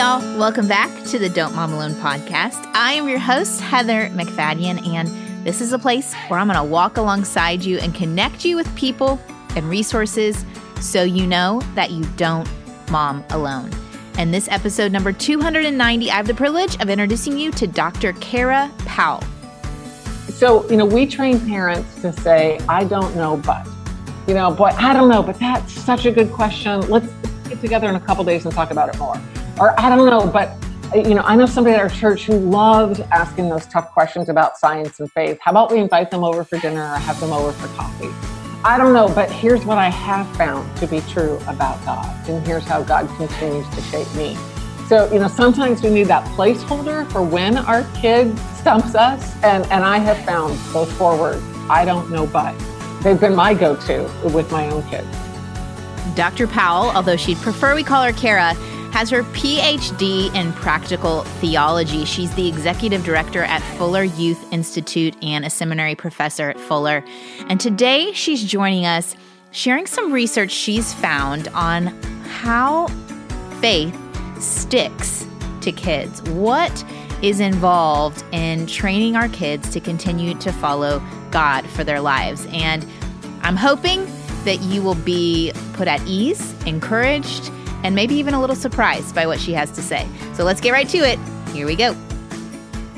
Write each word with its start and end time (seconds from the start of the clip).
y'all. 0.00 0.38
Welcome 0.38 0.66
back 0.66 1.04
to 1.08 1.18
the 1.18 1.28
Don't 1.28 1.54
Mom 1.54 1.74
Alone 1.74 1.92
podcast. 1.92 2.64
I 2.74 2.94
am 2.94 3.06
your 3.06 3.18
host, 3.18 3.60
Heather 3.60 4.08
MacFadyen, 4.14 4.88
and 4.88 5.06
this 5.46 5.60
is 5.60 5.74
a 5.74 5.78
place 5.78 6.14
where 6.28 6.40
I'm 6.40 6.46
going 6.46 6.56
to 6.56 6.64
walk 6.64 6.96
alongside 6.96 7.62
you 7.62 7.76
and 7.80 7.94
connect 7.94 8.46
you 8.46 8.56
with 8.56 8.74
people 8.76 9.20
and 9.56 9.68
resources 9.68 10.42
so 10.80 11.02
you 11.02 11.26
know 11.26 11.60
that 11.74 11.90
you 11.90 12.02
don't 12.16 12.48
mom 12.90 13.22
alone. 13.28 13.70
And 14.16 14.32
this 14.32 14.48
episode 14.48 14.90
number 14.90 15.12
290, 15.12 16.10
I 16.10 16.14
have 16.14 16.26
the 16.26 16.32
privilege 16.32 16.80
of 16.80 16.88
introducing 16.88 17.38
you 17.38 17.50
to 17.50 17.66
Dr. 17.66 18.14
Kara 18.14 18.72
Powell. 18.86 19.22
So, 20.30 20.66
you 20.70 20.78
know, 20.78 20.86
we 20.86 21.04
train 21.04 21.38
parents 21.46 22.00
to 22.00 22.14
say, 22.14 22.58
I 22.70 22.84
don't 22.84 23.14
know, 23.16 23.36
but, 23.36 23.68
you 24.26 24.32
know, 24.32 24.50
boy, 24.50 24.70
I 24.78 24.94
don't 24.94 25.10
know, 25.10 25.22
but 25.22 25.38
that's 25.38 25.70
such 25.70 26.06
a 26.06 26.10
good 26.10 26.32
question. 26.32 26.80
Let's 26.88 27.12
get 27.50 27.60
together 27.60 27.90
in 27.90 27.96
a 27.96 28.00
couple 28.00 28.24
days 28.24 28.46
and 28.46 28.54
talk 28.54 28.70
about 28.70 28.88
it 28.88 28.98
more. 28.98 29.20
Or 29.60 29.78
I 29.78 29.90
don't 29.94 30.06
know, 30.06 30.26
but, 30.26 30.56
you 30.94 31.14
know, 31.14 31.20
I 31.20 31.36
know 31.36 31.44
somebody 31.44 31.76
at 31.76 31.80
our 31.82 31.90
church 31.90 32.24
who 32.24 32.38
loves 32.38 32.98
asking 33.12 33.50
those 33.50 33.66
tough 33.66 33.90
questions 33.92 34.30
about 34.30 34.56
science 34.56 35.00
and 35.00 35.12
faith. 35.12 35.38
How 35.42 35.50
about 35.50 35.70
we 35.70 35.78
invite 35.78 36.10
them 36.10 36.24
over 36.24 36.44
for 36.44 36.58
dinner 36.58 36.80
or 36.80 36.96
have 36.96 37.20
them 37.20 37.30
over 37.30 37.52
for 37.52 37.68
coffee? 37.76 38.08
I 38.64 38.78
don't 38.78 38.94
know, 38.94 39.06
but 39.14 39.30
here's 39.30 39.66
what 39.66 39.76
I 39.76 39.90
have 39.90 40.26
found 40.34 40.74
to 40.78 40.86
be 40.86 41.02
true 41.02 41.38
about 41.46 41.84
God. 41.84 42.28
And 42.28 42.44
here's 42.46 42.64
how 42.64 42.82
God 42.82 43.06
continues 43.18 43.68
to 43.74 43.82
shape 43.82 44.12
me. 44.14 44.34
So, 44.88 45.12
you 45.12 45.18
know, 45.18 45.28
sometimes 45.28 45.82
we 45.82 45.90
need 45.90 46.04
that 46.04 46.24
placeholder 46.36 47.06
for 47.12 47.22
when 47.22 47.58
our 47.58 47.84
kid 47.94 48.38
stumps 48.56 48.94
us. 48.94 49.34
And, 49.42 49.66
and 49.66 49.84
I 49.84 49.98
have 49.98 50.24
found 50.24 50.58
those 50.72 50.90
four 50.92 51.20
words, 51.20 51.44
I 51.68 51.84
don't 51.84 52.10
know, 52.10 52.26
but 52.26 52.58
they've 53.02 53.20
been 53.20 53.34
my 53.34 53.52
go 53.52 53.76
to 53.76 54.10
with 54.32 54.50
my 54.50 54.70
own 54.70 54.82
kids. 54.88 55.06
Dr. 56.16 56.46
Powell, 56.46 56.90
although 56.96 57.16
she'd 57.16 57.38
prefer 57.38 57.74
we 57.74 57.84
call 57.84 58.02
her 58.02 58.12
Kara, 58.12 58.54
has 58.92 59.10
her 59.10 59.22
PhD 59.22 60.34
in 60.34 60.52
practical 60.54 61.22
theology. 61.40 62.04
She's 62.04 62.34
the 62.34 62.48
executive 62.48 63.04
director 63.04 63.44
at 63.44 63.62
Fuller 63.76 64.02
Youth 64.02 64.52
Institute 64.52 65.16
and 65.22 65.44
a 65.44 65.50
seminary 65.50 65.94
professor 65.94 66.50
at 66.50 66.60
Fuller. 66.60 67.04
And 67.48 67.60
today 67.60 68.12
she's 68.12 68.44
joining 68.44 68.86
us 68.86 69.14
sharing 69.52 69.86
some 69.86 70.12
research 70.12 70.50
she's 70.50 70.92
found 70.94 71.48
on 71.48 71.86
how 72.24 72.86
faith 73.60 73.96
sticks 74.40 75.26
to 75.60 75.72
kids. 75.72 76.22
What 76.30 76.84
is 77.22 77.40
involved 77.40 78.24
in 78.32 78.66
training 78.66 79.16
our 79.16 79.28
kids 79.28 79.70
to 79.70 79.80
continue 79.80 80.34
to 80.38 80.52
follow 80.52 81.02
God 81.30 81.66
for 81.70 81.84
their 81.84 82.00
lives? 82.00 82.46
And 82.50 82.86
I'm 83.42 83.56
hoping 83.56 84.06
that 84.44 84.60
you 84.62 84.82
will 84.82 84.94
be 84.94 85.52
put 85.74 85.86
at 85.86 86.00
ease, 86.06 86.54
encouraged, 86.64 87.50
and 87.82 87.94
maybe 87.94 88.14
even 88.14 88.34
a 88.34 88.40
little 88.40 88.56
surprised 88.56 89.14
by 89.14 89.26
what 89.26 89.40
she 89.40 89.52
has 89.52 89.70
to 89.72 89.82
say. 89.82 90.06
So 90.34 90.44
let's 90.44 90.60
get 90.60 90.72
right 90.72 90.88
to 90.88 90.98
it. 90.98 91.18
Here 91.52 91.66
we 91.66 91.76
go. 91.76 91.94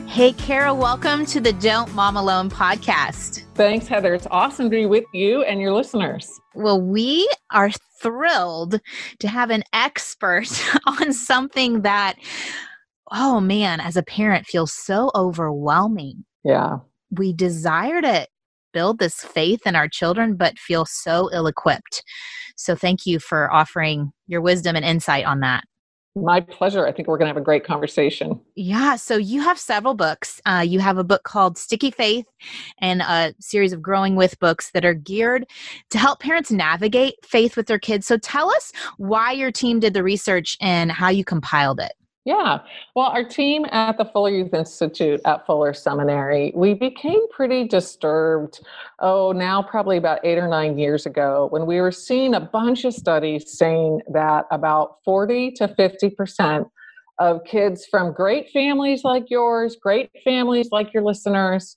Hey, 0.07 0.35
Kara, 0.35 0.75
welcome 0.75 1.25
to 1.25 1.41
the 1.41 1.55
Don't 1.55 1.95
Mom 1.95 2.19
Alone 2.19 2.51
podcast. 2.51 3.45
Thanks, 3.55 3.89
Heather. 3.89 4.13
It's 4.13 4.27
awesome 4.31 4.67
to 4.67 4.71
be 4.71 4.85
with 4.85 5.05
you 5.15 5.43
and 5.45 5.59
your 5.59 5.73
listeners. 5.73 6.39
Well, 6.55 6.81
we 6.81 7.27
are 7.51 7.71
thrilled 7.99 8.79
to 9.21 9.29
have 9.29 9.49
an 9.49 9.63
expert 9.73 10.49
on 10.87 11.15
something 11.15 11.81
that, 11.83 12.17
oh 13.11 13.41
man, 13.41 13.81
as 13.81 13.97
a 13.97 14.03
parent 14.03 14.47
feels 14.47 14.73
so 14.73 15.11
overwhelming. 15.15 16.27
Yeah. 16.45 16.81
We 17.11 17.33
desire 17.33 18.03
to 18.03 18.27
build 18.75 18.99
this 18.99 19.17
faith 19.17 19.67
in 19.67 19.77
our 19.77 19.89
children, 19.89 20.37
but 20.37 20.59
feel 20.59 20.85
so 20.85 21.31
ill 21.33 21.47
equipped. 21.47 22.03
So 22.63 22.75
thank 22.75 23.07
you 23.07 23.19
for 23.19 23.53
offering 23.53 24.13
your 24.27 24.41
wisdom 24.41 24.77
and 24.77 24.85
insight 24.85 25.25
on 25.25 25.41
that. 25.41 25.65
My 26.15 26.41
pleasure. 26.41 26.87
I 26.87 26.93
think 26.93 27.09
we're 27.09 27.17
going 27.17 27.27
to 27.27 27.31
have 27.31 27.39
a 27.39 27.45
great 27.45 27.65
conversation. 27.65 28.39
Yeah. 28.55 28.97
So 28.97 29.17
you 29.17 29.41
have 29.41 29.59
several 29.59 29.95
books. 29.95 30.43
Uh, 30.45 30.63
you 30.67 30.79
have 30.79 30.99
a 30.99 31.05
book 31.05 31.23
called 31.23 31.57
Sticky 31.57 31.91
Faith 31.91 32.27
and 32.79 33.01
a 33.01 33.35
series 33.41 33.73
of 33.73 33.81
Growing 33.81 34.15
With 34.15 34.39
books 34.39 34.71
that 34.73 34.85
are 34.85 34.93
geared 34.93 35.47
to 35.89 35.99
help 35.99 36.21
parents 36.21 36.51
navigate 36.51 37.15
faith 37.25 37.57
with 37.57 37.67
their 37.67 37.79
kids. 37.79 38.07
So 38.07 38.19
tell 38.19 38.51
us 38.51 38.73
why 38.99 39.33
your 39.33 39.51
team 39.51 39.81
did 39.81 39.95
the 39.95 40.03
research 40.03 40.59
and 40.61 40.93
how 40.93 41.09
you 41.09 41.25
compiled 41.25 41.81
it. 41.81 41.93
Yeah. 42.25 42.61
Well, 42.95 43.07
our 43.07 43.25
team 43.25 43.67
at 43.73 43.99
the 43.99 44.05
Fuller 44.05 44.31
Youth 44.31 44.55
Institute 44.55 45.21
at 45.25 45.45
Fuller 45.45 45.75
Seminary, 45.75 46.53
we 46.55 46.73
became 46.73 47.21
pretty 47.31 47.67
disturbed, 47.67 48.61
oh, 49.01 49.33
now 49.33 49.61
probably 49.61 49.97
about 49.97 50.21
eight 50.25 50.39
or 50.39 50.47
nine 50.47 50.79
years 50.79 51.05
ago, 51.05 51.49
when 51.51 51.67
we 51.67 51.81
were 51.81 51.91
seeing 51.91 52.35
a 52.35 52.41
bunch 52.41 52.85
of 52.85 52.95
studies 52.95 53.59
saying 53.59 54.03
that 54.13 54.47
about 54.53 54.99
40 55.05 55.51
to 55.53 55.69
50% 55.69 56.71
of 57.19 57.43
kids 57.45 57.87
from 57.91 58.13
great 58.13 58.51
families 58.51 59.03
like 59.03 59.25
yours, 59.29 59.77
great 59.83 60.11
families 60.23 60.69
like 60.71 60.95
your 60.95 61.03
listeners, 61.03 61.77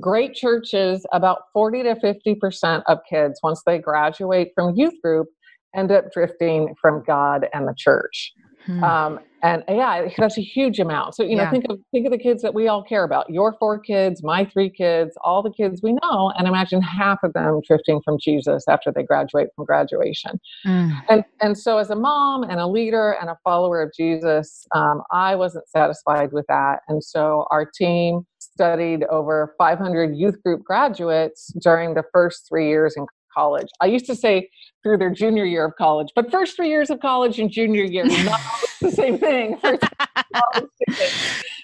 great 0.00 0.34
churches, 0.34 1.04
about 1.12 1.42
40 1.52 1.82
to 1.82 1.94
50% 1.96 2.82
of 2.86 2.98
kids, 3.08 3.40
once 3.42 3.62
they 3.66 3.78
graduate 3.78 4.52
from 4.54 4.74
youth 4.74 4.94
group, 5.02 5.28
end 5.74 5.92
up 5.92 6.12
drifting 6.12 6.74
from 6.80 7.02
God 7.06 7.46
and 7.52 7.68
the 7.68 7.74
church. 7.76 8.32
Hmm. 8.66 8.84
Um, 8.84 9.20
and 9.42 9.64
yeah, 9.68 10.06
that's 10.16 10.38
a 10.38 10.42
huge 10.42 10.78
amount. 10.78 11.16
So 11.16 11.24
you 11.24 11.34
know, 11.34 11.42
yeah. 11.42 11.50
think 11.50 11.64
of 11.68 11.80
think 11.90 12.06
of 12.06 12.12
the 12.12 12.18
kids 12.18 12.42
that 12.42 12.54
we 12.54 12.68
all 12.68 12.82
care 12.82 13.02
about. 13.02 13.28
Your 13.28 13.56
four 13.58 13.78
kids, 13.78 14.22
my 14.22 14.44
three 14.44 14.70
kids, 14.70 15.16
all 15.24 15.42
the 15.42 15.50
kids 15.50 15.80
we 15.82 15.94
know, 15.94 16.32
and 16.38 16.46
imagine 16.46 16.80
half 16.80 17.18
of 17.24 17.32
them 17.32 17.60
drifting 17.66 18.00
from 18.04 18.18
Jesus 18.20 18.64
after 18.68 18.92
they 18.92 19.02
graduate 19.02 19.48
from 19.56 19.64
graduation. 19.64 20.38
Mm. 20.64 21.02
And 21.08 21.24
and 21.40 21.58
so, 21.58 21.78
as 21.78 21.90
a 21.90 21.96
mom 21.96 22.44
and 22.44 22.60
a 22.60 22.66
leader 22.68 23.16
and 23.20 23.30
a 23.30 23.36
follower 23.42 23.82
of 23.82 23.90
Jesus, 23.96 24.64
um, 24.74 25.02
I 25.10 25.34
wasn't 25.34 25.68
satisfied 25.68 26.32
with 26.32 26.46
that, 26.48 26.82
and 26.86 27.02
so 27.02 27.46
our 27.50 27.66
team 27.66 28.24
studied 28.38 29.04
over 29.04 29.54
500 29.58 30.16
youth 30.16 30.40
group 30.42 30.62
graduates 30.62 31.52
during 31.62 31.94
the 31.94 32.02
first 32.12 32.46
three 32.48 32.68
years 32.68 32.94
in 32.96 33.06
college. 33.34 33.68
I 33.80 33.86
used 33.86 34.06
to 34.06 34.14
say 34.14 34.48
through 34.82 34.98
their 34.98 35.10
junior 35.10 35.44
year 35.44 35.64
of 35.64 35.72
college, 35.76 36.08
but 36.14 36.30
first 36.30 36.56
three 36.56 36.68
years 36.68 36.90
of 36.90 37.00
college 37.00 37.38
and 37.38 37.50
junior 37.50 37.84
year, 37.84 38.04
not 38.24 38.40
the 38.80 38.90
same 38.94 39.18
thing. 39.18 39.58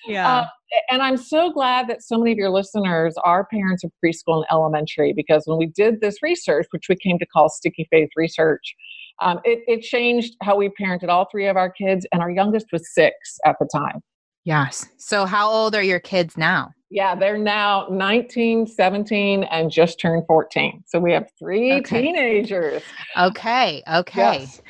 yeah. 0.07 0.29
Uh, 0.29 0.47
and 0.91 1.03
I'm 1.03 1.17
so 1.17 1.51
glad 1.51 1.89
that 1.89 2.03
so 2.03 2.19
many 2.19 2.33
of 2.33 2.39
your 2.39 2.51
listeners 2.51 3.15
are 3.25 3.47
parents 3.47 3.85
of 3.85 3.91
preschool 4.05 4.37
and 4.37 4.45
elementary 4.51 5.15
because 5.15 5.45
when 5.47 5.59
we 5.59 5.67
did 5.67 6.01
this 6.01 6.23
research, 6.23 6.67
which 6.71 6.87
we 6.89 6.97
came 6.97 7.19
to 7.19 7.27
call 7.27 7.49
Sticky 7.49 7.89
Faith 7.91 8.11
Research, 8.17 8.75
um, 9.21 9.41
it, 9.45 9.61
it 9.67 9.83
changed 9.83 10.37
how 10.43 10.57
we 10.57 10.71
parented 10.81 11.09
all 11.09 11.27
three 11.31 11.49
of 11.49 11.57
our 11.57 11.71
kids, 11.71 12.07
and 12.13 12.23
our 12.23 12.31
youngest 12.31 12.67
was 12.73 12.83
six 12.95 13.15
at 13.45 13.57
the 13.59 13.69
time. 13.75 14.01
Yes. 14.45 14.87
So, 14.97 15.27
how 15.27 15.51
old 15.51 15.75
are 15.75 15.83
your 15.83 16.01
kids 16.01 16.37
now? 16.37 16.71
Yeah, 16.91 17.15
they're 17.15 17.39
now 17.39 17.87
19, 17.91 18.67
17, 18.67 19.45
and 19.45 19.71
just 19.71 20.01
turned 20.01 20.27
14. 20.27 20.85
So 20.87 20.99
we 20.99 21.13
have 21.13 21.29
three 21.39 21.75
okay. 21.75 22.03
teenagers. 22.03 22.83
Okay. 23.17 23.83
Okay. 23.93 24.41
Yes. 24.41 24.63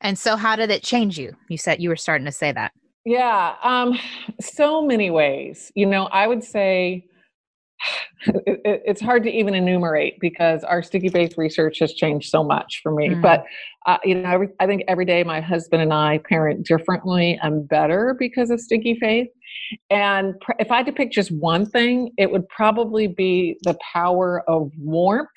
And 0.00 0.18
so, 0.18 0.36
how 0.36 0.56
did 0.56 0.70
it 0.70 0.82
change 0.82 1.18
you? 1.18 1.36
You 1.48 1.56
said 1.56 1.80
you 1.80 1.88
were 1.88 1.96
starting 1.96 2.26
to 2.26 2.32
say 2.32 2.52
that. 2.52 2.72
Yeah. 3.04 3.54
Um, 3.62 3.96
so 4.40 4.82
many 4.82 5.10
ways. 5.10 5.70
You 5.76 5.86
know, 5.86 6.06
I 6.06 6.26
would 6.26 6.42
say 6.42 7.06
it, 8.26 8.60
it, 8.64 8.82
it's 8.84 9.00
hard 9.00 9.22
to 9.22 9.30
even 9.30 9.54
enumerate 9.54 10.18
because 10.20 10.64
our 10.64 10.82
sticky 10.82 11.10
faith 11.10 11.38
research 11.38 11.78
has 11.78 11.92
changed 11.92 12.28
so 12.28 12.42
much 12.42 12.80
for 12.82 12.92
me. 12.92 13.10
Mm. 13.10 13.22
But 13.22 13.44
uh, 13.86 13.98
you 14.04 14.16
know, 14.16 14.28
every, 14.28 14.48
I 14.58 14.66
think 14.66 14.82
every 14.88 15.04
day 15.04 15.22
my 15.22 15.40
husband 15.40 15.80
and 15.80 15.92
I 15.92 16.18
parent 16.28 16.66
differently 16.66 17.38
and 17.40 17.68
better 17.68 18.16
because 18.18 18.50
of 18.50 18.60
sticky 18.60 18.98
faith. 18.98 19.28
And 19.90 20.38
pr- 20.40 20.52
if 20.58 20.70
I 20.70 20.78
had 20.78 20.86
to 20.86 20.92
pick 20.92 21.10
just 21.10 21.30
one 21.30 21.66
thing, 21.66 22.12
it 22.18 22.30
would 22.30 22.48
probably 22.48 23.06
be 23.06 23.58
the 23.62 23.76
power 23.92 24.42
of 24.48 24.70
warmth 24.78 25.28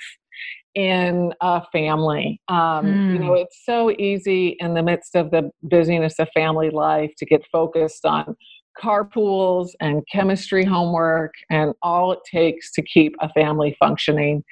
in 0.75 1.33
a 1.41 1.61
family. 1.71 2.39
Um, 2.47 2.85
mm. 2.85 3.13
You 3.13 3.19
know, 3.19 3.33
hmm. 3.33 3.41
it's 3.41 3.59
so 3.65 3.91
easy 3.91 4.55
in 4.59 4.75
the 4.75 4.83
midst 4.83 5.15
of 5.15 5.31
the 5.31 5.49
busyness 5.63 6.19
of 6.19 6.29
family 6.33 6.69
life 6.69 7.11
to 7.17 7.25
get 7.25 7.41
focused 7.51 8.05
on 8.05 8.35
carpools 8.81 9.69
and 9.81 10.03
chemistry 10.11 10.63
homework 10.63 11.33
and 11.49 11.73
all 11.81 12.11
it 12.11 12.19
takes 12.29 12.71
to 12.71 12.81
keep 12.81 13.15
a 13.19 13.29
family 13.33 13.75
functioning. 13.79 14.43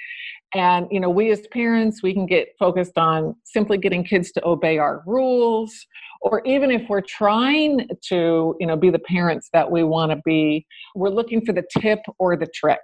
And, 0.54 0.88
you 0.90 1.00
know, 1.00 1.10
we 1.10 1.30
as 1.32 1.46
parents, 1.52 2.02
we 2.02 2.14
can 2.14 2.26
get 2.26 2.50
focused 2.58 2.98
on 2.98 3.36
simply 3.44 3.78
getting 3.78 4.04
kids 4.04 4.32
to 4.34 4.46
obey 4.46 4.78
our 4.78 5.04
rules, 5.06 5.74
or 6.22 6.42
even 6.46 6.72
if 6.72 6.84
we're 6.90 7.02
trying 7.02 7.88
to, 8.10 8.56
you 8.60 8.66
know, 8.66 8.78
be 8.78 8.90
the 8.90 9.00
parents 9.00 9.50
that 9.54 9.70
we 9.70 9.84
want 9.84 10.12
to 10.12 10.22
be, 10.26 10.66
we're 10.96 11.10
looking 11.10 11.46
for 11.46 11.54
the 11.54 11.64
tip 11.80 12.00
or 12.18 12.38
the 12.38 12.48
trick 12.56 12.80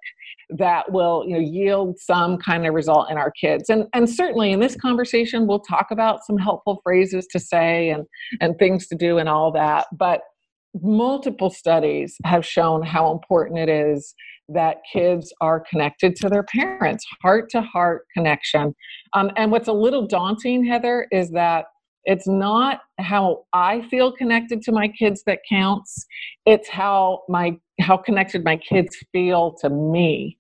that 0.50 0.92
will, 0.92 1.24
you 1.26 1.34
know, 1.34 1.40
yield 1.40 1.98
some 2.00 2.38
kind 2.38 2.68
of 2.68 2.74
result 2.74 3.10
in 3.10 3.18
our 3.18 3.32
kids. 3.32 3.70
And 3.70 3.88
and 3.94 4.10
certainly 4.10 4.52
in 4.52 4.60
this 4.60 4.76
conversation, 4.76 5.48
we'll 5.48 5.62
talk 5.62 5.88
about 5.90 6.26
some 6.26 6.38
helpful 6.38 6.82
phrases 6.84 7.26
to 7.28 7.40
say 7.40 7.90
and 7.90 8.06
and 8.42 8.58
things 8.60 8.88
to 8.88 8.96
do 8.96 9.18
and 9.18 9.30
all 9.30 9.52
that. 9.54 9.88
But 9.94 10.22
multiple 10.82 11.50
studies 11.50 12.18
have 12.26 12.46
shown 12.46 12.82
how 12.82 13.12
important 13.12 13.60
it 13.60 13.70
is 13.70 14.14
that 14.50 14.78
kids 14.92 15.34
are 15.42 15.60
connected 15.60 16.16
to 16.18 16.30
their 16.30 16.44
parents, 16.44 17.06
heart 17.22 17.50
to 17.52 17.62
heart 17.62 18.06
connection. 18.14 18.76
Um, 19.14 19.32
and 19.38 19.52
what's 19.52 19.68
a 19.68 19.74
little 19.74 20.06
daunting, 20.08 20.66
Heather, 20.66 21.08
is 21.12 21.32
that 21.32 21.66
it's 22.06 22.28
not 22.28 22.82
how 23.00 23.46
i 23.54 23.82
feel 23.90 24.12
connected 24.12 24.62
to 24.62 24.72
my 24.72 24.88
kids 24.88 25.24
that 25.26 25.40
counts 25.50 26.06
it's 26.46 26.68
how 26.68 27.22
my 27.30 27.56
how 27.80 27.96
connected 27.98 28.44
my 28.44 28.58
kids 28.58 28.98
feel 29.12 29.54
to 29.54 29.70
me 29.70 30.38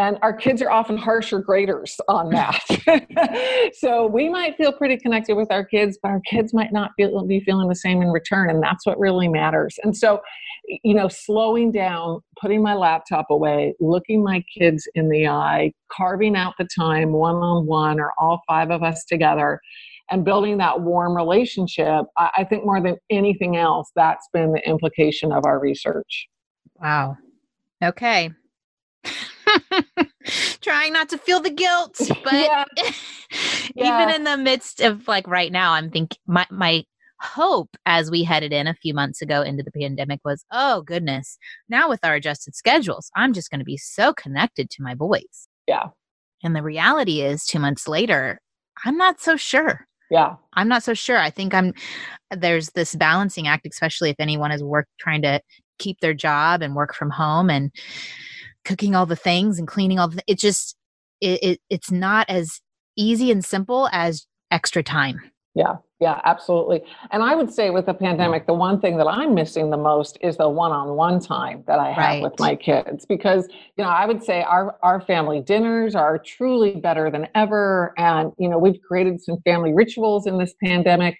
and 0.00 0.16
our 0.22 0.32
kids 0.32 0.62
are 0.62 0.70
often 0.70 0.96
harsher 0.96 1.40
graders 1.40 2.00
on 2.08 2.30
that 2.30 3.70
so 3.74 4.06
we 4.06 4.30
might 4.30 4.56
feel 4.56 4.72
pretty 4.72 4.96
connected 4.96 5.36
with 5.36 5.52
our 5.52 5.64
kids 5.64 5.98
but 6.02 6.08
our 6.10 6.20
kids 6.20 6.54
might 6.54 6.72
not 6.72 6.92
feel, 6.96 7.24
be 7.26 7.40
feeling 7.40 7.68
the 7.68 7.74
same 7.74 8.00
in 8.00 8.08
return 8.08 8.48
and 8.50 8.62
that's 8.62 8.86
what 8.86 8.98
really 8.98 9.28
matters. 9.28 9.78
And 9.84 9.96
so 9.96 10.20
you 10.84 10.94
know 10.94 11.08
slowing 11.08 11.70
down 11.70 12.20
putting 12.40 12.62
my 12.62 12.74
laptop 12.74 13.26
away 13.30 13.74
looking 13.80 14.22
my 14.22 14.42
kids 14.56 14.88
in 14.94 15.08
the 15.08 15.26
eye 15.26 15.72
carving 15.92 16.36
out 16.36 16.54
the 16.58 16.68
time 16.78 17.12
one 17.12 17.36
on 17.36 17.66
one 17.66 18.00
or 18.00 18.12
all 18.18 18.40
five 18.48 18.70
of 18.70 18.82
us 18.82 19.04
together 19.04 19.60
and 20.10 20.24
building 20.24 20.58
that 20.58 20.80
warm 20.80 21.16
relationship 21.16 22.04
I 22.16 22.44
think 22.48 22.64
more 22.64 22.80
than 22.80 22.96
anything 23.10 23.56
else 23.56 23.90
that's 23.94 24.28
been 24.32 24.52
the 24.52 24.66
implication 24.68 25.32
of 25.32 25.44
our 25.44 25.58
research. 25.58 26.28
Wow. 26.80 27.16
Okay 27.82 28.30
trying 30.60 30.92
not 30.92 31.08
to 31.08 31.18
feel 31.18 31.40
the 31.40 31.50
guilt 31.50 31.96
but 32.24 32.32
yeah. 32.32 32.64
yeah. 33.74 34.02
even 34.04 34.14
in 34.14 34.24
the 34.24 34.36
midst 34.36 34.80
of 34.80 35.06
like 35.08 35.26
right 35.26 35.52
now 35.52 35.72
i'm 35.72 35.90
thinking 35.90 36.18
my 36.26 36.46
my 36.50 36.84
hope 37.20 37.76
as 37.84 38.10
we 38.10 38.24
headed 38.24 38.52
in 38.52 38.66
a 38.66 38.74
few 38.74 38.94
months 38.94 39.20
ago 39.20 39.42
into 39.42 39.62
the 39.62 39.70
pandemic 39.70 40.20
was 40.24 40.44
oh 40.52 40.82
goodness 40.82 41.38
now 41.68 41.88
with 41.88 42.00
our 42.02 42.14
adjusted 42.14 42.54
schedules 42.54 43.10
i'm 43.14 43.32
just 43.32 43.50
going 43.50 43.58
to 43.58 43.64
be 43.64 43.76
so 43.76 44.12
connected 44.14 44.70
to 44.70 44.82
my 44.82 44.94
boys. 44.94 45.48
Yeah. 45.66 45.88
And 46.42 46.56
the 46.56 46.62
reality 46.62 47.20
is 47.20 47.44
2 47.46 47.58
months 47.58 47.86
later 47.86 48.40
i'm 48.84 48.96
not 48.96 49.20
so 49.20 49.36
sure. 49.36 49.86
Yeah. 50.10 50.36
I'm 50.54 50.66
not 50.66 50.82
so 50.82 50.94
sure. 50.94 51.18
I 51.18 51.30
think 51.30 51.52
i'm 51.54 51.74
there's 52.34 52.70
this 52.70 52.94
balancing 52.94 53.46
act 53.46 53.66
especially 53.66 54.10
if 54.10 54.16
anyone 54.18 54.52
is 54.52 54.62
work 54.62 54.88
trying 54.98 55.22
to 55.22 55.40
keep 55.78 56.00
their 56.00 56.14
job 56.14 56.62
and 56.62 56.74
work 56.74 56.94
from 56.94 57.10
home 57.10 57.50
and 57.50 57.70
cooking 58.64 58.94
all 58.94 59.06
the 59.06 59.16
things 59.16 59.58
and 59.58 59.66
cleaning 59.66 59.98
all 59.98 60.08
the 60.08 60.22
it 60.26 60.38
just 60.38 60.76
it, 61.20 61.42
it 61.42 61.60
it's 61.70 61.90
not 61.90 62.28
as 62.28 62.60
easy 62.96 63.30
and 63.30 63.44
simple 63.44 63.88
as 63.92 64.26
extra 64.50 64.82
time. 64.82 65.20
Yeah 65.54 65.76
yeah 66.00 66.20
absolutely. 66.24 66.82
And 67.10 67.22
i 67.22 67.34
would 67.34 67.52
say 67.52 67.70
with 67.70 67.86
the 67.86 67.94
mm. 67.94 68.00
pandemic 68.00 68.46
the 68.46 68.54
one 68.54 68.80
thing 68.80 68.96
that 68.96 69.06
i'm 69.06 69.34
missing 69.34 69.70
the 69.70 69.76
most 69.76 70.18
is 70.22 70.36
the 70.36 70.48
one-on-one 70.48 71.20
time 71.20 71.62
that 71.66 71.78
i 71.78 71.90
have 71.92 71.96
right. 71.96 72.22
with 72.22 72.38
my 72.40 72.56
kids 72.56 73.04
because 73.04 73.46
you 73.76 73.84
know 73.84 73.90
i 73.90 74.06
would 74.06 74.24
say 74.24 74.42
our 74.42 74.76
our 74.82 75.00
family 75.00 75.40
dinners 75.40 75.94
are 75.94 76.18
truly 76.18 76.76
better 76.76 77.10
than 77.10 77.28
ever. 77.34 77.94
And 77.98 78.32
you 78.38 78.48
know 78.48 78.58
we've 78.58 78.80
created 78.80 79.22
some 79.22 79.38
family 79.44 79.72
rituals 79.72 80.26
in 80.26 80.38
this 80.38 80.54
pandemic 80.64 81.18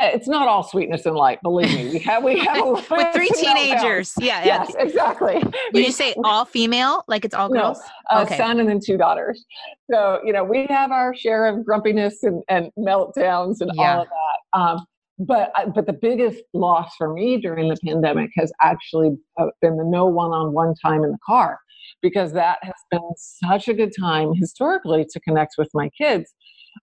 it's 0.00 0.26
not 0.26 0.48
all 0.48 0.62
sweetness 0.62 1.06
and 1.06 1.14
light. 1.14 1.40
Believe 1.42 1.72
me, 1.72 1.90
we 1.90 1.98
have 2.00 2.24
we 2.24 2.38
have 2.46 2.66
with 2.66 3.12
three 3.14 3.30
teenagers. 3.30 4.12
Yeah, 4.18 4.44
yeah, 4.44 4.64
yes, 4.64 4.74
exactly. 4.78 5.42
Did 5.72 5.86
you 5.86 5.92
say 5.92 6.14
all 6.24 6.44
female? 6.44 7.04
Like 7.06 7.24
it's 7.24 7.34
all 7.34 7.48
girls? 7.48 7.80
No, 8.10 8.22
okay. 8.22 8.36
son 8.36 8.60
and 8.60 8.68
then 8.68 8.80
two 8.84 8.96
daughters. 8.96 9.44
So 9.90 10.20
you 10.24 10.32
know 10.32 10.44
we 10.44 10.66
have 10.68 10.90
our 10.90 11.14
share 11.14 11.46
of 11.46 11.64
grumpiness 11.64 12.22
and, 12.22 12.42
and 12.48 12.70
meltdowns 12.78 13.60
and 13.60 13.70
yeah. 13.74 13.96
all 13.96 14.02
of 14.02 14.08
that. 14.08 14.58
Um, 14.58 14.86
but 15.18 15.52
but 15.74 15.86
the 15.86 15.92
biggest 15.92 16.42
loss 16.52 16.94
for 16.96 17.12
me 17.12 17.36
during 17.36 17.68
the 17.68 17.76
pandemic 17.84 18.30
has 18.36 18.52
actually 18.62 19.16
uh, 19.38 19.46
been 19.62 19.76
the 19.76 19.84
no 19.84 20.06
one-on-one 20.06 20.74
time 20.82 21.04
in 21.04 21.12
the 21.12 21.18
car 21.24 21.60
because 22.02 22.32
that 22.32 22.58
has 22.62 22.74
been 22.90 23.00
such 23.16 23.68
a 23.68 23.74
good 23.74 23.92
time 23.98 24.32
historically 24.34 25.04
to 25.04 25.20
connect 25.20 25.54
with 25.56 25.70
my 25.72 25.88
kids 25.90 26.34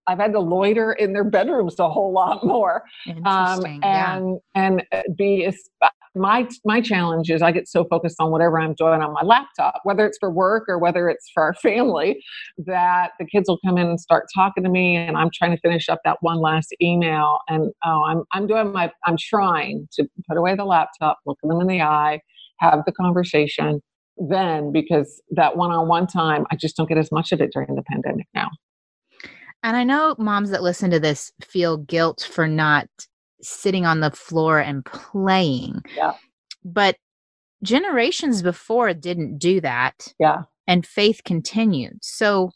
I've 0.07 0.19
had 0.19 0.33
to 0.33 0.39
loiter 0.39 0.93
in 0.93 1.13
their 1.13 1.23
bedrooms 1.23 1.79
a 1.79 1.89
whole 1.89 2.11
lot 2.13 2.45
more. 2.45 2.83
Um, 3.25 3.65
and 3.65 3.81
yeah. 3.83 4.29
and 4.55 4.83
uh, 4.91 5.01
be 5.15 5.51
my 6.15 6.47
my 6.65 6.81
challenge 6.81 7.29
is 7.29 7.41
I 7.41 7.51
get 7.51 7.67
so 7.67 7.85
focused 7.85 8.17
on 8.19 8.31
whatever 8.31 8.59
I'm 8.59 8.73
doing 8.73 9.01
on 9.01 9.13
my 9.13 9.21
laptop, 9.21 9.81
whether 9.83 10.05
it's 10.05 10.17
for 10.17 10.29
work 10.29 10.65
or 10.67 10.77
whether 10.77 11.09
it's 11.09 11.29
for 11.33 11.43
our 11.43 11.53
family, 11.53 12.21
that 12.57 13.11
the 13.19 13.25
kids 13.25 13.47
will 13.47 13.59
come 13.65 13.77
in 13.77 13.88
and 13.88 13.99
start 13.99 14.25
talking 14.33 14.63
to 14.63 14.69
me, 14.69 14.95
and 14.95 15.15
I'm 15.15 15.29
trying 15.33 15.51
to 15.51 15.59
finish 15.61 15.88
up 15.88 15.99
that 16.03 16.17
one 16.21 16.39
last 16.39 16.75
email, 16.81 17.39
and 17.47 17.71
oh, 17.85 18.03
I'm 18.03 18.23
I'm 18.33 18.47
doing 18.47 18.71
my 18.71 18.91
I'm 19.05 19.17
trying 19.17 19.88
to 19.93 20.07
put 20.27 20.38
away 20.38 20.55
the 20.55 20.65
laptop, 20.65 21.19
look 21.25 21.38
them 21.43 21.61
in 21.61 21.67
the 21.67 21.81
eye, 21.81 22.19
have 22.59 22.83
the 22.85 22.91
conversation. 22.91 23.81
Then, 24.17 24.71
because 24.71 25.21
that 25.31 25.57
one-on-one 25.57 26.05
time, 26.05 26.45
I 26.51 26.55
just 26.55 26.75
don't 26.75 26.88
get 26.88 26.97
as 26.97 27.11
much 27.11 27.31
of 27.31 27.41
it 27.41 27.51
during 27.53 27.73
the 27.73 27.81
pandemic 27.83 28.27
now. 28.35 28.49
And 29.63 29.77
I 29.77 29.83
know 29.83 30.15
moms 30.17 30.49
that 30.51 30.63
listen 30.63 30.89
to 30.91 30.99
this 30.99 31.31
feel 31.41 31.77
guilt 31.77 32.27
for 32.31 32.47
not 32.47 32.87
sitting 33.41 33.85
on 33.85 33.99
the 33.99 34.11
floor 34.11 34.59
and 34.59 34.85
playing. 34.85 35.81
Yeah. 35.95 36.13
But 36.63 36.97
generations 37.63 38.41
before 38.41 38.93
didn't 38.93 39.37
do 39.37 39.61
that. 39.61 40.13
Yeah. 40.19 40.43
And 40.67 40.85
faith 40.85 41.21
continued. 41.25 41.99
So 42.01 42.51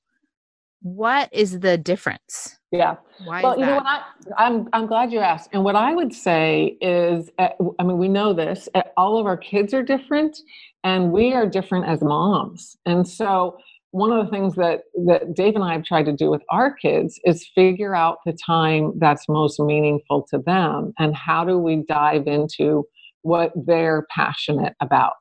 what 0.82 1.30
is 1.32 1.62
the 1.62 1.78
difference? 1.78 2.60
Yeah. 2.72 2.98
Why 3.24 3.42
well, 3.42 3.58
you 3.58 3.66
know 3.66 3.78
what? 3.78 3.86
I, 3.86 4.04
I'm 4.38 4.70
I'm 4.74 4.86
glad 4.86 5.12
you 5.12 5.20
asked. 5.20 5.50
And 5.54 5.64
what 5.64 5.76
I 5.76 5.96
would 5.96 6.14
say 6.14 6.78
is, 6.82 7.30
uh, 7.40 7.50
I 7.80 7.84
mean, 7.84 7.98
we 7.98 8.08
know 8.08 8.34
this. 8.34 8.70
Uh, 8.76 8.84
all 8.98 9.18
of 9.18 9.26
our 9.26 9.38
kids 9.38 9.74
are 9.74 9.82
different, 9.82 10.38
and 10.84 11.12
we 11.12 11.34
are 11.34 11.48
different 11.48 11.88
as 11.88 12.02
moms. 12.04 12.78
And 12.86 13.08
so, 13.08 13.58
one 13.96 14.12
of 14.12 14.26
the 14.26 14.30
things 14.30 14.56
that 14.56 14.82
that 15.06 15.34
Dave 15.34 15.56
and 15.56 15.64
I 15.64 15.72
have 15.72 15.86
tried 15.86 16.06
to 16.08 16.12
do 16.12 16.30
with 16.30 16.42
our 16.50 16.74
kids 16.74 17.18
is 17.24 17.48
figure 17.56 17.96
out 17.96 18.18
the 18.26 18.38
time 18.46 18.92
that's 19.00 19.30
most 19.30 19.58
meaningful 19.58 20.28
to 20.32 20.38
them 20.38 20.92
and 21.00 21.16
how 21.16 21.46
do 21.46 21.58
we 21.58 21.78
dive 21.88 22.28
into 22.28 22.84
what 23.22 23.54
they're 23.56 24.06
passionate 24.14 24.74
about. 24.82 25.14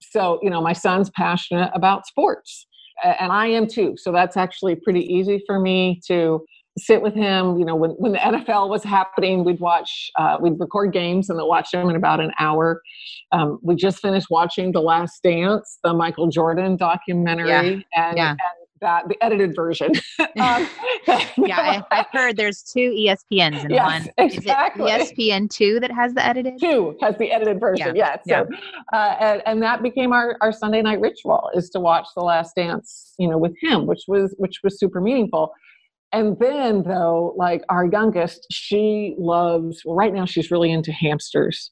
So, 0.00 0.40
you 0.42 0.48
know, 0.48 0.62
my 0.62 0.72
son's 0.72 1.10
passionate 1.10 1.70
about 1.74 2.06
sports 2.06 2.66
and 3.04 3.32
I 3.32 3.48
am 3.48 3.66
too. 3.66 3.96
So 3.98 4.10
that's 4.12 4.38
actually 4.38 4.76
pretty 4.76 5.00
easy 5.00 5.42
for 5.46 5.60
me 5.60 6.00
to 6.06 6.42
sit 6.78 7.02
with 7.02 7.14
him. 7.14 7.58
You 7.58 7.64
know, 7.64 7.76
when, 7.76 7.90
when 7.92 8.12
the 8.12 8.18
NFL 8.18 8.68
was 8.68 8.82
happening, 8.84 9.44
we'd 9.44 9.60
watch, 9.60 10.10
uh, 10.18 10.38
we'd 10.40 10.58
record 10.58 10.92
games 10.92 11.28
and 11.28 11.38
then 11.38 11.46
watch 11.46 11.70
them 11.72 11.90
in 11.90 11.96
about 11.96 12.20
an 12.20 12.32
hour. 12.38 12.82
Um, 13.32 13.58
we 13.62 13.74
just 13.74 14.00
finished 14.00 14.28
watching 14.30 14.72
The 14.72 14.82
Last 14.82 15.22
Dance, 15.22 15.78
the 15.82 15.94
Michael 15.94 16.28
Jordan 16.28 16.76
documentary, 16.76 17.48
yeah. 17.48 18.08
And, 18.08 18.16
yeah. 18.16 18.30
and 18.30 18.38
that 18.82 19.08
the 19.08 19.16
edited 19.24 19.56
version. 19.56 19.92
um, 20.18 20.68
yeah, 21.38 21.82
I, 21.90 21.96
have 21.96 22.06
heard 22.12 22.36
there's 22.36 22.62
two 22.62 22.90
ESPNs 22.90 23.64
in 23.64 23.70
yes, 23.70 23.84
one. 23.84 24.10
Exactly. 24.18 24.90
Is 24.90 25.10
it 25.10 25.16
ESPN 25.16 25.48
two 25.48 25.80
that 25.80 25.90
has 25.90 26.12
the 26.12 26.24
edited? 26.24 26.60
Two 26.60 26.96
has 27.00 27.16
the 27.16 27.32
edited 27.32 27.58
version. 27.58 27.96
Yeah. 27.96 28.16
Yes. 28.16 28.18
So, 28.28 28.46
yeah. 28.50 28.98
Uh, 28.98 29.16
and, 29.20 29.42
and 29.46 29.62
that 29.62 29.82
became 29.82 30.12
our, 30.12 30.36
our 30.42 30.52
Sunday 30.52 30.82
night 30.82 31.00
ritual 31.00 31.48
is 31.54 31.70
to 31.70 31.80
watch 31.80 32.06
The 32.14 32.22
Last 32.22 32.54
Dance, 32.56 33.14
you 33.18 33.28
know, 33.28 33.38
with 33.38 33.54
him, 33.60 33.86
which 33.86 34.02
was 34.06 34.34
which 34.36 34.60
was 34.62 34.78
super 34.78 35.00
meaningful. 35.00 35.52
And 36.12 36.38
then, 36.38 36.82
though, 36.82 37.34
like 37.36 37.62
our 37.68 37.86
youngest, 37.86 38.46
she 38.50 39.14
loves, 39.18 39.82
well, 39.84 39.96
right 39.96 40.12
now 40.12 40.26
she's 40.26 40.50
really 40.50 40.70
into 40.70 40.92
hamsters. 40.92 41.70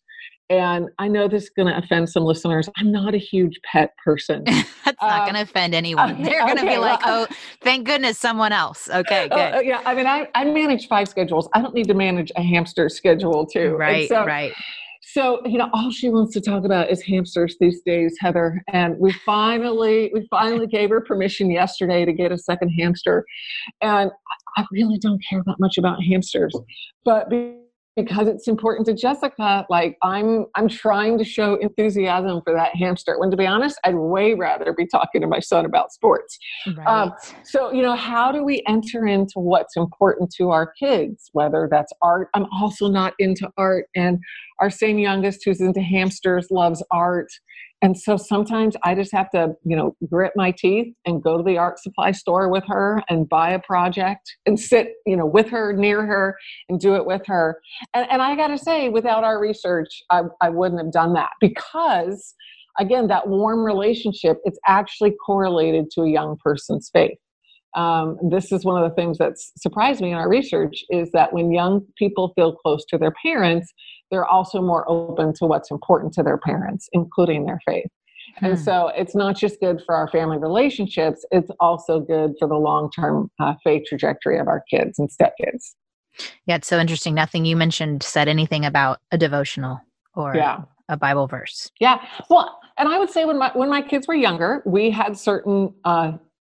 And 0.48 0.88
I 0.98 1.06
know 1.06 1.28
this 1.28 1.44
is 1.44 1.50
going 1.50 1.68
to 1.68 1.78
offend 1.78 2.08
some 2.08 2.24
listeners. 2.24 2.68
I'm 2.76 2.90
not 2.90 3.14
a 3.14 3.18
huge 3.18 3.60
pet 3.70 3.94
person. 4.04 4.42
That's 4.44 5.00
not 5.00 5.20
um, 5.20 5.20
going 5.20 5.34
to 5.34 5.42
offend 5.42 5.76
anyone. 5.76 6.22
They're 6.24 6.40
going 6.40 6.56
to 6.56 6.66
be 6.66 6.76
like, 6.76 7.04
well, 7.06 7.28
oh, 7.30 7.34
thank 7.60 7.86
goodness 7.86 8.18
someone 8.18 8.50
else. 8.50 8.90
Okay, 8.90 9.28
oh, 9.30 9.36
good. 9.36 9.54
Uh, 9.54 9.60
yeah, 9.60 9.80
I 9.84 9.94
mean, 9.94 10.08
I, 10.08 10.26
I 10.34 10.44
manage 10.44 10.88
five 10.88 11.08
schedules. 11.08 11.48
I 11.54 11.62
don't 11.62 11.74
need 11.74 11.86
to 11.86 11.94
manage 11.94 12.32
a 12.34 12.42
hamster 12.42 12.88
schedule, 12.88 13.46
too. 13.46 13.76
Right, 13.76 14.08
so, 14.08 14.26
right. 14.26 14.52
So, 15.12 15.40
you 15.44 15.58
know, 15.58 15.68
all 15.72 15.90
she 15.90 16.08
wants 16.08 16.32
to 16.34 16.40
talk 16.40 16.64
about 16.64 16.90
is 16.90 17.02
hamsters 17.02 17.56
these 17.58 17.82
days, 17.82 18.16
Heather. 18.20 18.62
And 18.72 18.96
we 18.98 19.12
finally, 19.12 20.10
we 20.14 20.26
finally 20.30 20.68
gave 20.68 20.90
her 20.90 21.00
permission 21.00 21.50
yesterday 21.50 22.04
to 22.04 22.12
get 22.12 22.30
a 22.30 22.38
second 22.38 22.68
hamster. 22.70 23.24
And 23.80 24.10
I 24.56 24.64
really 24.70 24.98
don't 24.98 25.20
care 25.28 25.42
that 25.46 25.56
much 25.58 25.78
about 25.78 26.02
hamsters. 26.02 26.54
But 27.04 27.28
because 28.04 28.28
it's 28.28 28.48
important 28.48 28.86
to 28.86 28.94
Jessica, 28.94 29.66
like 29.68 29.96
I'm 30.02 30.46
I'm 30.54 30.68
trying 30.68 31.18
to 31.18 31.24
show 31.24 31.56
enthusiasm 31.56 32.40
for 32.44 32.52
that 32.52 32.74
hamster. 32.74 33.18
When 33.18 33.30
to 33.30 33.36
be 33.36 33.46
honest, 33.46 33.78
I'd 33.84 33.96
way 33.96 34.34
rather 34.34 34.72
be 34.72 34.86
talking 34.86 35.20
to 35.20 35.26
my 35.26 35.40
son 35.40 35.64
about 35.64 35.92
sports. 35.92 36.38
Um, 36.66 36.76
right. 36.76 36.88
Um, 36.88 37.12
so, 37.44 37.72
you 37.72 37.82
know, 37.82 37.94
how 37.94 38.32
do 38.32 38.44
we 38.44 38.62
enter 38.66 39.06
into 39.06 39.38
what's 39.38 39.76
important 39.76 40.32
to 40.36 40.50
our 40.50 40.72
kids, 40.72 41.30
whether 41.32 41.68
that's 41.70 41.92
art? 42.02 42.28
I'm 42.34 42.46
also 42.52 42.88
not 42.88 43.14
into 43.18 43.48
art. 43.56 43.86
And 43.94 44.18
our 44.60 44.70
same 44.70 44.98
youngest 44.98 45.42
who's 45.44 45.60
into 45.60 45.80
hamsters 45.80 46.48
loves 46.50 46.82
art 46.90 47.28
and 47.82 47.98
so 47.98 48.18
sometimes 48.18 48.76
I 48.84 48.94
just 48.94 49.10
have 49.12 49.30
to, 49.30 49.54
you 49.64 49.74
know, 49.74 49.96
grit 50.10 50.32
my 50.36 50.50
teeth 50.50 50.94
and 51.06 51.22
go 51.22 51.38
to 51.38 51.42
the 51.42 51.56
art 51.56 51.78
supply 51.78 52.12
store 52.12 52.50
with 52.50 52.64
her 52.68 53.02
and 53.08 53.26
buy 53.26 53.52
a 53.52 53.58
project 53.58 54.36
and 54.44 54.60
sit, 54.60 54.92
you 55.06 55.16
know, 55.16 55.24
with 55.24 55.48
her, 55.48 55.72
near 55.72 56.04
her, 56.04 56.36
and 56.68 56.78
do 56.78 56.94
it 56.94 57.06
with 57.06 57.22
her. 57.26 57.58
And, 57.94 58.06
and 58.10 58.20
I 58.20 58.36
got 58.36 58.48
to 58.48 58.58
say, 58.58 58.90
without 58.90 59.24
our 59.24 59.40
research, 59.40 59.88
I, 60.10 60.22
I 60.42 60.50
wouldn't 60.50 60.80
have 60.82 60.92
done 60.92 61.14
that 61.14 61.30
because, 61.40 62.34
again, 62.78 63.06
that 63.06 63.28
warm 63.28 63.64
relationship, 63.64 64.36
it's 64.44 64.58
actually 64.66 65.14
correlated 65.24 65.90
to 65.92 66.02
a 66.02 66.10
young 66.10 66.36
person's 66.44 66.90
faith. 66.92 67.18
um, 67.76 68.18
this 68.30 68.50
is 68.50 68.64
one 68.64 68.82
of 68.82 68.88
the 68.88 68.94
things 68.94 69.18
that's 69.18 69.52
surprised 69.56 70.00
me 70.00 70.10
in 70.10 70.16
our 70.16 70.28
research 70.28 70.84
is 70.90 71.10
that 71.12 71.32
when 71.32 71.52
young 71.52 71.82
people 71.96 72.32
feel 72.34 72.54
close 72.54 72.84
to 72.86 72.98
their 72.98 73.14
parents, 73.22 73.72
they're 74.10 74.26
also 74.26 74.60
more 74.60 74.88
open 74.88 75.32
to 75.34 75.46
what's 75.46 75.70
important 75.70 76.12
to 76.14 76.22
their 76.22 76.38
parents, 76.38 76.88
including 76.92 77.44
their 77.44 77.60
faith. 77.66 77.88
Hmm. 78.38 78.46
And 78.46 78.58
so 78.58 78.88
it's 78.94 79.14
not 79.14 79.36
just 79.36 79.60
good 79.60 79.82
for 79.84 79.94
our 79.94 80.08
family 80.08 80.38
relationships, 80.38 81.24
it's 81.30 81.50
also 81.60 82.00
good 82.00 82.34
for 82.38 82.48
the 82.48 82.56
long 82.56 82.90
term 82.90 83.30
uh, 83.38 83.54
faith 83.64 83.84
trajectory 83.88 84.38
of 84.38 84.48
our 84.48 84.62
kids 84.70 84.98
and 84.98 85.08
stepkids. 85.08 85.74
Yeah, 86.46 86.56
it's 86.56 86.68
so 86.68 86.78
interesting. 86.78 87.14
Nothing 87.14 87.44
you 87.44 87.56
mentioned 87.56 88.02
said 88.02 88.28
anything 88.28 88.64
about 88.64 89.00
a 89.10 89.18
devotional 89.18 89.80
or 90.14 90.34
yeah. 90.34 90.62
a 90.88 90.96
Bible 90.96 91.26
verse. 91.26 91.70
Yeah. 91.80 92.04
Well, 92.28 92.58
and 92.76 92.88
I 92.88 92.98
would 92.98 93.10
say 93.10 93.24
when 93.24 93.38
my 93.38 93.50
when 93.54 93.68
my 93.68 93.82
kids 93.82 94.08
were 94.08 94.14
younger, 94.14 94.62
we 94.66 94.90
had 94.90 95.16
certain 95.16 95.72
uh, 95.84 96.12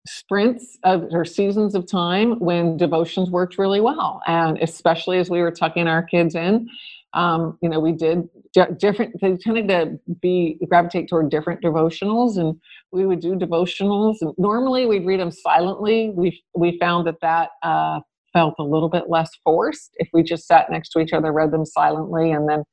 sprints 0.07 0.79
of 0.85 1.07
or 1.13 1.25
seasons 1.25 1.75
of 1.75 1.91
time 1.91 2.39
when 2.41 2.77
devotions 2.77 3.31
worked 3.31 3.59
really 3.59 3.81
well, 3.81 4.21
and 4.27 4.59
especially 4.59 5.19
as 5.19 5.31
we 5.31 5.41
were 5.41 5.51
tucking 5.51 5.87
our 5.87 6.03
kids 6.03 6.35
in. 6.35 6.69
Um, 7.15 7.59
you 7.63 7.69
know, 7.69 7.81
we 7.81 7.93
did 7.93 8.29
different. 8.79 9.15
They 9.21 9.37
tended 9.37 9.69
to 9.69 9.99
be 10.21 10.59
gravitate 10.69 11.09
toward 11.09 11.31
different 11.31 11.63
devotionals, 11.63 12.39
and 12.39 12.61
we 12.93 13.07
would 13.07 13.21
do 13.21 13.35
devotionals. 13.35 14.17
And 14.21 14.33
normally, 14.37 14.87
we'd 14.87 15.07
read 15.07 15.21
them 15.21 15.31
silently. 15.31 16.11
We 16.15 16.43
we 16.55 16.79
found 16.79 17.07
that 17.07 17.21
that 17.23 17.51
uh, 17.63 18.01
felt 18.33 18.55
a 18.59 18.65
little 18.65 18.89
bit 18.89 19.05
less 19.09 19.31
forced 19.45 19.91
if 19.97 20.09
we 20.13 20.23
just 20.23 20.47
sat 20.47 20.71
next 20.71 20.91
to 20.91 20.99
each 20.99 21.13
other, 21.13 21.33
read 21.33 21.53
them 21.53 21.65
silently, 21.65 22.33
and 22.33 22.49
then 22.49 22.65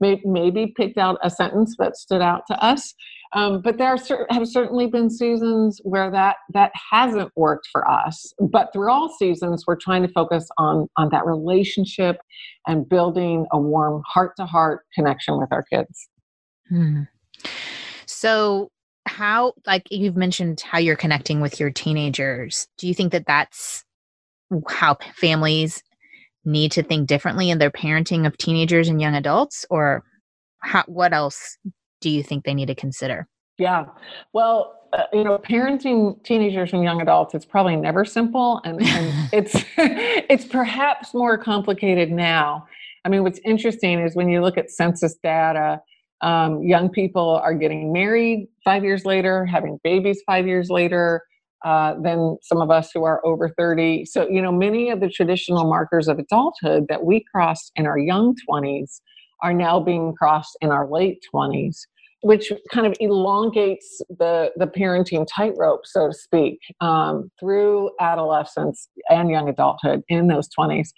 maybe 0.00 0.72
picked 0.76 0.98
out 0.98 1.18
a 1.22 1.30
sentence 1.30 1.74
that 1.78 1.96
stood 1.96 2.22
out 2.22 2.42
to 2.48 2.64
us. 2.64 2.94
Um, 3.32 3.60
but 3.60 3.76
there 3.76 3.88
are, 3.88 4.26
have 4.30 4.46
certainly 4.48 4.86
been 4.86 5.10
seasons 5.10 5.80
where 5.82 6.10
that 6.10 6.36
that 6.54 6.72
hasn't 6.90 7.30
worked 7.36 7.68
for 7.72 7.88
us. 7.88 8.32
But 8.38 8.72
through 8.72 8.90
all 8.90 9.14
seasons, 9.18 9.64
we're 9.66 9.76
trying 9.76 10.02
to 10.02 10.08
focus 10.08 10.48
on 10.58 10.88
on 10.96 11.08
that 11.10 11.26
relationship 11.26 12.16
and 12.66 12.88
building 12.88 13.46
a 13.52 13.58
warm 13.58 14.02
heart 14.06 14.32
to 14.38 14.46
heart 14.46 14.82
connection 14.94 15.38
with 15.38 15.52
our 15.52 15.64
kids. 15.64 16.08
Hmm. 16.68 17.02
So, 18.06 18.70
how 19.06 19.54
like 19.66 19.82
you've 19.90 20.16
mentioned 20.16 20.60
how 20.60 20.78
you're 20.78 20.96
connecting 20.96 21.40
with 21.40 21.58
your 21.58 21.70
teenagers? 21.70 22.68
Do 22.78 22.86
you 22.86 22.94
think 22.94 23.12
that 23.12 23.26
that's 23.26 23.84
how 24.68 24.96
families 25.16 25.82
need 26.46 26.72
to 26.72 26.82
think 26.82 27.08
differently 27.08 27.50
in 27.50 27.58
their 27.58 27.70
parenting 27.70 28.26
of 28.26 28.36
teenagers 28.38 28.88
and 28.88 29.00
young 29.00 29.14
adults 29.14 29.66
or 29.68 30.04
how, 30.62 30.84
what 30.86 31.12
else 31.12 31.58
do 32.00 32.10
you 32.10 32.22
think 32.22 32.44
they 32.44 32.54
need 32.54 32.66
to 32.66 32.74
consider? 32.74 33.26
Yeah. 33.58 33.86
Well 34.32 34.76
uh, 34.92 35.04
you 35.12 35.24
know 35.24 35.36
parenting 35.38 36.22
teenagers 36.22 36.72
and 36.72 36.82
young 36.84 37.02
adults 37.02 37.34
it's 37.34 37.44
probably 37.44 37.74
never 37.74 38.04
simple 38.04 38.60
and, 38.64 38.80
and 38.80 39.28
it's 39.32 39.64
it's 39.76 40.44
perhaps 40.44 41.12
more 41.12 41.36
complicated 41.36 42.10
now. 42.10 42.66
I 43.04 43.08
mean 43.08 43.22
what's 43.22 43.40
interesting 43.44 44.00
is 44.00 44.14
when 44.14 44.28
you 44.28 44.40
look 44.40 44.56
at 44.56 44.70
census 44.70 45.16
data 45.22 45.80
um, 46.22 46.62
young 46.62 46.88
people 46.88 47.40
are 47.42 47.54
getting 47.54 47.92
married 47.92 48.48
five 48.64 48.84
years 48.84 49.04
later 49.04 49.44
having 49.44 49.78
babies 49.82 50.22
five 50.26 50.46
years 50.46 50.70
later 50.70 51.22
uh, 51.64 51.94
than 52.02 52.36
some 52.42 52.60
of 52.60 52.70
us 52.70 52.90
who 52.92 53.04
are 53.04 53.24
over 53.24 53.48
30. 53.48 54.04
So, 54.04 54.28
you 54.28 54.42
know, 54.42 54.52
many 54.52 54.90
of 54.90 55.00
the 55.00 55.08
traditional 55.08 55.64
markers 55.64 56.08
of 56.08 56.18
adulthood 56.18 56.86
that 56.88 57.04
we 57.04 57.24
crossed 57.32 57.72
in 57.76 57.86
our 57.86 57.98
young 57.98 58.34
20s 58.48 59.00
are 59.42 59.52
now 59.52 59.80
being 59.80 60.14
crossed 60.14 60.56
in 60.60 60.70
our 60.70 60.88
late 60.88 61.24
20s, 61.34 61.78
which 62.22 62.52
kind 62.72 62.86
of 62.86 62.94
elongates 63.00 64.00
the, 64.08 64.50
the 64.56 64.66
parenting 64.66 65.26
tightrope, 65.34 65.82
so 65.84 66.08
to 66.08 66.14
speak, 66.14 66.58
um, 66.80 67.30
through 67.38 67.90
adolescence 68.00 68.88
and 69.10 69.30
young 69.30 69.48
adulthood 69.48 70.02
in 70.08 70.28
those 70.28 70.48
20s. 70.58 70.88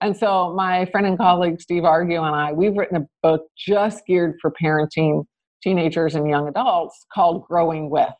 And 0.00 0.16
so, 0.16 0.52
my 0.54 0.86
friend 0.86 1.06
and 1.06 1.16
colleague 1.16 1.60
Steve 1.60 1.84
Argue 1.84 2.22
and 2.22 2.34
I, 2.34 2.52
we've 2.52 2.76
written 2.76 2.96
a 2.96 3.06
book 3.22 3.46
just 3.56 4.04
geared 4.06 4.34
for 4.40 4.52
parenting 4.62 5.24
teenagers 5.62 6.14
and 6.14 6.28
young 6.28 6.48
adults 6.48 7.06
called 7.12 7.44
Growing 7.44 7.88
With 7.88 8.12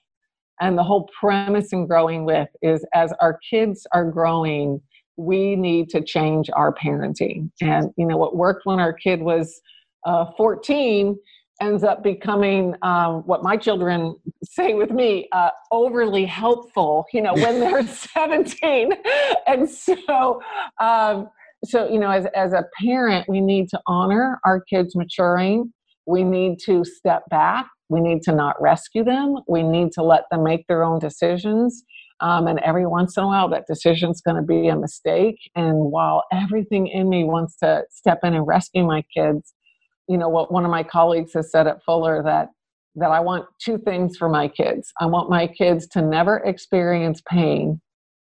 and 0.65 0.79
the 0.79 0.83
whole 0.83 1.11
premise 1.21 1.75
in 1.75 1.87
growing 1.87 2.25
with 2.25 2.49
is 2.63 2.87
as 2.95 3.13
our 3.21 3.39
kids 3.51 3.87
are 3.93 4.11
growing, 4.11 4.81
we 5.17 5.57
need 5.57 5.91
to 5.91 6.03
change 6.03 6.49
our 6.55 6.75
parenting. 6.75 7.51
And, 7.61 7.91
you 7.99 8.07
know, 8.07 8.17
what 8.17 8.35
worked 8.35 8.65
when 8.65 8.81
our 8.81 8.95
kid 8.95 9.21
was 9.21 9.61
uh, 10.07 10.25
14 10.39 11.19
ends 11.61 11.85
up 11.85 12.03
becoming 12.03 12.75
um, 12.81 13.23
what 13.27 13.43
my 13.43 13.59
children 13.59 14.17
say 14.43 14.73
with 14.73 14.91
me 14.91 15.29
uh, 15.33 15.51
overly 15.71 16.25
helpful 16.25 17.05
you 17.13 17.23
know 17.23 17.33
when 17.33 17.61
they're 17.61 17.87
17 17.87 18.91
and 19.47 19.71
so 19.71 20.43
um, 20.81 21.29
so 21.65 21.89
you 21.89 22.01
know 22.01 22.11
as, 22.11 22.27
as 22.35 22.53
a 22.53 22.65
parent 22.83 23.29
we 23.29 23.41
need 23.41 23.69
to 23.69 23.81
honor 23.87 24.41
our 24.45 24.61
kids 24.63 24.97
maturing. 24.97 25.73
We 26.07 26.25
need 26.25 26.59
to 26.67 26.85
step 26.85 27.23
back 27.31 27.67
we 27.89 28.01
need 28.01 28.23
to 28.23 28.33
not 28.33 28.61
rescue 28.61 29.05
them. 29.05 29.37
We 29.47 29.63
need 29.63 29.93
to 29.93 30.03
let 30.03 30.25
them 30.31 30.43
make 30.43 30.67
their 30.67 30.83
own 30.83 30.99
decisions. 30.99 31.85
Um, 32.21 32.47
and 32.47 32.59
every 32.61 32.87
once 32.87 33.17
in 33.17 33.25
a 33.25 33.27
while, 33.27 33.49
that 33.51 33.67
decision 33.67 34.11
is 34.11 34.21
going 34.21 34.37
to 34.37 34.43
be 34.43 34.69
a 34.69 34.77
mistake. 34.77 35.39
And 35.55 35.77
while 35.77 36.25
everything 36.33 36.87
in 36.87 37.09
me 37.09 37.25
wants 37.25 37.57
to 37.57 37.85
step 37.91 38.21
in 38.23 38.35
and 38.35 38.47
rescue 38.47 38.85
my 38.85 39.03
kids, 39.15 39.53
you 40.09 40.19
know 40.19 40.29
what 40.29 40.53
one 40.53 40.65
of 40.65 40.71
my 40.71 40.83
colleagues 40.83 41.33
has 41.35 41.51
said 41.51 41.67
at 41.67 41.83
Fuller 41.85 42.23
that 42.23 42.49
that 42.97 43.11
I 43.11 43.21
want 43.21 43.47
two 43.61 43.79
things 43.79 44.17
for 44.17 44.29
my 44.29 44.47
kids. 44.47 44.93
I 45.01 45.07
want 45.07 45.29
my 45.29 45.49
kids 45.49 45.87
to 45.89 46.03
never 46.03 46.39
experience 46.39 47.21
pain. 47.29 47.81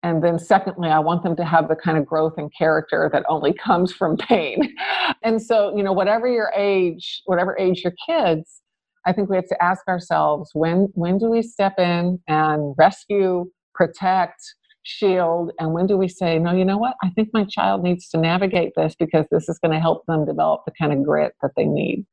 And 0.02 0.24
then, 0.24 0.38
secondly, 0.38 0.90
I 0.90 1.00
want 1.00 1.24
them 1.24 1.36
to 1.36 1.44
have 1.44 1.68
the 1.68 1.75
kind 1.75 1.98
of 1.98 2.06
growth 2.06 2.36
and 2.38 2.52
character 2.56 3.10
that 3.12 3.25
only 3.28 3.54
comes 3.54 3.92
from 3.92 4.18
pain. 4.30 4.75
And 5.24 5.42
so, 5.42 5.75
you 5.75 5.84
know, 5.84 5.94
whatever 5.94 6.28
your 6.28 6.52
age, 6.56 7.22
whatever 7.25 7.58
age 7.58 7.84
your 7.84 7.94
kids, 8.08 8.62
I 9.05 9.13
think 9.13 9.29
we 9.29 9.35
have 9.35 9.47
to 9.47 9.63
ask 9.63 9.88
ourselves 9.88 10.51
when 10.53 10.89
when 10.93 11.17
do 11.17 11.29
we 11.29 11.41
step 11.41 11.77
in 11.77 12.19
and 12.27 12.74
rescue, 12.77 13.45
protect, 13.74 14.41
shield, 14.83 15.51
and 15.59 15.74
when 15.74 15.88
do 15.88 15.97
we 15.97 16.07
say, 16.07 16.39
no, 16.39 16.53
you 16.53 16.63
know 16.63 16.77
what? 16.77 16.95
I 17.03 17.09
think 17.09 17.29
my 17.33 17.43
child 17.43 17.83
needs 17.83 18.07
to 18.09 18.17
navigate 18.17 18.74
this 18.75 18.95
because 18.97 19.25
this 19.31 19.50
is 19.50 19.59
going 19.59 19.74
to 19.74 19.79
help 19.79 20.05
them 20.07 20.25
develop 20.25 20.62
the 20.65 20.71
kind 20.79 20.93
of 20.93 21.03
grit 21.03 21.33
that 21.41 21.51
they 21.55 21.65
need. 21.65 22.05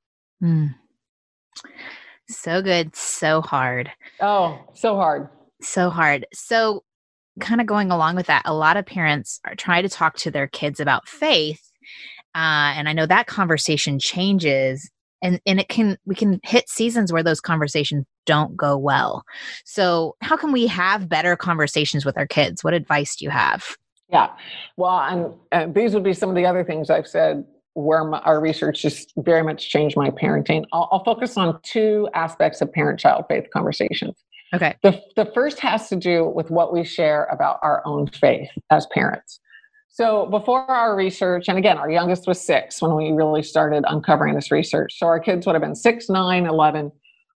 Mm. 0.43 0.75
So 2.29 2.63
good, 2.63 2.97
so 2.97 3.43
hard. 3.43 3.91
Oh, 4.21 4.59
so 4.75 4.97
hard. 4.97 5.29
So 5.61 5.91
hard. 5.91 6.27
So, 6.33 6.83
kind 7.41 7.61
of 7.61 7.67
going 7.67 7.91
along 7.91 8.17
with 8.17 8.27
that, 8.27 8.43
a 8.45 8.55
lot 8.55 8.77
of 8.77 8.87
parents 8.87 9.41
are 9.47 9.55
trying 9.55 9.83
to 9.83 9.89
talk 9.89 10.17
to 10.19 10.31
their 10.31 10.47
kids 10.47 10.81
about 10.81 11.09
faith. 11.09 11.71
Uh, 12.35 12.73
and 12.77 12.89
I 12.89 12.95
know 12.95 13.07
that 13.07 13.27
conversation 13.27 13.99
changes 13.99 14.91
and 15.23 15.41
and 15.47 15.61
it 15.61 15.69
can 15.69 15.97
we 16.05 16.15
can 16.15 16.41
hit 16.43 16.69
seasons 16.69 17.13
where 17.13 17.23
those 17.23 17.41
conversations 17.41 18.05
don't 18.27 18.57
go 18.57 18.77
well. 18.77 19.25
So 19.65 20.17
how 20.21 20.37
can 20.37 20.53
we 20.53 20.67
have 20.67 21.09
better 21.09 21.37
conversations 21.37 22.05
with 22.05 22.19
our 22.19 22.27
kids? 22.27 22.63
What 22.63 22.75
advice 22.75 23.17
do 23.17 23.25
you 23.25 23.31
have? 23.31 23.65
Yeah. 24.09 24.31
Well 24.77 24.99
and 25.01 25.35
uh, 25.53 25.73
these 25.73 25.95
would 25.95 26.05
be 26.05 26.13
some 26.13 26.29
of 26.29 26.37
the 26.37 26.45
other 26.45 26.65
things 26.65 26.91
i've 26.91 27.07
said 27.07 27.45
where 27.75 28.05
my, 28.05 28.19
our 28.21 28.41
research 28.41 28.83
just 28.83 29.13
very 29.17 29.43
much 29.43 29.71
changed 29.71 29.97
my 29.97 30.11
parenting. 30.11 30.65
I'll, 30.73 30.89
I'll 30.93 31.05
focus 31.05 31.37
on 31.37 31.59
two 31.63 32.09
aspects 32.15 32.61
of 32.61 32.73
parent 32.73 33.01
child 33.01 33.25
faith 33.29 33.47
conversations. 33.53 34.23
Okay. 34.55 34.77
The, 34.83 35.01
the 35.17 35.31
first 35.33 35.59
has 35.61 35.89
to 35.89 35.97
do 35.97 36.27
with 36.29 36.51
what 36.51 36.73
we 36.73 36.85
share 36.85 37.25
about 37.25 37.59
our 37.63 37.83
own 37.87 38.09
faith 38.09 38.51
as 38.69 38.87
parents 38.93 39.41
so 39.93 40.25
before 40.25 40.71
our 40.71 40.97
research, 40.97 41.49
and 41.49 41.59
again, 41.59 41.77
our 41.77 41.91
youngest 41.91 42.27
was 42.27 42.41
six 42.41 42.81
when 42.81 42.97
we 42.97 43.13
really 43.13 43.43
started 43.43 43.85
uncovering 43.87 44.35
this 44.35 44.51
research. 44.51 44.99
So 44.99 45.07
our 45.07 45.21
kids 45.21 45.45
would 45.45 45.55
have 45.55 45.61
been 45.61 45.75
six, 45.75 46.09
nine, 46.09 46.47
11. 46.47 46.91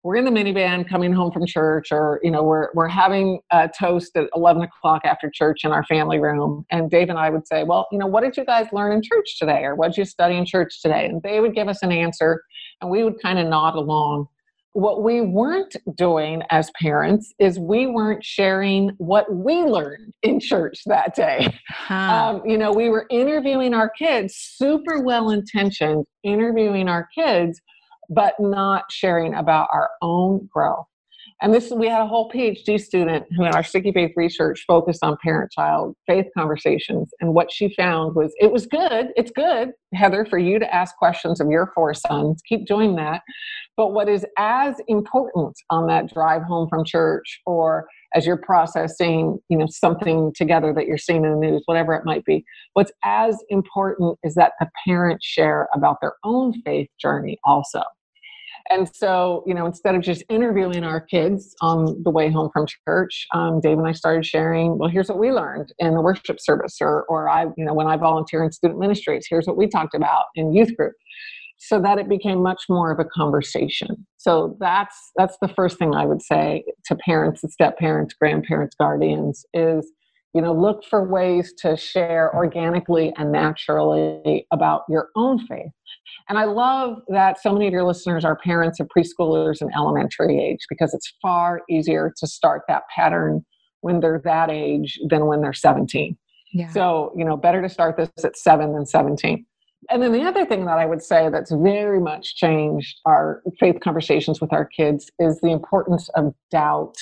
We're 0.03 0.15
in 0.15 0.23
the 0.23 0.31
minivan 0.31 0.87
coming 0.87 1.11
home 1.11 1.33
from 1.33 1.45
church, 1.45 1.91
or, 1.91 2.21
you 2.23 2.31
know, 2.31 2.43
we're, 2.43 2.69
we're 2.73 2.87
having 2.87 3.41
a 3.51 3.67
toast 3.67 4.15
at 4.15 4.29
11 4.33 4.61
o'clock 4.61 5.01
after 5.03 5.29
church 5.29 5.65
in 5.65 5.73
our 5.73 5.83
family 5.83 6.17
room. 6.17 6.65
And 6.71 6.89
Dave 6.89 7.09
and 7.09 7.19
I 7.19 7.29
would 7.29 7.45
say, 7.45 7.65
well, 7.65 7.87
you 7.91 7.97
know, 7.97 8.07
what 8.07 8.23
did 8.23 8.37
you 8.37 8.45
guys 8.45 8.67
learn 8.71 8.93
in 8.93 9.01
church 9.01 9.37
today? 9.37 9.65
Or 9.65 9.75
what 9.75 9.89
did 9.89 9.97
you 9.97 10.05
study 10.05 10.37
in 10.37 10.45
church 10.45 10.81
today? 10.81 11.07
And 11.07 11.21
they 11.23 11.41
would 11.41 11.55
give 11.55 11.67
us 11.67 11.83
an 11.83 11.91
answer 11.91 12.41
and 12.81 12.89
we 12.89 13.03
would 13.03 13.21
kind 13.21 13.37
of 13.37 13.47
nod 13.47 13.75
along 13.75 14.27
what 14.75 15.03
we 15.03 15.21
weren't 15.21 15.73
doing 15.95 16.41
as 16.51 16.69
parents 16.81 17.33
is 17.39 17.57
we 17.57 17.87
weren't 17.87 18.21
sharing 18.25 18.91
what 18.97 19.33
we 19.33 19.63
learned 19.63 20.13
in 20.21 20.37
church 20.37 20.81
that 20.85 21.15
day. 21.15 21.47
Huh. 21.69 22.41
Um, 22.41 22.41
you 22.45 22.57
know, 22.57 22.73
we 22.73 22.89
were 22.89 23.05
interviewing 23.09 23.73
our 23.73 23.89
kids, 23.89 24.35
super 24.35 25.01
well 25.01 25.29
intentioned, 25.29 26.03
interviewing 26.23 26.89
our 26.89 27.07
kids, 27.15 27.61
but 28.09 28.33
not 28.37 28.83
sharing 28.91 29.35
about 29.35 29.69
our 29.71 29.91
own 30.01 30.49
growth. 30.53 30.85
And 31.41 31.53
this, 31.53 31.69
we 31.69 31.87
had 31.87 32.01
a 32.01 32.07
whole 32.07 32.29
PhD 32.31 32.79
student 32.79 33.25
who 33.35 33.45
in 33.45 33.53
our 33.53 33.63
sticky 33.63 33.91
faith 33.91 34.11
research 34.15 34.63
focused 34.67 35.03
on 35.03 35.17
parent 35.23 35.51
child 35.51 35.95
faith 36.07 36.25
conversations. 36.37 37.11
And 37.19 37.33
what 37.33 37.51
she 37.51 37.73
found 37.75 38.15
was 38.15 38.33
it 38.39 38.51
was 38.51 38.65
good. 38.65 39.07
It's 39.15 39.31
good, 39.31 39.71
Heather, 39.93 40.25
for 40.25 40.37
you 40.37 40.59
to 40.59 40.73
ask 40.73 40.95
questions 40.95 41.41
of 41.41 41.49
your 41.49 41.71
four 41.75 41.93
sons. 41.93 42.41
Keep 42.47 42.67
doing 42.67 42.95
that. 42.95 43.21
But 43.77 43.93
what 43.93 44.07
is 44.07 44.25
as 44.37 44.75
important 44.87 45.57
on 45.69 45.87
that 45.87 46.13
drive 46.13 46.43
home 46.43 46.69
from 46.69 46.85
church 46.85 47.41
or 47.45 47.87
as 48.13 48.25
you're 48.25 48.37
processing 48.37 49.37
you 49.49 49.57
know 49.57 49.67
something 49.69 50.31
together 50.35 50.73
that 50.73 50.85
you're 50.87 50.97
seeing 50.97 51.25
in 51.25 51.31
the 51.31 51.37
news 51.37 51.63
whatever 51.65 51.93
it 51.93 52.05
might 52.05 52.23
be 52.23 52.45
what's 52.73 52.91
as 53.03 53.37
important 53.49 54.17
is 54.23 54.35
that 54.35 54.53
the 54.59 54.69
parents 54.87 55.25
share 55.25 55.67
about 55.73 55.97
their 56.01 56.13
own 56.23 56.53
faith 56.61 56.89
journey 56.99 57.37
also. 57.43 57.81
And 58.71 58.89
so, 58.95 59.43
you 59.45 59.53
know, 59.53 59.67
instead 59.67 59.93
of 59.93 60.01
just 60.01 60.23
interviewing 60.27 60.83
our 60.83 60.99
kids 60.99 61.55
on 61.61 62.01
the 62.03 62.09
way 62.09 62.31
home 62.31 62.49
from 62.51 62.65
church, 62.87 63.27
um, 63.33 63.61
Dave 63.61 63.77
and 63.77 63.87
I 63.87 63.91
started 63.91 64.25
sharing, 64.25 64.79
well, 64.79 64.89
here's 64.89 65.07
what 65.07 65.19
we 65.19 65.31
learned 65.31 65.71
in 65.77 65.93
the 65.93 66.01
worship 66.01 66.39
service, 66.39 66.77
or, 66.81 67.03
or 67.03 67.29
I, 67.29 67.43
you 67.57 67.63
know, 67.63 67.75
when 67.75 67.85
I 67.85 67.95
volunteer 67.95 68.43
in 68.43 68.51
student 68.51 68.79
ministries, 68.79 69.27
here's 69.29 69.45
what 69.45 69.55
we 69.55 69.67
talked 69.67 69.93
about 69.93 70.25
in 70.35 70.51
youth 70.51 70.75
group 70.75 70.93
so 71.57 71.81
that 71.81 71.97
it 71.97 72.09
became 72.09 72.41
much 72.41 72.63
more 72.69 72.91
of 72.91 72.99
a 72.99 73.05
conversation 73.05 74.05
so 74.17 74.57
that's 74.59 75.11
that's 75.15 75.37
the 75.41 75.47
first 75.47 75.77
thing 75.77 75.93
i 75.93 76.05
would 76.05 76.21
say 76.21 76.63
to 76.85 76.95
parents 76.95 77.43
and 77.43 77.51
step 77.51 77.77
parents 77.77 78.13
grandparents 78.13 78.75
guardians 78.79 79.45
is 79.53 79.91
you 80.33 80.41
know 80.41 80.53
look 80.53 80.83
for 80.85 81.07
ways 81.07 81.53
to 81.57 81.75
share 81.77 82.35
organically 82.35 83.13
and 83.17 83.31
naturally 83.31 84.45
about 84.51 84.83
your 84.89 85.09
own 85.15 85.39
faith 85.47 85.71
and 86.27 86.37
I 86.37 86.45
love 86.45 86.99
that 87.09 87.39
so 87.41 87.53
many 87.53 87.67
of 87.67 87.73
your 87.73 87.83
listeners 87.83 88.25
are 88.25 88.35
parents 88.35 88.79
of 88.79 88.87
preschoolers 88.95 89.61
and 89.61 89.71
elementary 89.75 90.39
age 90.43 90.61
because 90.69 90.93
it's 90.93 91.13
far 91.21 91.61
easier 91.69 92.13
to 92.17 92.27
start 92.27 92.63
that 92.67 92.83
pattern 92.95 93.45
when 93.81 93.99
they're 93.99 94.21
that 94.23 94.49
age 94.49 94.99
than 95.09 95.27
when 95.27 95.41
they're 95.41 95.53
17. 95.53 96.17
Yeah. 96.53 96.69
So, 96.71 97.13
you 97.15 97.25
know, 97.25 97.37
better 97.37 97.61
to 97.61 97.69
start 97.69 97.97
this 97.97 98.09
at 98.23 98.37
seven 98.37 98.73
than 98.73 98.85
17. 98.85 99.45
And 99.89 100.01
then 100.01 100.11
the 100.11 100.23
other 100.23 100.45
thing 100.45 100.65
that 100.65 100.77
I 100.77 100.85
would 100.85 101.01
say 101.01 101.29
that's 101.29 101.51
very 101.51 101.99
much 101.99 102.35
changed 102.35 102.99
our 103.05 103.41
faith 103.59 103.79
conversations 103.81 104.41
with 104.41 104.51
our 104.53 104.65
kids 104.65 105.11
is 105.19 105.39
the 105.41 105.51
importance 105.51 106.09
of 106.09 106.33
doubt 106.51 106.95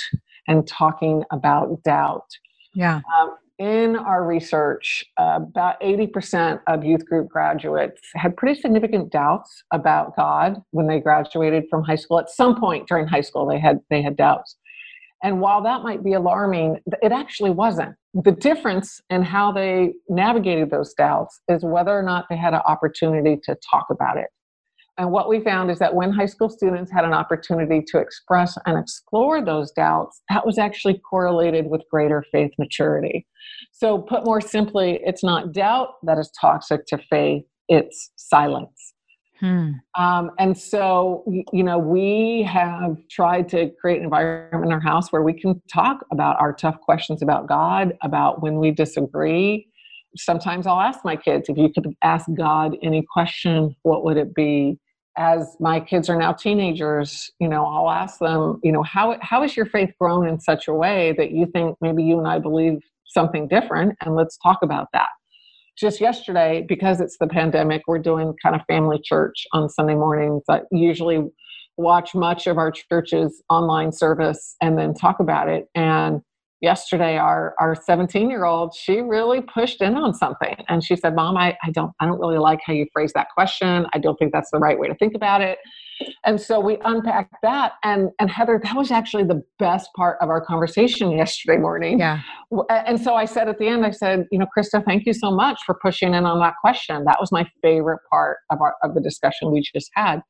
and 0.47 0.67
talking 0.67 1.23
about 1.31 1.81
doubt. 1.83 2.27
Yeah. 2.75 3.01
Um, 3.19 3.37
in 3.59 3.95
our 3.95 4.25
research, 4.25 5.05
uh, 5.17 5.39
about 5.41 5.79
80% 5.79 6.59
of 6.67 6.83
youth 6.83 7.05
group 7.05 7.29
graduates 7.29 8.01
had 8.15 8.35
pretty 8.35 8.59
significant 8.59 9.11
doubts 9.11 9.63
about 9.71 10.15
God 10.15 10.61
when 10.71 10.87
they 10.87 10.99
graduated 10.99 11.65
from 11.69 11.83
high 11.83 11.95
school. 11.95 12.19
At 12.19 12.29
some 12.29 12.59
point 12.59 12.87
during 12.87 13.07
high 13.07 13.21
school, 13.21 13.45
they 13.45 13.59
had 13.59 13.79
they 13.89 14.01
had 14.01 14.17
doubts. 14.17 14.57
And 15.23 15.39
while 15.39 15.63
that 15.63 15.83
might 15.83 16.03
be 16.03 16.13
alarming, 16.13 16.81
it 17.01 17.13
actually 17.13 17.49
wasn't. 17.49 17.95
The 18.13 18.33
difference 18.33 19.01
in 19.09 19.23
how 19.23 19.53
they 19.53 19.93
navigated 20.09 20.69
those 20.69 20.93
doubts 20.93 21.41
is 21.47 21.63
whether 21.63 21.97
or 21.97 22.03
not 22.03 22.25
they 22.29 22.35
had 22.35 22.53
an 22.53 22.61
opportunity 22.67 23.39
to 23.45 23.57
talk 23.71 23.87
about 23.89 24.17
it. 24.17 24.27
And 24.97 25.11
what 25.11 25.27
we 25.27 25.39
found 25.39 25.71
is 25.71 25.79
that 25.79 25.95
when 25.95 26.11
high 26.11 26.27
school 26.27 26.49
students 26.49 26.91
had 26.91 27.03
an 27.03 27.13
opportunity 27.13 27.81
to 27.87 27.97
express 27.97 28.57
and 28.65 28.77
explore 28.77 29.43
those 29.43 29.71
doubts, 29.71 30.21
that 30.29 30.45
was 30.45 30.59
actually 30.59 30.99
correlated 31.09 31.67
with 31.67 31.81
greater 31.89 32.23
faith 32.31 32.51
maturity. 32.59 33.25
So, 33.71 33.97
put 33.97 34.23
more 34.23 34.39
simply, 34.39 34.99
it's 35.03 35.23
not 35.23 35.51
doubt 35.51 35.95
that 36.03 36.19
is 36.19 36.31
toxic 36.39 36.85
to 36.87 36.99
faith, 37.09 37.43
it's 37.69 38.11
silence. 38.17 38.92
Hmm. 39.43 39.71
Um, 40.01 40.31
and 40.39 40.57
so, 40.57 41.25
you 41.51 41.63
know, 41.63 41.77
we 41.77 42.43
have 42.43 42.95
tried 43.09 43.49
to 43.49 43.71
create 43.81 43.97
an 43.97 44.05
environment 44.05 44.67
in 44.67 44.71
our 44.71 44.79
house 44.79 45.11
where 45.11 45.21
we 45.21 45.33
can 45.33 45.61
talk 45.69 46.05
about 46.13 46.39
our 46.39 46.53
tough 46.53 46.79
questions 46.79 47.21
about 47.21 47.49
God, 47.49 47.91
about 48.03 48.41
when 48.41 48.59
we 48.59 48.71
disagree, 48.71 49.67
sometimes 50.15 50.65
I'll 50.65 50.79
ask 50.79 51.03
my 51.03 51.17
kids, 51.17 51.49
if 51.49 51.57
you 51.57 51.69
could 51.73 51.93
ask 52.01 52.25
God 52.37 52.77
any 52.81 53.03
question, 53.11 53.75
what 53.81 54.05
would 54.05 54.15
it 54.15 54.33
be? 54.33 54.79
As 55.17 55.57
my 55.59 55.81
kids 55.81 56.09
are 56.09 56.17
now 56.17 56.31
teenagers, 56.31 57.29
you 57.39 57.49
know, 57.49 57.65
I'll 57.65 57.89
ask 57.89 58.19
them, 58.19 58.61
you 58.63 58.71
know, 58.71 58.81
how 58.81 59.17
how 59.21 59.41
has 59.41 59.57
your 59.57 59.65
faith 59.65 59.91
grown 59.99 60.25
in 60.25 60.39
such 60.39 60.69
a 60.69 60.73
way 60.73 61.13
that 61.17 61.31
you 61.31 61.47
think 61.47 61.75
maybe 61.81 62.01
you 62.01 62.17
and 62.17 62.29
I 62.29 62.39
believe 62.39 62.79
something 63.07 63.49
different, 63.49 63.97
and 64.01 64.15
let's 64.15 64.37
talk 64.37 64.59
about 64.63 64.87
that. 64.93 65.09
Just 65.77 65.99
yesterday, 65.99 66.63
because 66.67 67.01
it's 67.01 67.17
the 67.19 67.27
pandemic, 67.27 67.81
we're 67.87 67.99
doing 67.99 68.33
kind 68.43 68.55
of 68.55 68.61
family 68.67 68.99
church 69.03 69.45
on 69.53 69.69
Sunday 69.69 69.95
mornings. 69.95 70.43
I 70.49 70.61
usually 70.71 71.23
watch 71.77 72.13
much 72.13 72.45
of 72.45 72.57
our 72.57 72.71
church's 72.71 73.41
online 73.49 73.91
service 73.91 74.55
and 74.61 74.77
then 74.77 74.93
talk 74.93 75.19
about 75.19 75.49
it. 75.49 75.65
And 75.73 76.21
yesterday 76.63 77.17
our 77.17 77.53
our 77.59 77.75
17 77.75 78.29
year 78.29 78.45
old 78.45 78.73
she 78.73 79.01
really 79.01 79.41
pushed 79.41 79.81
in 79.81 79.95
on 79.95 80.13
something 80.13 80.55
and 80.69 80.81
she 80.81 80.95
said 80.95 81.13
mom 81.13 81.35
I, 81.35 81.57
I 81.61 81.71
don't 81.71 81.91
i 81.99 82.05
don't 82.05 82.19
really 82.19 82.37
like 82.37 82.61
how 82.65 82.71
you 82.71 82.87
phrase 82.93 83.11
that 83.15 83.27
question 83.35 83.85
i 83.93 83.99
don't 83.99 84.15
think 84.15 84.31
that's 84.31 84.49
the 84.49 84.59
right 84.59 84.79
way 84.79 84.87
to 84.87 84.95
think 84.95 85.13
about 85.13 85.41
it 85.41 85.57
and 86.25 86.39
so 86.39 86.59
we 86.59 86.77
unpacked 86.85 87.35
that 87.41 87.73
and 87.83 88.09
and 88.19 88.29
heather 88.29 88.59
that 88.63 88.75
was 88.75 88.91
actually 88.91 89.23
the 89.23 89.41
best 89.59 89.89
part 89.95 90.17
of 90.21 90.29
our 90.29 90.43
conversation 90.43 91.11
yesterday 91.11 91.57
morning 91.57 91.99
yeah 91.99 92.21
and 92.69 92.99
so 92.99 93.15
i 93.15 93.25
said 93.25 93.47
at 93.47 93.57
the 93.59 93.67
end 93.67 93.85
i 93.85 93.91
said 93.91 94.25
you 94.31 94.39
know 94.39 94.47
krista 94.55 94.83
thank 94.85 95.05
you 95.05 95.13
so 95.13 95.31
much 95.31 95.59
for 95.65 95.75
pushing 95.81 96.13
in 96.13 96.25
on 96.25 96.39
that 96.39 96.53
question 96.61 97.03
that 97.05 97.17
was 97.19 97.31
my 97.31 97.47
favorite 97.61 97.99
part 98.09 98.37
of 98.49 98.61
our 98.61 98.75
of 98.83 98.93
the 98.93 99.01
discussion 99.01 99.51
we 99.51 99.63
just 99.73 99.89
had 99.93 100.21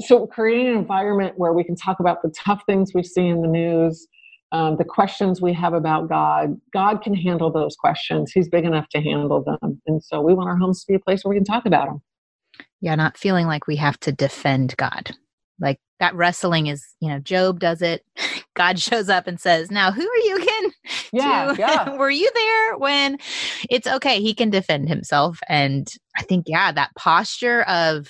so 0.00 0.26
creating 0.26 0.68
an 0.68 0.76
environment 0.76 1.34
where 1.36 1.52
we 1.52 1.62
can 1.62 1.76
talk 1.76 2.00
about 2.00 2.22
the 2.22 2.32
tough 2.36 2.62
things 2.66 2.92
we 2.94 3.02
see 3.02 3.26
in 3.26 3.42
the 3.42 3.48
news 3.48 4.06
um, 4.54 4.76
the 4.76 4.84
questions 4.84 5.42
we 5.42 5.52
have 5.52 5.74
about 5.74 6.08
God, 6.08 6.56
God 6.72 7.02
can 7.02 7.12
handle 7.12 7.50
those 7.50 7.74
questions. 7.74 8.30
He's 8.32 8.48
big 8.48 8.64
enough 8.64 8.88
to 8.90 9.00
handle 9.00 9.42
them. 9.42 9.82
And 9.88 10.00
so 10.00 10.20
we 10.20 10.32
want 10.32 10.48
our 10.48 10.56
homes 10.56 10.84
to 10.84 10.92
be 10.92 10.94
a 10.94 11.00
place 11.00 11.24
where 11.24 11.30
we 11.30 11.36
can 11.36 11.44
talk 11.44 11.66
about 11.66 11.86
them. 11.86 12.02
Yeah, 12.84 12.94
not 12.94 13.16
feeling 13.16 13.46
like 13.46 13.66
we 13.66 13.76
have 13.76 13.98
to 14.00 14.12
defend 14.12 14.76
God. 14.76 15.10
Like 15.58 15.78
that 16.00 16.14
wrestling 16.14 16.66
is, 16.66 16.84
you 17.00 17.08
know, 17.08 17.18
Job 17.18 17.58
does 17.58 17.80
it. 17.80 18.04
God 18.54 18.78
shows 18.78 19.08
up 19.08 19.26
and 19.26 19.40
says, 19.40 19.70
Now, 19.70 19.90
who 19.90 20.02
are 20.02 20.18
you 20.18 20.36
again? 20.36 20.72
Yeah. 21.12 21.52
to, 21.52 21.60
yeah. 21.60 21.96
were 21.96 22.10
you 22.10 22.28
there 22.34 22.76
when 22.78 23.18
it's 23.70 23.86
okay? 23.86 24.20
He 24.20 24.34
can 24.34 24.50
defend 24.50 24.88
himself. 24.88 25.38
And 25.48 25.88
I 26.16 26.22
think, 26.22 26.46
yeah, 26.48 26.72
that 26.72 26.90
posture 26.96 27.62
of 27.62 28.08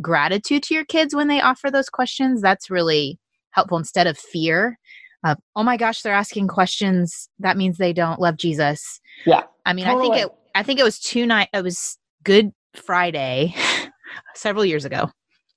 gratitude 0.00 0.62
to 0.64 0.74
your 0.74 0.84
kids 0.84 1.16
when 1.16 1.26
they 1.26 1.40
offer 1.40 1.68
those 1.68 1.88
questions, 1.88 2.40
that's 2.40 2.70
really 2.70 3.18
helpful 3.50 3.76
instead 3.76 4.06
of 4.06 4.16
fear 4.16 4.78
uh, 5.24 5.36
oh 5.54 5.62
my 5.62 5.76
gosh, 5.76 6.02
they're 6.02 6.14
asking 6.14 6.48
questions. 6.48 7.28
That 7.38 7.56
means 7.56 7.78
they 7.78 7.92
don't 7.92 8.20
love 8.20 8.36
Jesus. 8.36 9.00
Yeah. 9.24 9.44
I 9.64 9.72
mean, 9.72 9.84
totally. 9.84 10.08
I 10.08 10.12
think 10.14 10.26
it. 10.26 10.32
I 10.54 10.62
think 10.62 10.80
it 10.80 10.84
was 10.84 10.98
two 10.98 11.26
night. 11.26 11.48
It 11.52 11.62
was 11.62 11.96
Good 12.24 12.52
Friday, 12.74 13.54
several 14.34 14.64
years 14.64 14.84
ago, 14.84 15.10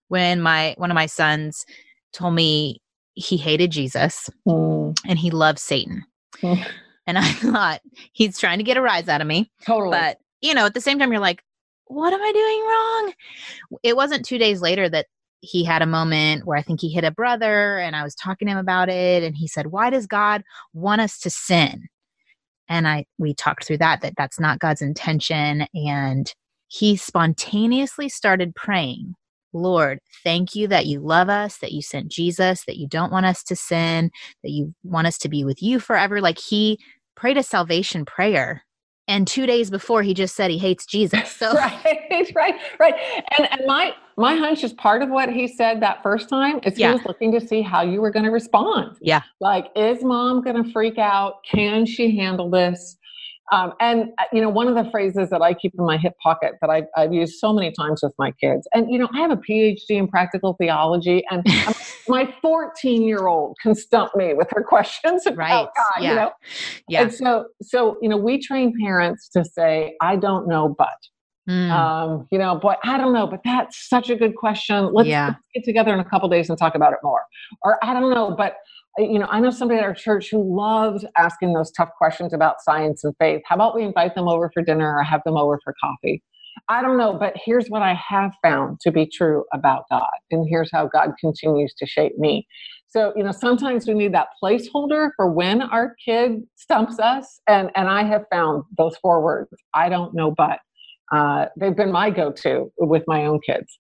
when 0.08 0.42
my 0.42 0.76
one 0.78 0.92
of 0.92 0.96
my 0.96 1.06
sons 1.06 1.66
told 2.14 2.34
me 2.34 2.82
he 3.16 3.38
hated 3.38 3.72
Jesus 3.72 4.30
mm. 4.48 4.98
and 5.08 5.20
he 5.20 5.32
loved 5.32 5.60
Satan. 5.60 6.04
Mm. 6.42 6.66
And 7.08 7.18
I 7.18 7.32
thought 7.34 7.82
he's 8.14 8.40
trying 8.40 8.58
to 8.58 8.64
get 8.64 8.78
a 8.78 8.82
rise 8.82 9.08
out 9.08 9.22
of 9.22 9.28
me. 9.28 9.52
Totally. 9.66 9.92
But 9.92 10.18
you 10.42 10.54
know, 10.54 10.66
at 10.66 10.74
the 10.74 10.82
same 10.82 11.00
time, 11.00 11.12
you're 11.12 11.22
like, 11.22 11.42
what 11.88 12.14
am 12.14 12.22
I 12.22 12.32
doing 12.32 12.62
wrong? 12.62 13.80
It 13.84 13.96
wasn't 13.96 14.26
two 14.26 14.38
days 14.38 14.62
later 14.62 14.90
that 14.90 15.08
he 15.42 15.64
had 15.64 15.82
a 15.82 15.88
moment 15.88 16.46
where 16.46 16.58
I 16.58 16.62
think 16.62 16.82
he 16.82 16.90
hit 16.90 17.04
a 17.04 17.12
brother 17.12 17.78
and 17.78 17.96
I 17.96 18.04
was 18.04 18.16
talking 18.16 18.48
to 18.48 18.54
him 18.54 18.58
about 18.58 18.90
it 18.90 19.24
and 19.24 19.36
he 19.36 19.48
said, 19.48 19.68
"Why 19.68 19.90
does 19.90 20.08
God 20.08 20.44
want 20.74 21.02
us 21.02 21.20
to 21.20 21.30
sin?" 21.30 21.88
And 22.68 22.88
I 22.88 23.06
we 23.18 23.34
talked 23.34 23.66
through 23.66 23.78
that 23.80 24.02
that 24.02 24.14
that's 24.18 24.40
not 24.40 24.60
God's 24.60 24.82
intention 24.82 25.68
and 25.74 26.34
he 26.68 26.96
spontaneously 26.96 28.10
started 28.10 28.56
praying, 28.56 29.16
"Lord, 29.54 30.00
thank 30.24 30.56
you 30.56 30.68
that 30.68 30.86
you 30.86 31.00
love 31.00 31.30
us, 31.30 31.58
that 31.58 31.72
you 31.72 31.82
sent 31.82 32.10
Jesus, 32.10 32.66
that 32.66 32.78
you 32.78 32.88
don't 32.88 33.12
want 33.12 33.26
us 33.26 33.44
to 33.44 33.56
sin, 33.56 34.12
that 34.44 34.52
you 34.52 34.74
want 34.84 35.08
us 35.08 35.18
to 35.20 35.30
be 35.30 35.44
with 35.44 35.62
you 35.62 35.80
forever." 35.80 36.22
Like 36.22 36.40
he 36.40 36.80
prayed 37.16 37.38
a 37.38 37.44
salvation 37.44 38.06
prayer 38.06 38.64
and 39.08 39.28
two 39.28 39.46
days 39.46 39.70
before 39.70 40.02
he 40.02 40.14
just 40.14 40.36
said 40.36 40.50
he 40.50 40.58
hates 40.58 40.86
jesus. 40.86 41.32
So 41.36 41.54
right 41.54 42.32
right 42.36 42.56
right. 42.80 42.96
And, 43.38 43.52
and 43.52 43.62
my 43.66 43.94
my 44.18 44.36
hunch 44.36 44.64
is 44.64 44.74
part 44.74 45.02
of 45.02 45.10
what 45.10 45.30
he 45.30 45.48
said 45.48 45.82
that 45.82 46.02
first 46.02 46.30
time 46.30 46.60
is 46.64 46.78
yeah. 46.78 46.90
he 46.90 46.94
was 46.96 47.06
looking 47.06 47.32
to 47.34 47.46
see 47.46 47.62
how 47.62 47.82
you 47.82 48.02
were 48.02 48.12
going 48.12 48.26
to 48.26 48.32
respond. 48.32 48.98
Yeah. 49.02 49.22
Like 49.40 49.68
is 49.76 50.04
mom 50.04 50.42
going 50.42 50.64
to 50.64 50.72
freak 50.72 50.98
out? 50.98 51.44
Can 51.50 51.86
she 51.86 52.16
handle 52.18 52.50
this 52.50 52.98
um, 53.52 53.74
and 53.80 54.10
uh, 54.18 54.24
you 54.34 54.42
know, 54.42 54.50
one 54.50 54.68
of 54.68 54.76
the 54.76 54.90
phrases 54.90 55.30
that 55.30 55.42
I 55.42 55.54
keep 55.54 55.74
in 55.78 55.86
my 55.86 55.98
hip 55.98 56.14
pocket 56.22 56.54
that 56.62 56.70
I've, 56.70 56.86
I've, 56.98 57.14
used 57.14 57.36
so 57.40 57.54
many 57.54 57.72
times 57.72 58.02
with 58.02 58.14
my 58.18 58.32
kids, 58.32 58.68
and 58.74 58.90
you 58.92 58.98
know, 58.98 59.08
I 59.14 59.20
have 59.20 59.32
a 59.32 59.38
PhD 59.38 59.82
in 59.90 60.08
practical 60.08 60.56
theology, 60.60 61.24
and 61.30 61.46
my 62.08 62.34
14 62.42 63.04
year 63.04 63.28
old 63.28 63.58
can 63.62 63.76
stump 63.76 64.16
me 64.16 64.34
with 64.34 64.50
her 64.52 64.64
questions 64.68 65.26
about 65.26 65.38
right. 65.38 65.68
God. 65.76 66.04
Yeah. 66.04 66.10
You 66.10 66.16
know, 66.16 66.32
yeah. 66.90 67.02
And 67.04 67.14
so, 67.14 67.46
so 67.62 67.98
you 68.02 68.10
know, 68.10 68.18
we 68.18 68.42
train 68.42 68.74
parents 68.82 69.30
to 69.30 69.46
say, 69.46 69.96
"I 70.02 70.16
don't 70.16 70.48
know, 70.48 70.74
but." 70.78 70.88
Mm. 71.50 71.70
Um, 71.70 72.28
you 72.32 72.40
know, 72.40 72.56
boy, 72.56 72.74
I 72.84 72.98
don't 72.98 73.14
know, 73.14 73.28
but 73.28 73.42
that's 73.44 73.88
such 73.88 74.10
a 74.10 74.16
good 74.16 74.36
question. 74.36 74.92
Let's, 74.94 75.08
yeah. 75.08 75.28
let's 75.28 75.40
get 75.54 75.64
together 75.64 75.94
in 75.94 76.00
a 76.00 76.06
couple 76.06 76.28
days 76.28 76.50
and 76.50 76.58
talk 76.58 76.76
about 76.76 76.94
it 76.94 77.00
more. 77.04 77.22
Or 77.64 77.78
I 77.84 77.94
don't 77.94 78.12
know, 78.14 78.34
but 78.36 78.58
you 78.98 79.20
know, 79.20 79.28
I 79.30 79.40
know 79.40 79.50
somebody 79.50 79.80
at 79.80 79.84
our 79.84 79.94
church 79.94 80.30
who 80.32 80.56
loves 80.56 81.06
asking 81.18 81.54
those 81.54 81.72
tough 81.72 81.90
questions 81.98 82.34
about 82.34 82.62
science 82.62 83.04
and 83.04 83.14
faith. 83.20 83.42
How 83.46 83.56
about 83.56 83.76
we 83.76 83.84
invite 83.84 84.16
them 84.16 84.28
over 84.28 84.50
for 84.54 84.64
dinner 84.64 84.98
or 84.98 85.04
have 85.04 85.22
them 85.26 85.38
over 85.38 85.60
for 85.64 85.76
coffee? 85.84 86.24
I 86.70 86.82
don't 86.82 86.98
know, 86.98 87.18
but 87.20 87.34
here's 87.44 87.68
what 87.68 87.82
I 87.82 87.94
have 87.94 88.32
found 88.42 88.80
to 88.82 88.92
be 88.92 89.06
true 89.06 89.44
about 89.54 89.84
God. 89.92 90.08
And 90.32 90.48
here's 90.50 90.70
how 90.72 90.88
God 90.88 91.12
continues 91.20 91.74
to 91.76 91.86
shape 91.86 92.18
me. 92.18 92.48
So, 92.88 93.12
you 93.18 93.24
know, 93.24 93.34
sometimes 93.34 93.88
we 93.88 93.94
need 93.94 94.14
that 94.14 94.30
placeholder 94.42 95.10
for 95.18 95.30
when 95.30 95.62
our 95.62 95.96
kid 96.04 96.44
stumps 96.56 96.98
us. 96.98 97.42
And, 97.48 97.70
and 97.76 97.90
I 97.90 98.04
have 98.04 98.24
found 98.32 98.64
those 98.78 98.96
four 98.98 99.22
words, 99.22 99.50
I 99.74 99.90
don't 99.90 100.14
know, 100.16 100.34
but 100.36 100.60
uh, 101.12 101.48
they've 101.58 101.76
been 101.76 101.92
my 101.92 102.10
go 102.10 102.32
to 102.32 102.72
with 102.78 103.04
my 103.08 103.26
own 103.26 103.40
kids. 103.42 103.80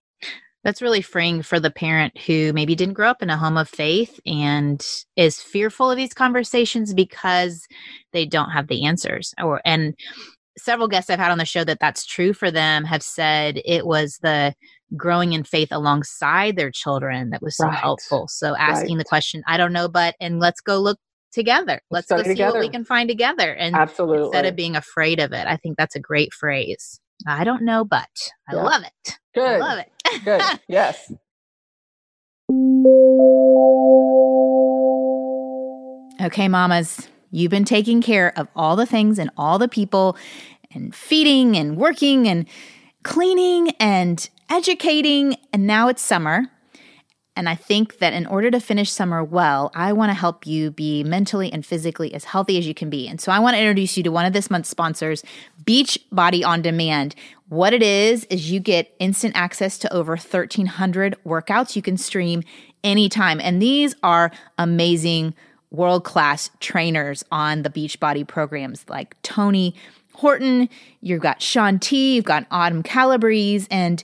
That's 0.63 0.81
really 0.81 1.01
freeing 1.01 1.43
for 1.43 1.59
the 1.59 1.69
parent 1.69 2.17
who 2.17 2.51
maybe 2.51 2.73
didn't 2.73 2.95
grow 2.95 3.09
up 3.09 3.21
in 3.21 3.29
a 3.29 3.37
home 3.37 3.55
of 3.55 3.69
faith 3.69 4.19
and 4.25 4.83
is 5.15 5.39
fearful 5.39 5.91
of 5.91 5.97
these 5.97 6.13
conversations 6.13 6.93
because 6.93 7.67
they 8.13 8.25
don't 8.25 8.49
have 8.49 8.67
the 8.67 8.85
answers. 8.85 9.33
Or 9.39 9.61
and 9.63 9.93
several 10.57 10.87
guests 10.87 11.09
I've 11.09 11.19
had 11.19 11.31
on 11.31 11.37
the 11.37 11.45
show 11.45 11.63
that 11.65 11.79
that's 11.79 12.05
true 12.05 12.33
for 12.33 12.49
them 12.49 12.83
have 12.85 13.03
said 13.03 13.61
it 13.63 13.85
was 13.85 14.17
the 14.23 14.55
growing 14.95 15.33
in 15.33 15.43
faith 15.43 15.69
alongside 15.71 16.55
their 16.55 16.71
children 16.71 17.29
that 17.29 17.41
was 17.41 17.57
so 17.57 17.65
right. 17.65 17.77
helpful. 17.77 18.27
So 18.27 18.55
asking 18.55 18.95
right. 18.95 19.03
the 19.03 19.05
question, 19.05 19.43
I 19.47 19.57
don't 19.57 19.73
know, 19.73 19.87
but 19.87 20.15
and 20.19 20.39
let's 20.39 20.61
go 20.61 20.79
look 20.79 20.97
together. 21.31 21.81
Let's 21.91 22.07
go 22.07 22.23
see 22.23 22.29
together. 22.29 22.53
what 22.53 22.61
we 22.61 22.69
can 22.69 22.85
find 22.85 23.09
together. 23.09 23.53
And 23.53 23.75
Absolutely. 23.75 24.23
instead 24.23 24.45
of 24.45 24.55
being 24.55 24.75
afraid 24.75 25.19
of 25.19 25.33
it, 25.33 25.45
I 25.47 25.57
think 25.57 25.77
that's 25.77 25.95
a 25.95 25.99
great 25.99 26.33
phrase. 26.33 26.99
I 27.27 27.43
don't 27.43 27.63
know, 27.63 27.83
but 27.85 28.09
I 28.47 28.55
yeah. 28.55 28.63
love 28.63 28.83
it. 28.83 29.19
Good. 29.33 29.43
I 29.43 29.57
love 29.57 29.79
it. 29.79 29.91
Good. 30.23 30.41
Yes. 30.67 31.11
Okay, 36.21 36.47
mamas, 36.47 37.07
you've 37.31 37.51
been 37.51 37.65
taking 37.65 38.01
care 38.01 38.37
of 38.37 38.47
all 38.55 38.75
the 38.75 38.85
things 38.85 39.19
and 39.19 39.29
all 39.37 39.59
the 39.59 39.67
people 39.67 40.17
and 40.71 40.93
feeding 40.93 41.57
and 41.57 41.77
working 41.77 42.27
and 42.27 42.47
cleaning 43.03 43.71
and 43.79 44.29
educating, 44.49 45.35
and 45.51 45.67
now 45.67 45.87
it's 45.87 46.01
summer. 46.01 46.51
And 47.35 47.49
I 47.49 47.55
think 47.55 47.99
that 47.99 48.13
in 48.13 48.25
order 48.27 48.49
to 48.51 48.59
finish 48.59 48.91
summer 48.91 49.23
well, 49.23 49.71
I 49.75 49.91
want 49.93 50.09
to 50.09 50.13
help 50.13 50.47
you 50.47 50.71
be 50.71 51.03
mentally 51.03 51.51
and 51.51 51.65
physically 51.65 52.13
as 52.13 52.23
healthy 52.23 52.57
as 52.57 52.67
you 52.67 52.73
can 52.73 52.89
be. 52.89 53.07
And 53.07 53.19
so 53.19 53.31
I 53.31 53.39
want 53.39 53.55
to 53.55 53.59
introduce 53.59 53.97
you 53.97 54.03
to 54.03 54.11
one 54.11 54.25
of 54.25 54.33
this 54.33 54.49
month's 54.49 54.69
sponsors, 54.69 55.23
Beach 55.65 55.99
Body 56.11 56.43
on 56.43 56.61
Demand. 56.61 57.15
What 57.49 57.73
it 57.73 57.83
is, 57.83 58.23
is 58.25 58.49
you 58.51 58.59
get 58.59 58.95
instant 58.99 59.35
access 59.35 59.77
to 59.79 59.93
over 59.93 60.13
1,300 60.13 61.15
workouts 61.25 61.75
you 61.75 61.81
can 61.81 61.97
stream 61.97 62.43
anytime. 62.83 63.41
And 63.41 63.61
these 63.61 63.95
are 64.01 64.31
amazing 64.57 65.35
world 65.71 66.05
class 66.05 66.49
trainers 66.59 67.23
on 67.31 67.63
the 67.63 67.69
Beachbody 67.69 68.25
programs 68.25 68.85
like 68.87 69.21
Tony 69.23 69.75
Horton, 70.13 70.69
you've 71.01 71.21
got 71.21 71.41
Shaun 71.41 71.79
T, 71.79 72.15
you've 72.15 72.25
got 72.25 72.45
Autumn 72.49 72.83
Calabrese, 72.83 73.67
and 73.69 74.01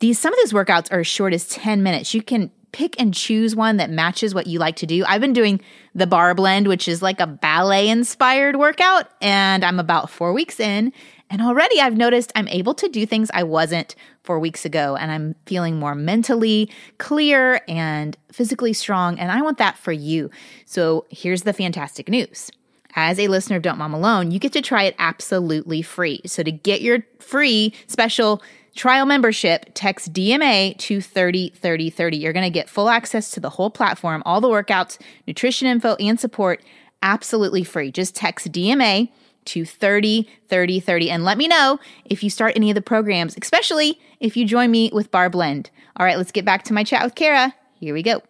these 0.00 0.18
some 0.18 0.32
of 0.32 0.38
these 0.42 0.52
workouts 0.52 0.92
are 0.92 1.00
as 1.00 1.06
short 1.06 1.32
as 1.32 1.46
10 1.46 1.84
minutes. 1.84 2.12
You 2.12 2.22
can 2.22 2.50
pick 2.72 2.98
and 3.00 3.14
choose 3.14 3.54
one 3.54 3.76
that 3.76 3.90
matches 3.90 4.34
what 4.34 4.46
you 4.46 4.58
like 4.58 4.76
to 4.76 4.86
do. 4.86 5.04
I've 5.06 5.20
been 5.20 5.32
doing 5.32 5.60
the 5.94 6.06
barre 6.06 6.34
blend, 6.34 6.68
which 6.68 6.88
is 6.88 7.02
like 7.02 7.20
a 7.20 7.26
ballet 7.26 7.88
inspired 7.88 8.56
workout, 8.56 9.08
and 9.20 9.64
I'm 9.64 9.78
about 9.78 10.10
four 10.10 10.32
weeks 10.32 10.58
in. 10.58 10.92
And 11.30 11.40
already 11.40 11.80
I've 11.80 11.96
noticed 11.96 12.32
I'm 12.36 12.48
able 12.48 12.74
to 12.74 12.88
do 12.88 13.06
things 13.06 13.30
I 13.32 13.42
wasn't 13.42 13.94
four 14.22 14.38
weeks 14.38 14.64
ago, 14.64 14.96
and 14.96 15.10
I'm 15.10 15.34
feeling 15.46 15.78
more 15.78 15.94
mentally 15.94 16.70
clear 16.98 17.62
and 17.66 18.16
physically 18.30 18.72
strong. 18.72 19.18
And 19.18 19.32
I 19.32 19.40
want 19.40 19.58
that 19.58 19.78
for 19.78 19.92
you. 19.92 20.30
So 20.66 21.06
here's 21.08 21.42
the 21.42 21.52
fantastic 21.52 22.08
news. 22.08 22.50
As 22.94 23.18
a 23.18 23.28
listener 23.28 23.56
of 23.56 23.62
Don't 23.62 23.78
Mom 23.78 23.94
Alone, 23.94 24.30
you 24.30 24.38
get 24.38 24.52
to 24.52 24.60
try 24.60 24.82
it 24.82 24.94
absolutely 24.98 25.80
free. 25.80 26.20
So 26.26 26.42
to 26.42 26.52
get 26.52 26.82
your 26.82 26.98
free 27.18 27.72
special 27.86 28.42
trial 28.74 29.06
membership, 29.06 29.66
text 29.74 30.12
DMA 30.12 30.76
to 30.78 31.00
303030. 31.00 32.16
You're 32.16 32.32
going 32.32 32.44
to 32.44 32.50
get 32.50 32.68
full 32.68 32.88
access 32.88 33.30
to 33.32 33.40
the 33.40 33.50
whole 33.50 33.70
platform, 33.70 34.22
all 34.24 34.40
the 34.40 34.48
workouts, 34.48 34.98
nutrition 35.26 35.68
info, 35.68 35.94
and 35.96 36.18
support 36.18 36.62
absolutely 37.02 37.64
free. 37.64 37.90
Just 37.90 38.14
text 38.14 38.50
DMA 38.52 39.08
to 39.44 39.64
303030 39.64 41.10
and 41.10 41.24
let 41.24 41.36
me 41.36 41.48
know 41.48 41.78
if 42.04 42.22
you 42.22 42.30
start 42.30 42.52
any 42.56 42.70
of 42.70 42.74
the 42.74 42.82
programs, 42.82 43.36
especially 43.40 44.00
if 44.20 44.36
you 44.36 44.46
join 44.46 44.70
me 44.70 44.90
with 44.92 45.10
Barre 45.10 45.30
Blend. 45.30 45.70
All 45.96 46.06
right, 46.06 46.16
let's 46.16 46.32
get 46.32 46.44
back 46.44 46.62
to 46.64 46.72
my 46.72 46.84
chat 46.84 47.02
with 47.04 47.14
Kara. 47.14 47.54
Here 47.74 47.92
we 47.92 48.02
go. 48.02 48.22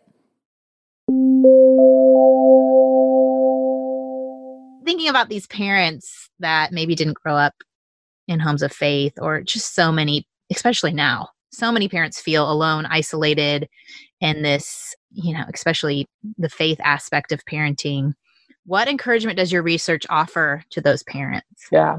Thinking 4.85 5.09
about 5.09 5.29
these 5.29 5.47
parents 5.47 6.31
that 6.41 6.73
maybe 6.73 6.95
didn't 6.95 7.19
grow 7.23 7.37
up 7.37 7.55
in 8.27 8.41
homes 8.41 8.63
of 8.63 8.73
faith 8.73 9.13
or 9.21 9.43
just 9.43 9.75
so 9.75 9.93
many 9.93 10.27
especially 10.55 10.93
now. 10.93 11.29
So 11.53 11.71
many 11.71 11.89
parents 11.89 12.21
feel 12.21 12.51
alone, 12.51 12.87
isolated, 12.87 13.69
and 14.21 14.45
this, 14.45 14.95
you 15.11 15.35
know, 15.35 15.45
especially 15.53 16.09
the 16.39 16.49
faith 16.49 16.81
aspect 16.83 17.33
of 17.33 17.45
parenting. 17.45 18.15
What 18.65 18.89
encouragement 18.89 19.39
does 19.39 19.53
your 19.53 19.63
research 19.63 20.07
offer 20.09 20.65
to 20.71 20.81
those 20.81 21.03
parents? 21.03 21.67
Yeah. 21.71 21.99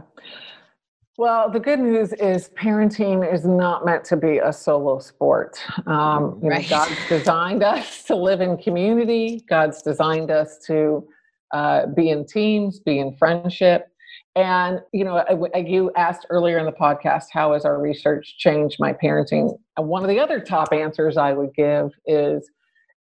Well, 1.16 1.52
the 1.52 1.60
good 1.60 1.80
news 1.80 2.12
is 2.14 2.50
parenting 2.50 3.32
is 3.32 3.46
not 3.46 3.86
meant 3.86 4.04
to 4.06 4.18
be 4.18 4.40
a 4.40 4.52
solo 4.52 4.98
sport. 4.98 5.60
Um, 5.86 6.40
you 6.42 6.50
right. 6.50 6.64
know, 6.64 6.70
God's 6.70 7.08
designed 7.08 7.62
us 7.62 8.04
to 8.06 8.16
live 8.16 8.42
in 8.42 8.58
community. 8.58 9.44
God's 9.48 9.84
designed 9.84 10.32
us 10.32 10.58
to 10.66 11.08
uh, 11.54 11.86
be 11.88 12.10
in 12.10 12.26
teams, 12.26 12.80
be 12.80 12.98
in 12.98 13.16
friendship. 13.16 13.90
And, 14.36 14.82
you 14.92 15.06
know, 15.06 15.24
you 15.56 15.92
asked 15.96 16.26
earlier 16.30 16.58
in 16.58 16.66
the 16.66 16.72
podcast, 16.72 17.26
how 17.32 17.54
has 17.54 17.66
our 17.66 17.80
research 17.80 18.36
changed 18.40 18.78
my 18.80 18.92
parenting? 18.94 19.58
And 19.78 19.88
one 19.88 20.04
of 20.04 20.10
the 20.10 20.20
other 20.20 20.40
top 20.40 20.74
answers 20.74 21.18
I 21.18 21.34
would 21.34 21.54
give 21.54 21.92
is 22.08 22.50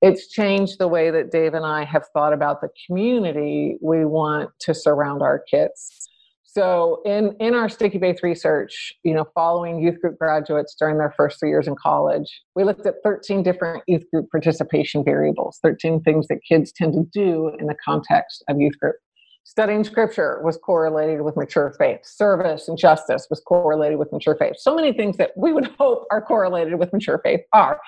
it's 0.02 0.28
changed 0.28 0.78
the 0.78 0.88
way 0.88 1.10
that 1.10 1.30
Dave 1.30 1.54
and 1.54 1.64
I 1.64 1.84
have 1.84 2.04
thought 2.12 2.34
about 2.34 2.60
the 2.60 2.68
community 2.86 3.78
we 3.80 4.04
want 4.04 4.50
to 4.60 4.74
surround 4.74 5.22
our 5.22 5.38
kids. 5.38 6.08
So 6.44 7.00
in, 7.06 7.34
in 7.40 7.54
our 7.54 7.70
Sticky 7.70 7.98
Faith 7.98 8.22
research, 8.22 8.92
you 9.04 9.14
know, 9.14 9.24
following 9.34 9.82
youth 9.82 9.98
group 10.02 10.18
graduates 10.18 10.74
during 10.78 10.98
their 10.98 11.14
first 11.16 11.40
three 11.40 11.48
years 11.48 11.66
in 11.66 11.76
college, 11.76 12.42
we 12.54 12.64
looked 12.64 12.84
at 12.84 12.96
13 13.02 13.42
different 13.42 13.84
youth 13.86 14.02
group 14.12 14.30
participation 14.30 15.02
variables, 15.02 15.60
13 15.62 16.02
things 16.02 16.28
that 16.28 16.40
kids 16.46 16.70
tend 16.70 16.92
to 16.92 17.04
do 17.10 17.56
in 17.58 17.68
the 17.68 17.76
context 17.82 18.44
of 18.50 18.60
youth 18.60 18.78
group. 18.78 18.96
Studying 19.44 19.82
scripture 19.84 20.40
was 20.44 20.56
correlated 20.56 21.22
with 21.22 21.36
mature 21.36 21.74
faith. 21.78 22.00
Service 22.04 22.68
and 22.68 22.78
justice 22.78 23.26
was 23.28 23.40
correlated 23.40 23.98
with 23.98 24.12
mature 24.12 24.36
faith. 24.36 24.54
So 24.56 24.74
many 24.74 24.92
things 24.92 25.16
that 25.16 25.32
we 25.36 25.52
would 25.52 25.66
hope 25.78 26.06
are 26.10 26.22
correlated 26.22 26.78
with 26.78 26.92
mature 26.92 27.20
faith 27.24 27.40
are. 27.52 27.80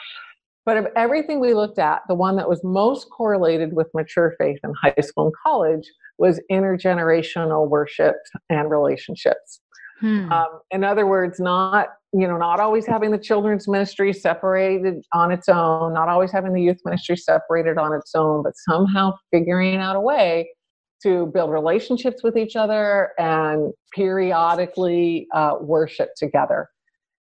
But 0.66 0.78
of 0.78 0.86
everything 0.96 1.40
we 1.40 1.54
looked 1.54 1.78
at, 1.78 2.02
the 2.08 2.14
one 2.14 2.36
that 2.36 2.48
was 2.48 2.62
most 2.64 3.08
correlated 3.10 3.74
with 3.74 3.86
mature 3.94 4.34
faith 4.38 4.58
in 4.64 4.72
high 4.82 5.00
school 5.00 5.26
and 5.26 5.34
college 5.44 5.90
was 6.18 6.40
intergenerational 6.50 7.68
worship 7.68 8.16
and 8.48 8.70
relationships. 8.70 9.60
Hmm. 10.00 10.32
Um, 10.32 10.60
in 10.70 10.82
other 10.82 11.06
words, 11.06 11.38
not 11.38 11.88
you 12.12 12.26
know 12.26 12.36
not 12.36 12.60
always 12.60 12.86
having 12.86 13.10
the 13.10 13.18
children's 13.18 13.68
ministry 13.68 14.12
separated 14.12 15.04
on 15.12 15.30
its 15.30 15.48
own, 15.48 15.94
not 15.94 16.08
always 16.08 16.32
having 16.32 16.52
the 16.52 16.62
youth 16.62 16.78
ministry 16.84 17.16
separated 17.16 17.78
on 17.78 17.92
its 17.92 18.14
own, 18.14 18.42
but 18.42 18.54
somehow 18.56 19.14
figuring 19.30 19.76
out 19.76 19.96
a 19.96 20.00
way 20.00 20.48
to 21.04 21.26
build 21.26 21.50
relationships 21.50 22.22
with 22.24 22.36
each 22.36 22.56
other 22.56 23.10
and 23.18 23.72
periodically 23.94 25.28
uh, 25.32 25.54
worship 25.60 26.10
together. 26.16 26.68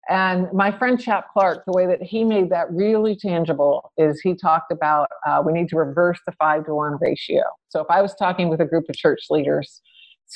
And 0.08 0.52
my 0.52 0.76
friend 0.76 1.00
Chap 1.00 1.26
Clark, 1.32 1.64
the 1.66 1.72
way 1.72 1.86
that 1.86 2.02
he 2.02 2.24
made 2.24 2.50
that 2.50 2.70
really 2.72 3.16
tangible 3.16 3.92
is 3.96 4.20
he 4.20 4.34
talked 4.34 4.72
about 4.72 5.08
uh, 5.26 5.42
we 5.44 5.52
need 5.52 5.68
to 5.68 5.76
reverse 5.76 6.18
the 6.26 6.32
five 6.32 6.64
to 6.66 6.74
one 6.74 6.96
ratio. 7.00 7.42
So 7.68 7.80
if 7.80 7.86
I 7.90 8.02
was 8.02 8.14
talking 8.14 8.48
with 8.48 8.60
a 8.60 8.64
group 8.64 8.88
of 8.88 8.96
church 8.96 9.20
leaders, 9.30 9.80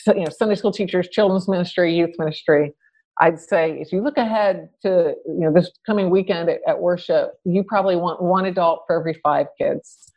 you 0.07 0.15
know, 0.15 0.31
Sunday 0.31 0.55
school 0.55 0.73
teachers, 0.73 1.09
children's 1.09 1.49
ministry, 1.49 1.95
youth 1.95 2.15
ministry, 2.19 2.73
I'd 3.21 3.41
say 3.41 3.81
if 3.81 3.93
you 3.93 4.03
look 4.03 4.17
ahead 4.17 4.69
to 4.83 5.15
you 5.27 5.41
know 5.41 5.53
this 5.53 5.71
coming 5.87 6.11
weekend 6.11 6.51
at, 6.51 6.61
at 6.67 6.81
worship, 6.81 7.33
you 7.45 7.65
probably 7.65 7.97
want 7.97 8.23
one 8.23 8.45
adult 8.45 8.83
for 8.87 8.99
every 8.99 9.15
five 9.25 9.47
kids 9.59 10.13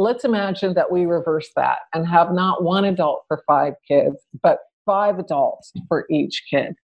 let's 0.00 0.24
imagine 0.24 0.74
that 0.74 0.90
we 0.90 1.04
reverse 1.04 1.50
that 1.56 1.80
and 1.92 2.06
have 2.08 2.32
not 2.32 2.64
one 2.64 2.84
adult 2.84 3.24
for 3.28 3.42
five 3.46 3.74
kids, 3.86 4.16
but 4.42 4.58
five 4.86 5.18
adults 5.18 5.72
for 5.88 6.06
each 6.10 6.42
kid. 6.50 6.74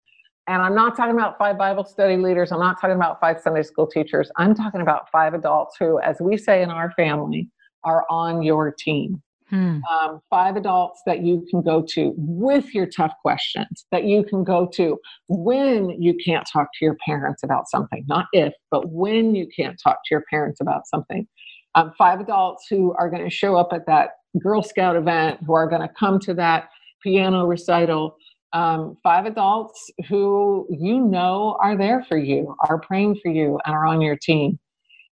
And 0.48 0.62
I'm 0.62 0.74
not 0.74 0.96
talking 0.96 1.14
about 1.14 1.38
five 1.38 1.58
Bible 1.58 1.84
study 1.84 2.16
leaders. 2.16 2.52
I'm 2.52 2.60
not 2.60 2.80
talking 2.80 2.94
about 2.94 3.18
five 3.20 3.40
Sunday 3.40 3.62
school 3.62 3.86
teachers. 3.86 4.30
I'm 4.36 4.54
talking 4.54 4.80
about 4.80 5.10
five 5.10 5.34
adults 5.34 5.76
who, 5.78 5.98
as 6.00 6.18
we 6.20 6.36
say 6.36 6.62
in 6.62 6.70
our 6.70 6.92
family, 6.92 7.50
are 7.82 8.04
on 8.10 8.42
your 8.42 8.72
team. 8.78 9.22
Hmm. 9.48 9.78
Um, 9.90 10.20
five 10.28 10.56
adults 10.56 11.00
that 11.06 11.22
you 11.22 11.46
can 11.50 11.62
go 11.62 11.80
to 11.90 12.12
with 12.16 12.74
your 12.74 12.86
tough 12.86 13.12
questions, 13.22 13.86
that 13.92 14.04
you 14.04 14.24
can 14.24 14.42
go 14.44 14.68
to 14.74 14.98
when 15.28 15.90
you 16.02 16.14
can't 16.24 16.46
talk 16.52 16.68
to 16.78 16.84
your 16.84 16.96
parents 17.06 17.44
about 17.44 17.68
something, 17.68 18.04
not 18.08 18.26
if, 18.32 18.52
but 18.72 18.90
when 18.90 19.36
you 19.36 19.46
can't 19.56 19.80
talk 19.82 19.98
to 20.04 20.08
your 20.10 20.24
parents 20.30 20.60
about 20.60 20.86
something 20.88 21.28
um, 21.76 21.92
five 21.96 22.20
adults 22.20 22.66
who 22.68 22.94
are 22.98 23.08
going 23.08 23.22
to 23.22 23.30
show 23.30 23.54
up 23.54 23.68
at 23.72 23.86
that 23.86 24.10
Girl 24.42 24.62
Scout 24.62 24.96
event, 24.96 25.40
who 25.46 25.52
are 25.52 25.68
going 25.68 25.82
to 25.82 25.88
come 25.88 26.18
to 26.20 26.34
that 26.34 26.68
piano 27.02 27.46
recital. 27.46 28.16
Um, 28.52 28.96
five 29.02 29.26
adults 29.26 29.90
who 30.08 30.66
you 30.70 31.00
know 31.00 31.56
are 31.62 31.76
there 31.76 32.02
for 32.02 32.16
you, 32.16 32.54
are 32.68 32.80
praying 32.80 33.20
for 33.22 33.30
you, 33.30 33.60
and 33.64 33.74
are 33.74 33.86
on 33.86 34.00
your 34.00 34.16
team. 34.16 34.58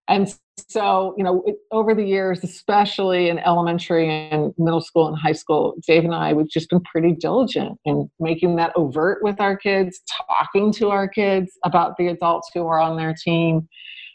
And 0.08 0.34
so, 0.68 1.14
you 1.16 1.24
know, 1.24 1.44
over 1.72 1.94
the 1.94 2.04
years, 2.04 2.44
especially 2.44 3.28
in 3.28 3.38
elementary 3.40 4.08
and 4.08 4.52
middle 4.56 4.80
school 4.80 5.08
and 5.08 5.16
high 5.16 5.32
school, 5.32 5.74
Dave 5.86 6.04
and 6.04 6.14
I, 6.14 6.32
we've 6.32 6.48
just 6.48 6.70
been 6.70 6.82
pretty 6.82 7.12
diligent 7.12 7.78
in 7.84 8.10
making 8.20 8.56
that 8.56 8.72
overt 8.76 9.22
with 9.22 9.40
our 9.40 9.56
kids, 9.56 10.00
talking 10.28 10.72
to 10.74 10.90
our 10.90 11.08
kids 11.08 11.52
about 11.64 11.96
the 11.98 12.08
adults 12.08 12.50
who 12.54 12.66
are 12.66 12.78
on 12.78 12.96
their 12.96 13.14
team. 13.14 13.68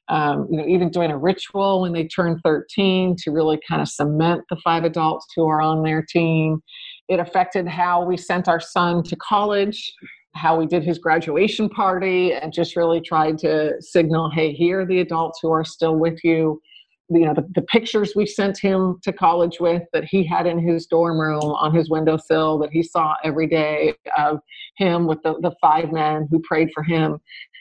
Um, 0.10 0.48
you 0.50 0.58
know, 0.58 0.66
even 0.66 0.90
doing 0.90 1.12
a 1.12 1.18
ritual 1.18 1.82
when 1.82 1.94
they 1.94 2.08
turn 2.08 2.40
13 2.44 3.16
to 3.18 3.32
really 3.32 3.60
kind 3.68 3.80
of 3.80 3.88
cement 3.88 4.42
the 4.50 4.56
five 4.64 4.84
adults 4.84 5.28
who 5.36 5.48
are 5.48 5.62
on 5.62 5.84
their 5.84 6.02
team. 6.02 6.64
It 7.08 7.20
affected 7.20 7.68
how 7.68 8.04
we 8.06 8.18
sent 8.18 8.48
our 8.48 8.60
son 8.60 9.04
to 9.04 9.16
college 9.18 9.94
how 10.36 10.58
we 10.58 10.66
did 10.66 10.84
his 10.84 11.00
graduation 11.00 11.70
party 11.70 12.34
and 12.34 12.54
just 12.54 12.76
really 12.76 13.02
tried 13.02 13.38
to 13.38 13.74
signal 13.82 14.30
hey 14.30 14.54
here 14.54 14.82
are 14.82 14.86
the 14.86 15.00
adults 15.00 15.40
who 15.42 15.52
are 15.52 15.66
still 15.66 15.96
with 15.96 16.24
you 16.24 16.62
you 17.10 17.26
know 17.26 17.34
the, 17.34 17.48
the 17.56 17.62
pictures 17.64 18.14
we 18.16 18.26
sent 18.26 18.58
him 18.58 19.00
to 19.04 19.12
college 19.12 19.60
with 19.60 19.82
that 19.94 20.06
he 20.06 20.24
had 20.24 20.46
in 20.46 20.60
his 20.60 20.86
dorm 20.86 21.20
room 21.20 21.42
on 21.42 21.74
his 21.74 21.90
windowsill 21.90 22.60
that 22.60 22.70
he 22.72 22.84
saw 22.84 23.16
every 23.24 23.48
day 23.48 23.94
of 24.18 24.40
him 24.78 25.08
with 25.08 25.22
the, 25.24 25.34
the 25.42 25.52
five 25.60 25.92
men 25.92 26.28
who 26.30 26.40
prayed 26.42 26.70
for 26.74 26.84
him 26.84 27.20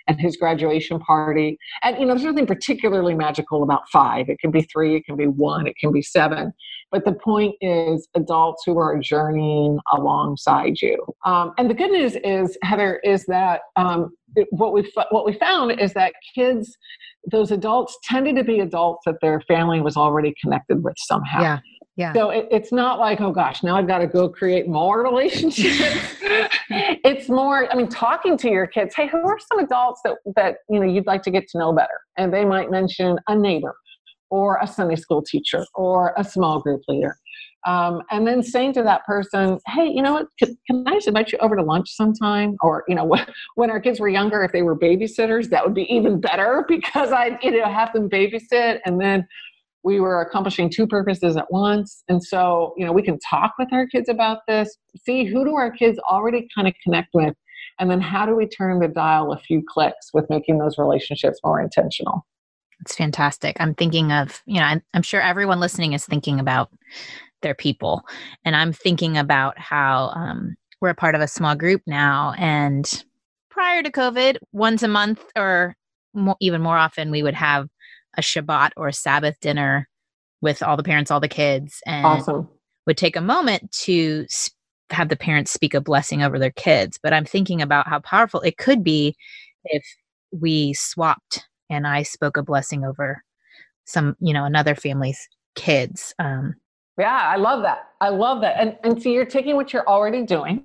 at 0.08 0.18
his 0.18 0.36
graduation 0.36 0.98
party 0.98 1.58
and 1.82 1.98
you 1.98 2.06
know 2.06 2.14
there's 2.14 2.24
nothing 2.24 2.46
particularly 2.46 3.14
magical 3.14 3.62
about 3.62 3.82
five 3.92 4.28
it 4.28 4.38
can 4.38 4.50
be 4.50 4.62
three 4.62 4.96
it 4.96 5.04
can 5.04 5.16
be 5.16 5.26
one 5.26 5.66
it 5.66 5.76
can 5.80 5.92
be 5.92 6.02
seven 6.02 6.52
but 6.90 7.04
the 7.04 7.12
point 7.12 7.54
is 7.60 8.08
adults 8.14 8.62
who 8.64 8.78
are 8.78 8.98
journeying 8.98 9.78
alongside 9.92 10.80
you. 10.80 11.04
Um, 11.24 11.52
and 11.58 11.68
the 11.68 11.74
good 11.74 11.90
news 11.90 12.16
is, 12.24 12.56
Heather, 12.62 13.00
is 13.04 13.24
that 13.26 13.60
um, 13.76 14.10
what 14.50 14.72
we 14.72 14.90
what 15.10 15.26
we 15.26 15.34
found 15.34 15.78
is 15.80 15.92
that 15.94 16.12
kids, 16.34 16.76
those 17.30 17.50
adults, 17.50 17.96
tended 18.04 18.36
to 18.36 18.44
be 18.44 18.60
adults 18.60 19.02
that 19.04 19.16
their 19.20 19.40
family 19.42 19.80
was 19.80 19.96
already 19.96 20.34
connected 20.42 20.82
with 20.82 20.94
somehow. 20.98 21.42
Yeah. 21.42 21.58
Yeah. 21.98 22.12
So 22.12 22.30
it, 22.30 22.46
it's 22.52 22.70
not 22.70 23.00
like, 23.00 23.20
oh 23.20 23.32
gosh, 23.32 23.64
now 23.64 23.76
I've 23.76 23.88
got 23.88 23.98
to 23.98 24.06
go 24.06 24.28
create 24.28 24.68
more 24.68 25.02
relationships. 25.10 26.14
it's 26.70 27.28
more, 27.28 27.70
I 27.70 27.74
mean, 27.74 27.88
talking 27.88 28.38
to 28.38 28.48
your 28.48 28.68
kids. 28.68 28.94
Hey, 28.94 29.08
who 29.08 29.18
are 29.18 29.38
some 29.40 29.58
adults 29.58 30.00
that 30.04 30.14
that 30.36 30.58
you 30.70 30.78
know 30.78 30.86
you'd 30.86 31.06
like 31.06 31.22
to 31.24 31.32
get 31.32 31.48
to 31.48 31.58
know 31.58 31.72
better? 31.72 32.00
And 32.16 32.32
they 32.32 32.44
might 32.44 32.70
mention 32.70 33.18
a 33.26 33.34
neighbor 33.34 33.74
or 34.30 34.60
a 34.62 34.66
Sunday 34.66 34.94
school 34.94 35.22
teacher 35.22 35.66
or 35.74 36.14
a 36.16 36.22
small 36.22 36.60
group 36.60 36.82
leader. 36.86 37.16
Um, 37.66 38.02
and 38.12 38.24
then 38.26 38.44
saying 38.44 38.74
to 38.74 38.84
that 38.84 39.04
person, 39.04 39.58
hey, 39.66 39.88
you 39.88 40.00
know 40.00 40.12
what, 40.12 40.28
can, 40.38 40.56
can, 40.68 40.84
I 40.86 40.94
just 40.94 41.08
invite 41.08 41.32
you 41.32 41.38
over 41.38 41.56
to 41.56 41.62
lunch 41.62 41.90
sometime? 41.90 42.56
Or, 42.62 42.84
you 42.86 42.94
know, 42.94 43.16
when 43.56 43.70
our 43.70 43.80
kids 43.80 43.98
were 43.98 44.08
younger, 44.08 44.44
if 44.44 44.52
they 44.52 44.62
were 44.62 44.78
babysitters, 44.78 45.50
that 45.50 45.64
would 45.64 45.74
be 45.74 45.92
even 45.92 46.20
better 46.20 46.64
because 46.68 47.10
I, 47.10 47.38
you 47.42 47.50
know, 47.50 47.64
have 47.64 47.92
them 47.92 48.08
babysit 48.08 48.78
and 48.84 49.00
then 49.00 49.26
we 49.84 50.00
were 50.00 50.20
accomplishing 50.20 50.70
two 50.70 50.86
purposes 50.86 51.36
at 51.36 51.50
once. 51.50 52.02
And 52.08 52.22
so, 52.22 52.74
you 52.76 52.84
know, 52.84 52.92
we 52.92 53.02
can 53.02 53.18
talk 53.20 53.54
with 53.58 53.72
our 53.72 53.86
kids 53.86 54.08
about 54.08 54.38
this, 54.48 54.76
see 55.04 55.24
who 55.24 55.44
do 55.44 55.54
our 55.54 55.70
kids 55.70 55.98
already 56.00 56.48
kind 56.54 56.66
of 56.66 56.74
connect 56.82 57.08
with, 57.14 57.34
and 57.78 57.90
then 57.90 58.00
how 58.00 58.26
do 58.26 58.34
we 58.34 58.46
turn 58.46 58.80
the 58.80 58.88
dial 58.88 59.32
a 59.32 59.38
few 59.38 59.62
clicks 59.68 60.10
with 60.12 60.28
making 60.30 60.58
those 60.58 60.78
relationships 60.78 61.38
more 61.44 61.60
intentional. 61.60 62.26
It's 62.80 62.94
fantastic. 62.94 63.56
I'm 63.60 63.74
thinking 63.74 64.12
of, 64.12 64.42
you 64.46 64.60
know, 64.60 64.80
I'm, 64.94 65.02
sure 65.02 65.20
everyone 65.20 65.58
listening 65.58 65.92
is 65.92 66.04
thinking 66.04 66.38
about 66.38 66.70
their 67.42 67.54
people. 67.54 68.02
And 68.44 68.54
I'm 68.54 68.72
thinking 68.72 69.16
about 69.16 69.58
how 69.58 70.12
um, 70.14 70.54
we're 70.80 70.90
a 70.90 70.94
part 70.94 71.14
of 71.14 71.20
a 71.20 71.28
small 71.28 71.56
group 71.56 71.82
now. 71.86 72.34
And 72.38 73.04
prior 73.50 73.82
to 73.82 73.90
COVID, 73.90 74.38
once 74.52 74.82
a 74.82 74.88
month 74.88 75.24
or 75.34 75.76
even 76.40 76.62
more 76.62 76.76
often, 76.76 77.10
we 77.10 77.22
would 77.22 77.34
have 77.34 77.68
a 78.18 78.20
Shabbat 78.20 78.72
or 78.76 78.88
a 78.88 78.92
Sabbath 78.92 79.40
dinner 79.40 79.88
with 80.42 80.62
all 80.62 80.76
the 80.76 80.82
parents, 80.82 81.10
all 81.10 81.20
the 81.20 81.28
kids, 81.28 81.80
and 81.86 82.04
awesome. 82.04 82.48
would 82.86 82.98
take 82.98 83.16
a 83.16 83.22
moment 83.22 83.72
to 83.72 84.26
have 84.90 85.08
the 85.08 85.16
parents 85.16 85.52
speak 85.52 85.72
a 85.72 85.80
blessing 85.80 86.22
over 86.22 86.38
their 86.38 86.50
kids. 86.50 86.98
But 87.02 87.12
I'm 87.12 87.24
thinking 87.24 87.62
about 87.62 87.88
how 87.88 88.00
powerful 88.00 88.40
it 88.40 88.58
could 88.58 88.84
be 88.84 89.16
if 89.64 89.84
we 90.32 90.74
swapped 90.74 91.46
and 91.70 91.86
I 91.86 92.02
spoke 92.02 92.36
a 92.36 92.42
blessing 92.42 92.84
over 92.84 93.22
some, 93.84 94.16
you 94.20 94.34
know, 94.34 94.44
another 94.44 94.74
family's 94.74 95.28
kids. 95.54 96.14
Um, 96.18 96.54
yeah, 96.98 97.30
I 97.32 97.36
love 97.36 97.62
that. 97.62 97.90
I 98.00 98.08
love 98.08 98.40
that. 98.40 98.56
And 98.58 98.76
and 98.82 99.00
so 99.00 99.08
you're 99.08 99.24
taking 99.24 99.54
what 99.54 99.72
you're 99.72 99.86
already 99.86 100.24
doing 100.24 100.64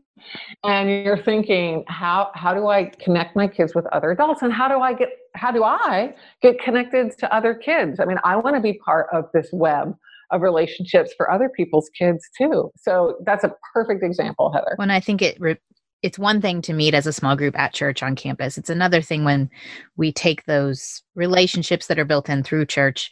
and 0.64 0.90
you're 0.90 1.18
thinking, 1.18 1.84
how 1.88 2.32
how 2.36 2.54
do 2.54 2.68
I 2.68 2.86
connect 3.00 3.36
my 3.36 3.48
kids 3.48 3.76
with 3.76 3.86
other 3.88 4.12
adults? 4.12 4.42
And 4.42 4.54
how 4.54 4.68
do 4.68 4.80
I 4.80 4.94
get 4.94 5.10
how 5.36 5.52
do 5.52 5.64
I 5.64 6.14
get 6.42 6.60
connected 6.60 7.18
to 7.20 7.34
other 7.34 7.54
kids? 7.54 8.00
I 8.00 8.06
mean, 8.06 8.18
I 8.24 8.36
want 8.36 8.56
to 8.56 8.62
be 8.62 8.74
part 8.86 9.08
of 9.12 9.26
this 9.34 9.50
web 9.52 9.96
of 10.32 10.42
relationships 10.42 11.14
for 11.16 11.32
other 11.32 11.50
people's 11.50 11.90
kids 11.98 12.28
too. 12.38 12.72
So 12.78 13.18
that's 13.26 13.44
a 13.44 13.54
perfect 13.74 14.04
example, 14.04 14.52
Heather. 14.52 14.74
When 14.78 14.92
I 14.92 15.00
think 15.00 15.22
it 15.22 15.40
re- 15.40 15.58
it's 16.02 16.20
one 16.20 16.42
thing 16.42 16.62
to 16.64 16.74
meet 16.74 16.94
as 16.94 17.08
a 17.08 17.14
small 17.14 17.36
group 17.36 17.58
at 17.58 17.74
church 17.74 18.04
on 18.04 18.16
campus. 18.16 18.58
It's 18.58 18.70
another 18.70 19.02
thing 19.02 19.24
when 19.24 19.50
we 19.96 20.12
take 20.12 20.46
those 20.46 21.02
relationships 21.16 21.88
that 21.88 21.98
are 21.98 22.06
built 22.06 22.30
in 22.30 22.44
through 22.44 22.66
church 22.66 23.10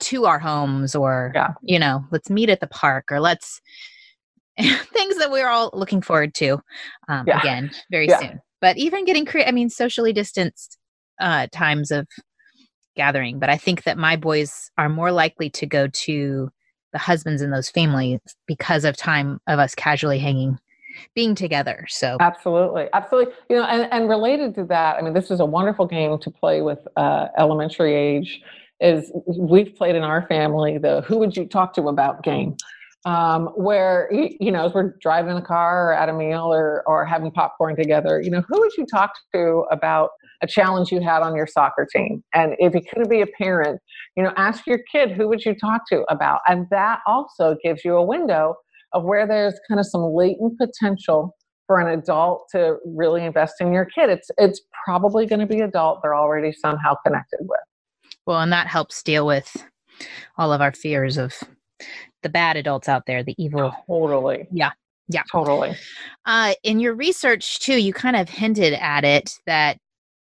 to 0.00 0.26
our 0.26 0.38
homes 0.38 0.94
or 0.94 1.32
yeah. 1.34 1.54
you 1.62 1.78
know, 1.78 2.04
let's 2.10 2.28
meet 2.28 2.50
at 2.50 2.60
the 2.60 2.66
park 2.66 3.06
or 3.10 3.20
let's 3.20 3.62
things 4.92 5.16
that 5.18 5.30
we're 5.30 5.48
all 5.48 5.70
looking 5.74 6.00
forward 6.00 6.34
to 6.34 6.60
um, 7.08 7.24
yeah. 7.26 7.40
again 7.40 7.70
very 7.90 8.08
yeah. 8.08 8.18
soon. 8.18 8.40
But 8.60 8.78
even 8.78 9.04
getting 9.04 9.24
cre- 9.24 9.40
I 9.46 9.52
mean 9.52 9.70
socially 9.70 10.12
distanced 10.12 10.78
uh, 11.20 11.46
times 11.52 11.90
of 11.90 12.06
gathering, 12.96 13.38
but 13.38 13.50
I 13.50 13.56
think 13.56 13.84
that 13.84 13.98
my 13.98 14.16
boys 14.16 14.70
are 14.78 14.88
more 14.88 15.12
likely 15.12 15.50
to 15.50 15.66
go 15.66 15.88
to 15.88 16.50
the 16.92 16.98
husbands 16.98 17.42
in 17.42 17.50
those 17.50 17.68
families 17.68 18.20
because 18.46 18.84
of 18.84 18.96
time 18.96 19.38
of 19.46 19.58
us 19.58 19.74
casually 19.74 20.18
hanging 20.18 20.58
being 21.14 21.34
together. 21.34 21.86
So 21.88 22.16
absolutely, 22.20 22.88
absolutely. 22.92 23.34
You 23.50 23.56
know, 23.56 23.64
and, 23.64 23.92
and 23.92 24.08
related 24.08 24.54
to 24.56 24.64
that, 24.64 24.96
I 24.96 25.02
mean, 25.02 25.12
this 25.12 25.30
is 25.30 25.40
a 25.40 25.44
wonderful 25.44 25.86
game 25.86 26.18
to 26.18 26.30
play 26.30 26.62
with 26.62 26.86
uh, 26.96 27.28
elementary 27.38 27.94
age. 27.94 28.40
Is 28.78 29.10
we've 29.26 29.74
played 29.74 29.94
in 29.94 30.02
our 30.02 30.26
family 30.26 30.76
the 30.76 31.00
"Who 31.02 31.16
would 31.18 31.34
you 31.34 31.46
talk 31.46 31.72
to 31.74 31.88
about" 31.88 32.22
game, 32.22 32.56
um, 33.04 33.46
where 33.56 34.08
you 34.12 34.50
know 34.50 34.66
as 34.66 34.74
we're 34.74 34.94
driving 35.00 35.30
in 35.30 35.36
the 35.36 35.42
car 35.42 35.90
or 35.90 35.92
at 35.92 36.08
a 36.08 36.12
meal 36.12 36.52
or 36.52 36.82
or 36.86 37.04
having 37.04 37.30
popcorn 37.30 37.76
together, 37.76 38.20
you 38.20 38.30
know, 38.30 38.42
who 38.48 38.58
would 38.58 38.72
you 38.76 38.86
talk 38.86 39.12
to 39.34 39.64
about 39.70 40.10
a 40.42 40.46
challenge 40.46 40.90
you 40.90 41.00
had 41.00 41.22
on 41.22 41.36
your 41.36 41.46
soccer 41.46 41.86
team? 41.90 42.22
And 42.34 42.54
if 42.58 42.74
you 42.74 42.80
couldn't 42.82 43.08
be 43.08 43.20
a 43.20 43.26
parent, 43.26 43.80
you 44.16 44.22
know, 44.22 44.32
ask 44.36 44.66
your 44.66 44.80
kid 44.90 45.12
who 45.12 45.28
would 45.28 45.44
you 45.44 45.54
talk 45.54 45.82
to 45.90 46.04
about, 46.10 46.40
and 46.48 46.66
that 46.70 47.00
also 47.06 47.56
gives 47.62 47.84
you 47.84 47.96
a 47.96 48.04
window 48.04 48.56
of 48.92 49.04
where 49.04 49.26
there's 49.26 49.58
kind 49.68 49.78
of 49.78 49.86
some 49.86 50.02
latent 50.02 50.58
potential 50.58 51.36
for 51.66 51.80
an 51.80 51.98
adult 51.98 52.46
to 52.52 52.76
really 52.84 53.24
invest 53.24 53.54
in 53.60 53.72
your 53.72 53.84
kid. 53.84 54.10
It's 54.10 54.30
it's 54.38 54.60
probably 54.84 55.26
going 55.26 55.40
to 55.40 55.46
be 55.46 55.60
adult 55.60 56.00
they're 56.02 56.14
already 56.14 56.52
somehow 56.52 56.94
connected 57.04 57.40
with. 57.42 57.60
Well 58.26 58.40
and 58.40 58.52
that 58.52 58.66
helps 58.66 59.02
deal 59.02 59.26
with 59.26 59.64
all 60.36 60.52
of 60.52 60.60
our 60.60 60.72
fears 60.72 61.16
of 61.16 61.34
the 62.26 62.30
bad 62.32 62.56
adults 62.56 62.88
out 62.88 63.06
there 63.06 63.22
the 63.22 63.36
evil 63.38 63.72
totally 63.86 64.48
yeah 64.50 64.72
yeah 65.08 65.22
totally 65.30 65.76
uh, 66.24 66.54
in 66.64 66.80
your 66.80 66.92
research 66.92 67.60
too 67.60 67.80
you 67.80 67.92
kind 67.92 68.16
of 68.16 68.28
hinted 68.28 68.72
at 68.74 69.04
it 69.04 69.38
that 69.46 69.78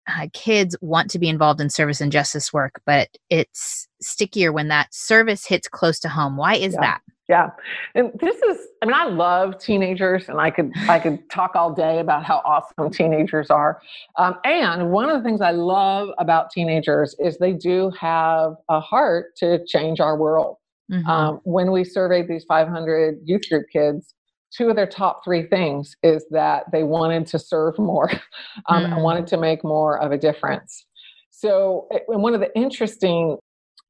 uh, 0.09 0.27
kids 0.33 0.75
want 0.81 1.11
to 1.11 1.19
be 1.19 1.29
involved 1.29 1.61
in 1.61 1.69
service 1.69 2.01
and 2.01 2.11
justice 2.11 2.55
work 2.55 2.81
but 2.87 3.09
it's 3.29 3.87
stickier 4.01 4.51
when 4.51 4.69
that 4.69 4.89
service 4.95 5.45
hits 5.47 5.69
close 5.69 6.01
to 6.01 6.09
home 6.09 6.39
why 6.39 6.55
is 6.55 6.73
yeah. 6.73 6.81
that 6.81 7.01
yeah. 7.31 7.51
And 7.95 8.11
this 8.19 8.43
is 8.43 8.59
I 8.83 8.87
mean 8.87 8.95
I 8.95 9.05
love 9.05 9.57
teenagers 9.61 10.29
and 10.29 10.41
I 10.41 10.51
could 10.51 10.73
I 10.89 10.99
could 10.99 11.31
talk 11.31 11.55
all 11.55 11.73
day 11.73 12.01
about 12.01 12.25
how 12.25 12.43
awesome 12.45 12.91
teenagers 12.91 13.51
are. 13.51 13.81
Um, 14.19 14.35
and 14.43 14.91
one 14.91 15.09
of 15.09 15.17
the 15.17 15.23
things 15.23 15.41
I 15.41 15.53
love 15.53 16.09
about 16.19 16.51
teenagers 16.51 17.15
is 17.21 17.39
they 17.39 17.53
do 17.53 17.93
have 18.01 18.57
a 18.69 18.81
heart 18.81 19.37
to 19.37 19.65
change 19.65 20.01
our 20.01 20.17
world. 20.17 20.57
Mm-hmm. 20.91 21.09
Um, 21.09 21.41
when 21.45 21.71
we 21.73 21.85
surveyed 21.85 22.29
these 22.29 22.45
500 22.45 23.21
youth 23.25 23.43
group 23.49 23.67
kids, 23.73 24.15
two 24.53 24.69
of 24.69 24.77
their 24.77 24.87
top 24.87 25.25
three 25.25 25.47
things 25.47 25.97
is 26.03 26.25
that 26.31 26.65
they 26.73 26.83
wanted 26.83 27.27
to 27.29 27.39
serve 27.39 27.79
more 27.79 28.11
um, 28.69 28.85
mm. 28.85 28.93
and 28.93 29.03
wanted 29.03 29.27
to 29.29 29.37
make 29.37 29.63
more 29.65 30.01
of 30.01 30.13
a 30.13 30.19
difference. 30.19 30.85
So, 31.31 31.89
and 32.09 32.23
one 32.23 32.35
of 32.35 32.41
the 32.41 32.55
interesting, 32.57 33.39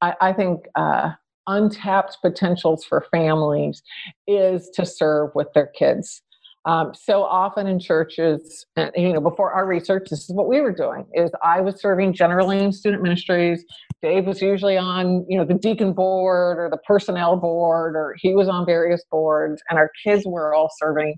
I, 0.01 0.13
I 0.21 0.33
think, 0.33 0.67
uh, 0.75 1.11
untapped 1.47 2.17
potentials 2.21 2.85
for 2.85 3.05
families 3.11 3.81
is 4.27 4.69
to 4.75 4.85
serve 4.85 5.31
with 5.33 5.47
their 5.53 5.67
kids. 5.67 6.21
Um, 6.65 6.93
so 6.93 7.23
often 7.23 7.65
in 7.65 7.79
churches, 7.79 8.67
and 8.75 8.91
you 8.95 9.13
know, 9.13 9.21
before 9.21 9.51
our 9.51 9.65
research, 9.65 10.09
this 10.09 10.29
is 10.29 10.35
what 10.35 10.47
we 10.47 10.61
were 10.61 10.71
doing: 10.71 11.05
is 11.13 11.31
I 11.43 11.59
was 11.59 11.81
serving 11.81 12.13
generally 12.13 12.59
in 12.59 12.71
student 12.71 13.01
ministries. 13.01 13.65
Dave 14.03 14.25
was 14.25 14.41
usually 14.41 14.77
on, 14.77 15.25
you 15.27 15.37
know, 15.37 15.45
the 15.45 15.55
deacon 15.55 15.93
board 15.93 16.59
or 16.59 16.69
the 16.69 16.77
personnel 16.77 17.35
board, 17.35 17.95
or 17.95 18.15
he 18.19 18.35
was 18.35 18.47
on 18.47 18.65
various 18.65 19.03
boards, 19.09 19.61
and 19.69 19.79
our 19.79 19.89
kids 20.03 20.23
were 20.25 20.53
all 20.53 20.69
serving 20.77 21.15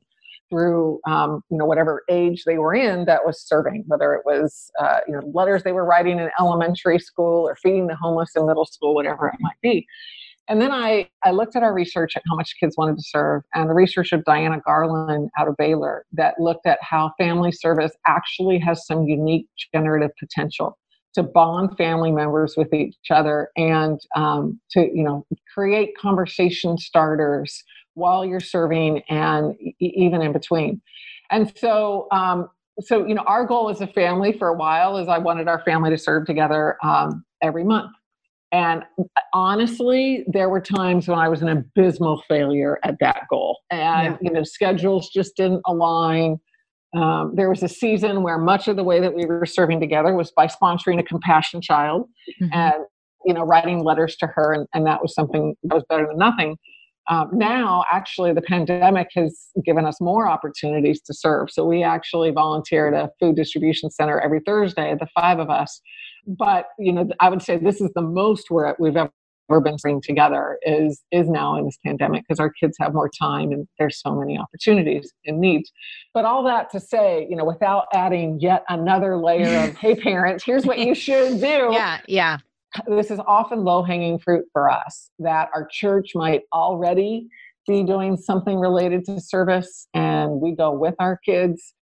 through 0.49 0.99
um, 1.07 1.41
you 1.49 1.57
know 1.57 1.65
whatever 1.65 2.03
age 2.09 2.43
they 2.45 2.57
were 2.57 2.75
in 2.75 3.05
that 3.05 3.25
was 3.25 3.41
serving 3.41 3.83
whether 3.87 4.13
it 4.13 4.21
was 4.25 4.71
uh, 4.79 4.99
you 5.07 5.13
know 5.13 5.21
letters 5.33 5.63
they 5.63 5.71
were 5.71 5.85
writing 5.85 6.19
in 6.19 6.29
elementary 6.39 6.99
school 6.99 7.47
or 7.47 7.55
feeding 7.55 7.87
the 7.87 7.95
homeless 7.95 8.31
in 8.35 8.45
middle 8.45 8.65
school 8.65 8.93
whatever 8.93 9.27
it 9.27 9.35
might 9.39 9.59
be 9.61 9.85
and 10.49 10.61
then 10.61 10.71
I, 10.71 11.09
I 11.23 11.31
looked 11.31 11.55
at 11.55 11.63
our 11.63 11.73
research 11.73 12.13
at 12.15 12.23
how 12.27 12.35
much 12.35 12.55
kids 12.59 12.75
wanted 12.77 12.97
to 12.97 13.03
serve 13.03 13.43
and 13.53 13.69
the 13.69 13.73
research 13.73 14.11
of 14.11 14.23
Diana 14.25 14.61
Garland 14.65 15.29
out 15.37 15.47
of 15.47 15.55
Baylor 15.57 16.05
that 16.13 16.35
looked 16.39 16.65
at 16.65 16.79
how 16.81 17.13
family 17.17 17.51
service 17.51 17.93
actually 18.05 18.59
has 18.59 18.85
some 18.85 19.03
unique 19.03 19.47
generative 19.73 20.11
potential 20.19 20.77
to 21.13 21.23
bond 21.23 21.77
family 21.77 22.11
members 22.11 22.55
with 22.57 22.73
each 22.73 22.95
other 23.11 23.49
and 23.55 23.99
um, 24.15 24.59
to 24.71 24.81
you 24.93 25.03
know 25.03 25.25
create 25.53 25.97
conversation 25.97 26.77
starters 26.77 27.63
while 27.93 28.25
you're 28.25 28.39
serving 28.39 29.01
and 29.09 29.55
e- 29.61 29.75
even 29.79 30.21
in 30.21 30.33
between. 30.33 30.81
And 31.29 31.53
so 31.57 32.07
um, 32.11 32.49
so 32.81 33.05
you 33.05 33.13
know 33.13 33.23
our 33.23 33.45
goal 33.45 33.69
as 33.69 33.81
a 33.81 33.87
family 33.87 34.33
for 34.33 34.47
a 34.47 34.53
while 34.53 34.97
is 34.97 35.07
i 35.07 35.17
wanted 35.17 35.47
our 35.47 35.61
family 35.63 35.89
to 35.89 35.97
serve 35.97 36.25
together 36.25 36.77
um, 36.83 37.23
every 37.41 37.63
month 37.63 37.91
and 38.53 38.83
honestly, 39.33 40.23
there 40.27 40.47
were 40.47 40.61
times 40.61 41.07
when 41.07 41.17
I 41.17 41.27
was 41.27 41.41
an 41.41 41.49
abysmal 41.49 42.21
failure 42.27 42.77
at 42.83 42.97
that 42.99 43.23
goal. 43.27 43.57
And, 43.71 44.13
yeah. 44.13 44.17
you 44.21 44.31
know, 44.31 44.43
schedules 44.43 45.09
just 45.09 45.35
didn't 45.35 45.63
align. 45.65 46.37
Um, 46.95 47.33
there 47.35 47.49
was 47.49 47.63
a 47.63 47.67
season 47.67 48.21
where 48.21 48.37
much 48.37 48.67
of 48.67 48.75
the 48.75 48.83
way 48.83 48.99
that 48.99 49.15
we 49.15 49.25
were 49.25 49.47
serving 49.47 49.79
together 49.79 50.13
was 50.13 50.31
by 50.31 50.45
sponsoring 50.45 50.99
a 50.99 51.03
compassion 51.03 51.61
child 51.61 52.07
mm-hmm. 52.39 52.53
and, 52.53 52.85
you 53.25 53.33
know, 53.33 53.41
writing 53.41 53.83
letters 53.83 54.15
to 54.17 54.27
her. 54.27 54.53
And, 54.53 54.67
and 54.75 54.85
that 54.85 55.01
was 55.01 55.15
something 55.15 55.55
that 55.63 55.73
was 55.73 55.83
better 55.89 56.05
than 56.05 56.19
nothing. 56.19 56.55
Um, 57.09 57.29
now, 57.33 57.83
actually, 57.91 58.33
the 58.33 58.41
pandemic 58.41 59.07
has 59.15 59.47
given 59.65 59.85
us 59.85 59.99
more 59.99 60.27
opportunities 60.27 61.01
to 61.01 61.13
serve. 61.15 61.49
So 61.49 61.65
we 61.65 61.83
actually 61.83 62.29
volunteer 62.29 62.93
at 62.93 62.93
a 62.93 63.09
food 63.19 63.35
distribution 63.35 63.89
center 63.89 64.19
every 64.19 64.41
Thursday, 64.45 64.95
the 64.99 65.07
five 65.19 65.39
of 65.39 65.49
us. 65.49 65.81
But 66.25 66.67
you 66.79 66.93
know, 66.93 67.09
I 67.19 67.29
would 67.29 67.41
say 67.41 67.57
this 67.57 67.81
is 67.81 67.91
the 67.95 68.01
most 68.01 68.49
where 68.49 68.75
we've 68.79 68.97
ever 68.97 69.11
been 69.61 69.75
bringing 69.81 70.01
together 70.01 70.57
is 70.63 71.01
is 71.11 71.29
now 71.29 71.57
in 71.57 71.65
this 71.65 71.77
pandemic 71.85 72.23
because 72.27 72.39
our 72.39 72.49
kids 72.49 72.77
have 72.79 72.93
more 72.93 73.09
time 73.09 73.51
and 73.51 73.67
there's 73.77 73.99
so 73.99 74.15
many 74.15 74.37
opportunities 74.37 75.11
and 75.25 75.39
needs. 75.39 75.71
But 76.13 76.25
all 76.25 76.43
that 76.43 76.71
to 76.71 76.79
say, 76.79 77.27
you 77.29 77.35
know, 77.35 77.45
without 77.45 77.85
adding 77.93 78.39
yet 78.39 78.63
another 78.69 79.17
layer 79.17 79.67
of 79.67 79.75
hey 79.77 79.95
parents, 79.95 80.43
here's 80.43 80.65
what 80.65 80.79
you 80.79 80.95
should 81.05 81.39
do. 81.39 81.69
Yeah, 81.71 81.99
yeah 82.07 82.37
this 82.87 83.11
is 83.11 83.19
often 83.27 83.63
low 83.63 83.83
hanging 83.83 84.19
fruit 84.19 84.45
for 84.51 84.69
us 84.69 85.09
that 85.19 85.49
our 85.53 85.67
church 85.69 86.11
might 86.15 86.41
already 86.53 87.27
be 87.67 87.83
doing 87.83 88.17
something 88.17 88.59
related 88.59 89.05
to 89.05 89.19
service 89.19 89.87
and 89.93 90.41
we 90.41 90.55
go 90.55 90.71
with 90.71 90.95
our 90.99 91.17
kids 91.25 91.73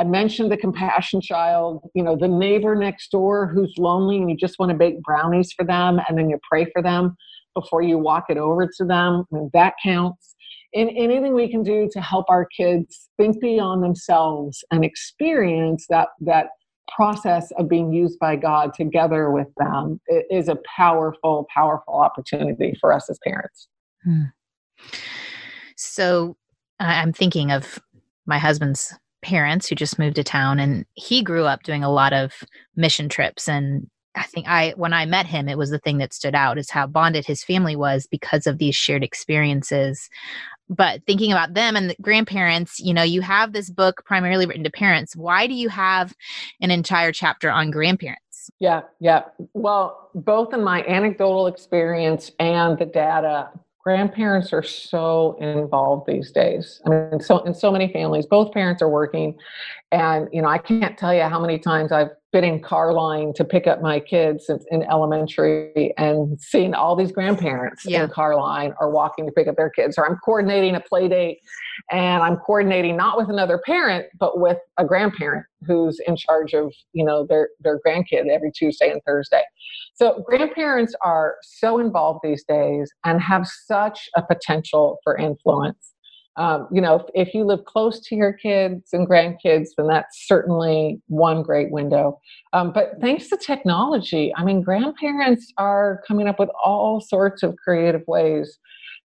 i 0.00 0.04
mentioned 0.04 0.50
the 0.50 0.56
compassion 0.56 1.20
child 1.20 1.80
you 1.94 2.02
know 2.02 2.16
the 2.16 2.28
neighbor 2.28 2.74
next 2.74 3.10
door 3.10 3.46
who's 3.46 3.72
lonely 3.78 4.16
and 4.16 4.30
you 4.30 4.36
just 4.36 4.58
want 4.58 4.70
to 4.70 4.76
bake 4.76 5.00
brownies 5.02 5.52
for 5.52 5.64
them 5.64 6.00
and 6.08 6.18
then 6.18 6.28
you 6.28 6.38
pray 6.50 6.66
for 6.72 6.82
them 6.82 7.16
before 7.54 7.82
you 7.82 7.98
walk 7.98 8.24
it 8.28 8.38
over 8.38 8.66
to 8.66 8.84
them 8.84 9.24
I 9.32 9.36
mean, 9.36 9.50
that 9.54 9.74
counts 9.82 10.34
and 10.74 10.90
anything 10.96 11.34
we 11.34 11.48
can 11.48 11.62
do 11.62 11.88
to 11.92 12.00
help 12.00 12.26
our 12.28 12.46
kids 12.46 13.08
think 13.16 13.40
beyond 13.40 13.82
themselves 13.82 14.64
and 14.70 14.84
experience 14.84 15.86
that 15.88 16.08
that 16.20 16.46
process 16.94 17.50
of 17.52 17.68
being 17.68 17.92
used 17.92 18.18
by 18.18 18.36
God 18.36 18.72
together 18.74 19.30
with 19.30 19.48
them 19.56 20.00
is 20.30 20.48
a 20.48 20.58
powerful, 20.76 21.46
powerful 21.54 21.94
opportunity 21.94 22.76
for 22.80 22.92
us 22.92 23.08
as 23.10 23.18
parents. 23.24 23.68
Hmm. 24.04 24.22
So 25.76 26.36
I'm 26.78 27.12
thinking 27.12 27.52
of 27.52 27.78
my 28.26 28.38
husband's 28.38 28.94
parents 29.22 29.68
who 29.68 29.74
just 29.74 29.98
moved 29.98 30.16
to 30.16 30.24
town 30.24 30.58
and 30.58 30.84
he 30.94 31.22
grew 31.22 31.44
up 31.44 31.62
doing 31.62 31.84
a 31.84 31.92
lot 31.92 32.12
of 32.12 32.32
mission 32.76 33.08
trips 33.08 33.48
and 33.48 33.88
I 34.16 34.24
think 34.24 34.48
I 34.48 34.74
when 34.76 34.92
I 34.92 35.06
met 35.06 35.26
him 35.26 35.48
it 35.48 35.58
was 35.58 35.70
the 35.70 35.78
thing 35.78 35.98
that 35.98 36.12
stood 36.12 36.34
out 36.34 36.58
is 36.58 36.70
how 36.70 36.86
bonded 36.86 37.26
his 37.26 37.44
family 37.44 37.76
was 37.76 38.06
because 38.06 38.46
of 38.46 38.58
these 38.58 38.74
shared 38.74 39.04
experiences 39.04 40.08
but 40.70 41.02
thinking 41.04 41.32
about 41.32 41.54
them 41.54 41.74
and 41.74 41.90
the 41.90 41.96
grandparents, 42.00 42.78
you 42.78 42.94
know, 42.94 43.02
you 43.02 43.22
have 43.22 43.52
this 43.52 43.68
book 43.68 44.04
primarily 44.06 44.46
written 44.46 44.62
to 44.62 44.70
parents. 44.70 45.16
Why 45.16 45.48
do 45.48 45.54
you 45.54 45.68
have 45.68 46.14
an 46.60 46.70
entire 46.70 47.10
chapter 47.10 47.50
on 47.50 47.72
grandparents? 47.72 48.50
Yeah, 48.60 48.82
yeah. 49.00 49.24
Well, 49.52 50.10
both 50.14 50.54
in 50.54 50.62
my 50.62 50.84
anecdotal 50.84 51.48
experience 51.48 52.30
and 52.38 52.78
the 52.78 52.86
data, 52.86 53.50
grandparents 53.82 54.52
are 54.52 54.62
so 54.62 55.36
involved 55.40 56.06
these 56.06 56.30
days. 56.30 56.80
I 56.84 56.90
mean, 56.90 57.20
so 57.20 57.38
in 57.44 57.54
so 57.54 57.72
many 57.72 57.92
families, 57.92 58.26
both 58.26 58.52
parents 58.52 58.82
are 58.82 58.88
working, 58.88 59.36
and 59.90 60.28
you 60.32 60.42
know, 60.42 60.48
I 60.48 60.58
can't 60.58 60.98
tell 60.98 61.14
you 61.14 61.22
how 61.22 61.40
many 61.40 61.58
times 61.58 61.92
I've 61.92 62.10
been 62.32 62.44
in 62.44 62.62
car 62.62 62.92
line 62.92 63.32
to 63.34 63.44
pick 63.44 63.66
up 63.66 63.82
my 63.82 63.98
kids 63.98 64.48
in, 64.48 64.60
in 64.70 64.82
elementary 64.84 65.92
and 65.98 66.40
seeing 66.40 66.74
all 66.74 66.94
these 66.94 67.10
grandparents 67.10 67.84
yeah. 67.84 68.04
in 68.04 68.10
car 68.10 68.36
line 68.36 68.72
or 68.80 68.90
walking 68.90 69.26
to 69.26 69.32
pick 69.32 69.48
up 69.48 69.56
their 69.56 69.70
kids, 69.70 69.98
or 69.98 70.08
I'm 70.08 70.16
coordinating 70.24 70.76
a 70.76 70.80
play 70.80 71.08
date 71.08 71.40
and 71.90 72.22
I'm 72.22 72.36
coordinating 72.36 72.96
not 72.96 73.16
with 73.16 73.30
another 73.30 73.60
parent, 73.64 74.06
but 74.18 74.38
with 74.38 74.58
a 74.78 74.84
grandparent 74.84 75.46
who's 75.66 75.98
in 76.06 76.16
charge 76.16 76.54
of, 76.54 76.72
you 76.92 77.04
know, 77.04 77.26
their, 77.26 77.48
their 77.60 77.80
grandkid 77.84 78.28
every 78.28 78.52
Tuesday 78.52 78.90
and 78.90 79.00
Thursday. 79.04 79.42
So 79.94 80.22
grandparents 80.26 80.94
are 81.04 81.36
so 81.42 81.78
involved 81.78 82.20
these 82.22 82.44
days 82.44 82.90
and 83.04 83.20
have 83.20 83.46
such 83.46 84.08
a 84.16 84.22
potential 84.22 84.98
for 85.02 85.16
influence 85.16 85.94
um, 86.40 86.68
you 86.72 86.80
know, 86.80 86.94
if, 86.94 87.28
if, 87.28 87.34
you 87.34 87.44
live 87.44 87.66
close 87.66 88.00
to 88.00 88.14
your 88.16 88.32
kids 88.32 88.94
and 88.94 89.06
grandkids, 89.06 89.68
then 89.76 89.88
that's 89.88 90.26
certainly 90.26 90.98
one 91.08 91.42
great 91.42 91.70
window. 91.70 92.18
Um, 92.54 92.72
but 92.72 92.94
thanks 93.02 93.28
to 93.28 93.36
technology, 93.36 94.32
I 94.34 94.42
mean, 94.42 94.62
grandparents 94.62 95.52
are 95.58 96.02
coming 96.08 96.28
up 96.28 96.38
with 96.38 96.48
all 96.64 97.02
sorts 97.02 97.42
of 97.42 97.56
creative 97.62 98.02
ways 98.06 98.58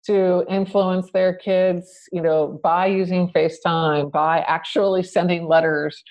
to 0.07 0.43
influence 0.49 1.11
their 1.11 1.35
kids, 1.35 1.87
you 2.11 2.21
know, 2.21 2.59
by 2.63 2.87
using 2.87 3.31
FaceTime, 3.31 4.11
by 4.11 4.39
actually 4.47 5.03
sending 5.03 5.47
letters, 5.47 6.03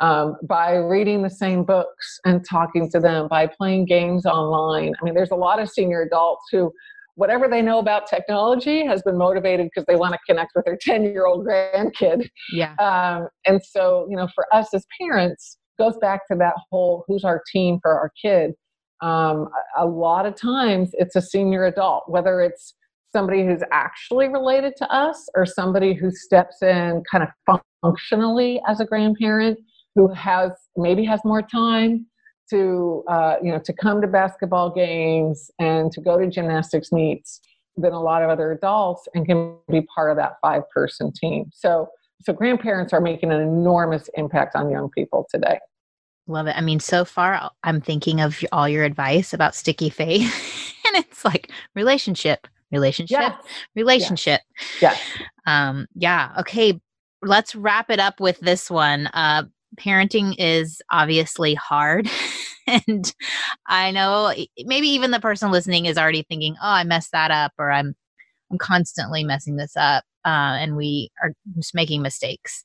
um, 0.00 0.36
by 0.46 0.74
reading 0.74 1.22
the 1.22 1.30
same 1.30 1.64
books 1.64 2.20
and 2.26 2.44
talking 2.46 2.90
to 2.90 3.00
them, 3.00 3.28
by 3.28 3.46
playing 3.46 3.86
games 3.86 4.26
online. 4.26 4.92
I 5.00 5.04
mean, 5.06 5.14
there's 5.14 5.30
a 5.30 5.36
lot 5.36 5.58
of 5.58 5.70
senior 5.70 6.02
adults 6.02 6.44
who 6.52 6.70
whatever 7.16 7.48
they 7.48 7.62
know 7.62 7.78
about 7.78 8.06
technology 8.06 8.86
has 8.86 9.02
been 9.02 9.18
motivated 9.18 9.66
because 9.66 9.84
they 9.86 9.96
want 9.96 10.12
to 10.12 10.18
connect 10.26 10.52
with 10.54 10.64
their 10.64 10.78
10 10.80 11.02
year 11.02 11.26
old 11.26 11.46
grandkid. 11.46 12.28
Yeah. 12.52 12.74
Um, 12.78 13.28
and 13.44 13.60
so, 13.62 14.06
you 14.08 14.16
know, 14.16 14.28
for 14.34 14.46
us 14.54 14.72
as 14.72 14.86
parents, 15.00 15.58
goes 15.78 15.96
back 15.98 16.26
to 16.30 16.36
that 16.36 16.54
whole 16.70 17.04
who's 17.06 17.24
our 17.24 17.42
team 17.52 17.78
for 17.82 17.92
our 17.92 18.10
kid. 18.22 18.52
Um, 19.02 19.48
a, 19.76 19.84
a 19.84 19.86
lot 19.86 20.24
of 20.24 20.34
times 20.34 20.90
it's 20.94 21.16
a 21.16 21.20
senior 21.20 21.66
adult, 21.66 22.04
whether 22.08 22.40
it's 22.40 22.74
somebody 23.12 23.44
who's 23.44 23.62
actually 23.72 24.28
related 24.28 24.74
to 24.76 24.90
us 24.92 25.28
or 25.34 25.46
somebody 25.46 25.94
who 25.94 26.10
steps 26.10 26.62
in 26.62 27.02
kind 27.10 27.24
of 27.24 27.60
functionally 27.82 28.60
as 28.66 28.80
a 28.80 28.84
grandparent 28.84 29.58
who 29.94 30.12
has 30.12 30.50
maybe 30.76 31.04
has 31.04 31.20
more 31.24 31.42
time 31.42 32.06
to 32.50 33.04
uh, 33.08 33.36
you 33.42 33.50
know 33.52 33.58
to 33.58 33.72
come 33.72 34.00
to 34.00 34.06
basketball 34.06 34.70
games 34.70 35.50
and 35.58 35.92
to 35.92 36.00
go 36.00 36.18
to 36.18 36.28
gymnastics 36.28 36.92
meets 36.92 37.40
than 37.76 37.92
a 37.92 38.00
lot 38.00 38.22
of 38.22 38.30
other 38.30 38.52
adults 38.52 39.06
and 39.14 39.26
can 39.26 39.54
be 39.70 39.82
part 39.82 40.10
of 40.10 40.16
that 40.16 40.36
five 40.40 40.68
person 40.70 41.12
team. 41.12 41.50
So 41.52 41.88
so 42.22 42.32
grandparents 42.32 42.92
are 42.92 43.00
making 43.00 43.32
an 43.32 43.40
enormous 43.40 44.08
impact 44.14 44.56
on 44.56 44.70
young 44.70 44.90
people 44.90 45.26
today. 45.30 45.58
Love 46.26 46.46
it. 46.46 46.56
I 46.56 46.60
mean 46.60 46.80
so 46.80 47.04
far 47.04 47.50
i'm 47.62 47.80
thinking 47.80 48.20
of 48.20 48.42
all 48.52 48.68
your 48.68 48.84
advice 48.84 49.32
about 49.32 49.54
sticky 49.54 49.90
faith 49.90 50.74
and 50.86 50.96
it's 50.96 51.24
like 51.24 51.50
relationship 51.74 52.46
relationship 52.72 53.18
yes. 53.20 53.42
relationship. 53.74 54.40
Yes. 54.80 55.00
um 55.46 55.86
yeah 55.94 56.32
okay 56.40 56.80
let's 57.22 57.54
wrap 57.54 57.90
it 57.90 57.98
up 57.98 58.20
with 58.20 58.38
this 58.40 58.70
one. 58.70 59.08
Uh 59.08 59.44
parenting 59.76 60.34
is 60.38 60.80
obviously 60.90 61.54
hard. 61.54 62.08
and 62.66 63.14
I 63.66 63.90
know 63.90 64.32
maybe 64.64 64.88
even 64.88 65.10
the 65.10 65.20
person 65.20 65.50
listening 65.50 65.86
is 65.86 65.98
already 65.98 66.22
thinking, 66.22 66.56
oh, 66.62 66.70
I 66.70 66.84
messed 66.84 67.12
that 67.12 67.30
up, 67.30 67.52
or 67.58 67.70
I'm 67.70 67.94
I'm 68.50 68.58
constantly 68.58 69.24
messing 69.24 69.56
this 69.56 69.76
up, 69.76 70.04
uh, 70.24 70.58
and 70.60 70.76
we 70.76 71.10
are 71.22 71.32
just 71.56 71.74
making 71.74 72.02
mistakes. 72.02 72.64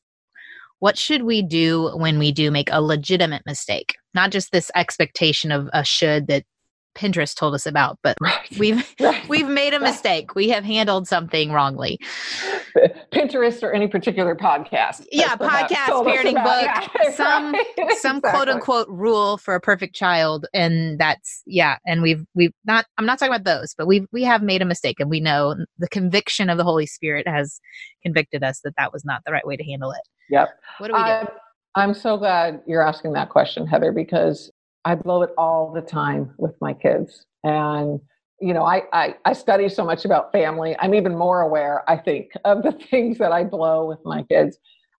What 0.79 0.97
should 0.97 1.23
we 1.23 1.41
do 1.43 1.95
when 1.95 2.17
we 2.17 2.31
do 2.31 2.49
make 2.49 2.69
a 2.71 2.81
legitimate 2.81 3.43
mistake? 3.45 3.95
Not 4.13 4.31
just 4.31 4.51
this 4.51 4.71
expectation 4.75 5.51
of 5.51 5.69
a 5.73 5.83
should 5.83 6.27
that 6.27 6.43
Pinterest 6.95 7.35
told 7.35 7.53
us 7.53 7.65
about, 7.65 7.97
but 8.03 8.17
right. 8.19 8.47
we've 8.59 8.95
right. 8.99 9.27
we've 9.29 9.47
made 9.47 9.73
a 9.73 9.79
mistake. 9.79 10.35
We 10.35 10.49
have 10.49 10.63
handled 10.63 11.07
something 11.07 11.51
wrongly. 11.51 11.99
Pinterest 13.11 13.63
or 13.63 13.73
any 13.73 13.87
particular 13.87 14.35
podcast. 14.35 15.05
Yeah, 15.11 15.35
podcast, 15.35 15.87
parenting 16.05 16.43
book, 16.43 16.89
yeah, 17.03 17.11
some 17.11 17.53
right. 17.77 17.97
some 17.97 18.17
exactly. 18.17 18.31
quote 18.31 18.49
unquote 18.49 18.87
rule 18.89 19.37
for 19.37 19.55
a 19.55 19.59
perfect 19.59 19.95
child, 19.95 20.45
and 20.53 20.99
that's 20.99 21.43
yeah. 21.45 21.77
And 21.85 22.01
we've 22.01 22.25
we've 22.35 22.53
not. 22.65 22.85
I'm 22.97 23.05
not 23.05 23.19
talking 23.19 23.33
about 23.33 23.45
those, 23.45 23.73
but 23.77 23.87
we 23.87 24.05
we 24.11 24.23
have 24.23 24.41
made 24.41 24.61
a 24.61 24.65
mistake, 24.65 24.99
and 24.99 25.09
we 25.09 25.19
know 25.19 25.55
the 25.77 25.89
conviction 25.89 26.49
of 26.49 26.57
the 26.57 26.63
Holy 26.63 26.85
Spirit 26.85 27.27
has 27.27 27.59
convicted 28.03 28.43
us 28.43 28.61
that 28.63 28.75
that 28.77 28.93
was 28.93 29.05
not 29.05 29.21
the 29.25 29.31
right 29.31 29.45
way 29.45 29.55
to 29.55 29.63
handle 29.63 29.91
it. 29.91 30.01
Yep. 30.29 30.49
What 30.77 30.87
do 30.87 30.93
we 30.93 31.03
do? 31.03 31.09
Um, 31.09 31.27
I'm 31.75 31.93
so 31.93 32.17
glad 32.17 32.61
you're 32.67 32.85
asking 32.85 33.13
that 33.13 33.29
question, 33.29 33.65
Heather, 33.65 33.91
because 33.91 34.51
I 34.85 34.95
blow 34.95 35.21
it 35.21 35.31
all 35.37 35.71
the 35.71 35.81
time 35.81 36.33
with 36.37 36.55
my 36.61 36.73
kids. 36.73 37.25
And, 37.43 37.99
you 38.39 38.53
know, 38.53 38.63
I, 38.63 38.83
I, 38.93 39.15
I, 39.25 39.33
study 39.33 39.69
so 39.69 39.85
much 39.85 40.05
about 40.05 40.31
family. 40.31 40.75
I'm 40.79 40.95
even 40.95 41.15
more 41.15 41.41
aware, 41.41 41.89
I 41.89 41.97
think, 41.97 42.31
of 42.45 42.63
the 42.63 42.71
things 42.71 43.17
that 43.19 43.31
I 43.31 43.43
blow 43.43 43.87
with 43.87 43.99
my 44.03 44.23
kids. 44.23 44.57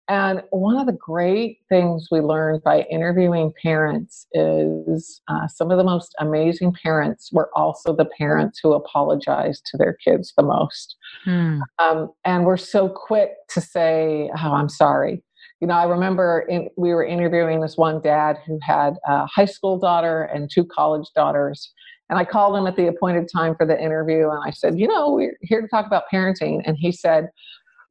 And 0.08 0.44
one 0.50 0.78
of 0.78 0.88
the 0.88 0.98
great 1.00 1.60
things 1.70 2.10
we 2.12 2.20
learned 2.20 2.64
by 2.64 2.82
interviewing 2.92 3.54
parents 3.62 4.28
is 4.34 5.22
uh, 5.30 5.48
some 5.48 5.72
of 5.72 5.78
the 5.78 5.86
most 5.86 6.14
amazing 6.20 6.74
parents 6.74 7.32
were 7.32 7.50
also 7.56 7.96
the 7.96 8.10
parents 8.18 8.60
who 8.62 8.74
apologized 8.74 9.66
to 9.68 9.78
their 9.78 9.94
kids 9.94 10.34
the 10.36 10.44
most. 10.44 10.98
Hmm. 11.24 11.62
Um, 11.80 12.12
and 12.26 12.46
we're 12.46 12.58
so 12.58 12.90
quick 12.90 13.32
to 13.52 13.62
say, 13.62 14.30
Oh, 14.44 14.54
I'm 14.54 14.70
sorry 14.70 15.24
you 15.62 15.68
know, 15.68 15.76
I 15.76 15.84
remember 15.84 16.44
in, 16.50 16.70
we 16.76 16.90
were 16.90 17.06
interviewing 17.06 17.62
this 17.62 17.78
one 17.78 18.02
dad 18.02 18.38
who 18.48 18.58
had 18.64 18.96
a 19.08 19.28
high 19.28 19.46
school 19.46 19.78
daughter 19.78 20.24
and 20.24 20.50
two 20.52 20.66
college 20.66 21.08
daughters. 21.16 21.72
And 22.10 22.18
I 22.18 22.26
called 22.26 22.58
him 22.58 22.66
at 22.66 22.76
the 22.76 22.88
appointed 22.88 23.30
time 23.34 23.56
for 23.56 23.66
the 23.66 23.80
interview 23.80 24.30
and 24.30 24.40
I 24.44 24.50
said, 24.50 24.78
You 24.80 24.88
know, 24.88 25.14
we're 25.14 25.38
here 25.42 25.62
to 25.62 25.68
talk 25.68 25.86
about 25.86 26.04
parenting. 26.12 26.62
And 26.66 26.76
he 26.78 26.92
said, 26.92 27.30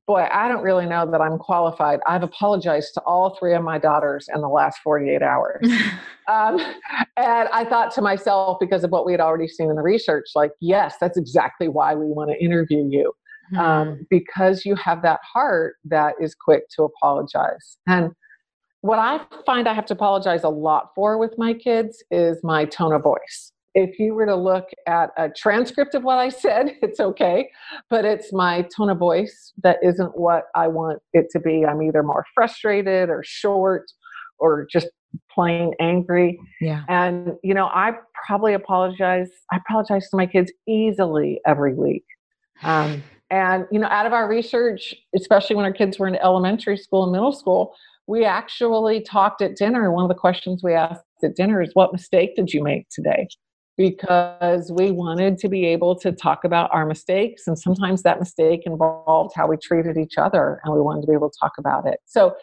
Boy, 0.08 0.26
I 0.32 0.48
don't 0.48 0.64
really 0.64 0.86
know 0.86 1.08
that 1.08 1.20
I'm 1.20 1.38
qualified. 1.38 2.00
I've 2.08 2.24
apologized 2.24 2.92
to 2.94 3.00
all 3.02 3.36
three 3.38 3.54
of 3.54 3.62
my 3.62 3.78
daughters 3.78 4.26
in 4.34 4.40
the 4.40 4.48
last 4.48 4.80
48 4.82 5.22
hours. 5.22 5.64
um, 6.28 6.58
and 7.16 7.48
I 7.52 7.64
thought 7.64 7.94
to 7.94 8.02
myself, 8.02 8.58
because 8.58 8.82
of 8.82 8.90
what 8.90 9.06
we 9.06 9.12
had 9.12 9.20
already 9.20 9.46
seen 9.46 9.70
in 9.70 9.76
the 9.76 9.82
research, 9.82 10.30
like, 10.34 10.50
yes, 10.60 10.96
that's 11.00 11.16
exactly 11.16 11.68
why 11.68 11.94
we 11.94 12.06
want 12.06 12.30
to 12.30 12.44
interview 12.44 12.88
you 12.90 13.12
um, 13.58 13.88
mm-hmm. 13.88 14.02
because 14.10 14.64
you 14.64 14.74
have 14.76 15.02
that 15.02 15.20
heart 15.22 15.76
that 15.84 16.14
is 16.20 16.34
quick 16.34 16.64
to 16.76 16.84
apologize. 16.84 17.78
And 17.86 18.12
what 18.82 18.98
I 18.98 19.20
find 19.44 19.68
I 19.68 19.74
have 19.74 19.86
to 19.86 19.94
apologize 19.94 20.44
a 20.44 20.48
lot 20.48 20.90
for 20.94 21.18
with 21.18 21.34
my 21.36 21.52
kids 21.52 22.02
is 22.10 22.38
my 22.42 22.64
tone 22.64 22.92
of 22.92 23.02
voice. 23.02 23.52
If 23.74 23.98
you 23.98 24.14
were 24.14 24.26
to 24.26 24.34
look 24.34 24.68
at 24.88 25.10
a 25.16 25.28
transcript 25.28 25.94
of 25.94 26.02
what 26.02 26.18
I 26.18 26.28
said, 26.28 26.76
it's 26.82 26.98
okay, 26.98 27.50
but 27.88 28.04
it's 28.04 28.32
my 28.32 28.66
tone 28.76 28.90
of 28.90 28.98
voice 28.98 29.52
that 29.62 29.78
isn't 29.82 30.18
what 30.18 30.44
I 30.54 30.68
want 30.68 31.00
it 31.12 31.26
to 31.32 31.40
be. 31.40 31.64
I'm 31.64 31.82
either 31.82 32.02
more 32.02 32.24
frustrated 32.34 33.10
or 33.10 33.22
short 33.24 33.90
or 34.38 34.66
just 34.70 34.88
plain 35.30 35.72
angry. 35.80 36.38
Yeah. 36.60 36.84
And, 36.88 37.32
you 37.42 37.54
know, 37.54 37.66
I 37.66 37.92
probably 38.26 38.54
apologize. 38.54 39.28
I 39.52 39.56
apologize 39.56 40.08
to 40.10 40.16
my 40.16 40.26
kids 40.26 40.52
easily 40.66 41.40
every 41.46 41.74
week. 41.74 42.04
Um, 42.62 43.02
and, 43.30 43.66
you 43.70 43.78
know, 43.78 43.86
out 43.86 44.06
of 44.06 44.12
our 44.12 44.28
research, 44.28 44.94
especially 45.14 45.54
when 45.54 45.64
our 45.64 45.72
kids 45.72 45.98
were 45.98 46.08
in 46.08 46.16
elementary 46.16 46.76
school 46.76 47.04
and 47.04 47.12
middle 47.12 47.32
school, 47.32 47.74
we 48.08 48.24
actually 48.24 49.00
talked 49.00 49.40
at 49.40 49.56
dinner. 49.56 49.92
One 49.92 50.04
of 50.04 50.08
the 50.08 50.16
questions 50.16 50.62
we 50.64 50.74
asked 50.74 51.04
at 51.22 51.36
dinner 51.36 51.62
is, 51.62 51.70
What 51.74 51.92
mistake 51.92 52.34
did 52.34 52.52
you 52.52 52.62
make 52.62 52.88
today? 52.90 53.28
Because 53.76 54.72
we 54.72 54.90
wanted 54.90 55.38
to 55.38 55.48
be 55.48 55.64
able 55.66 55.94
to 56.00 56.10
talk 56.10 56.42
about 56.42 56.68
our 56.72 56.84
mistakes. 56.84 57.46
And 57.46 57.56
sometimes 57.56 58.02
that 58.02 58.18
mistake 58.18 58.62
involved 58.66 59.32
how 59.36 59.46
we 59.46 59.56
treated 59.56 59.96
each 59.96 60.18
other, 60.18 60.60
and 60.64 60.74
we 60.74 60.80
wanted 60.80 61.02
to 61.02 61.06
be 61.06 61.14
able 61.14 61.30
to 61.30 61.38
talk 61.40 61.52
about 61.56 61.86
it. 61.86 62.00
So, 62.06 62.34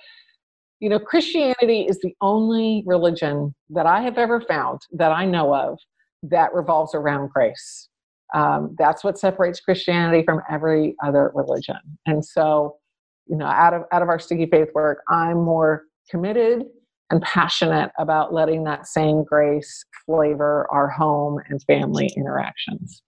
you 0.79 0.87
know, 0.87 0.99
Christianity 0.99 1.81
is 1.81 1.99
the 1.99 2.15
only 2.21 2.83
religion 2.85 3.53
that 3.71 3.85
I 3.85 4.01
have 4.01 4.17
ever 4.17 4.39
found 4.39 4.79
that 4.93 5.11
I 5.11 5.25
know 5.25 5.53
of 5.53 5.79
that 6.23 6.53
revolves 6.53 6.95
around 6.95 7.29
grace 7.31 7.89
um, 8.33 8.75
that's 8.77 9.03
what 9.03 9.17
separates 9.17 9.59
Christianity 9.59 10.23
from 10.23 10.41
every 10.49 10.95
other 11.03 11.31
religion. 11.33 11.77
And 12.05 12.23
so, 12.25 12.77
you 13.25 13.37
know, 13.37 13.45
out 13.45 13.73
of 13.73 13.83
out 13.91 14.01
of 14.01 14.09
our 14.09 14.19
sticky 14.19 14.47
faith 14.47 14.69
work, 14.73 14.99
I'm 15.09 15.37
more 15.37 15.83
committed 16.09 16.65
and 17.09 17.21
passionate 17.21 17.91
about 17.97 18.33
letting 18.33 18.63
that 18.65 18.87
same 18.87 19.23
grace 19.23 19.85
flavor 20.05 20.67
our 20.71 20.89
home 20.89 21.39
and 21.49 21.61
family 21.63 22.09
interactions. 22.17 23.01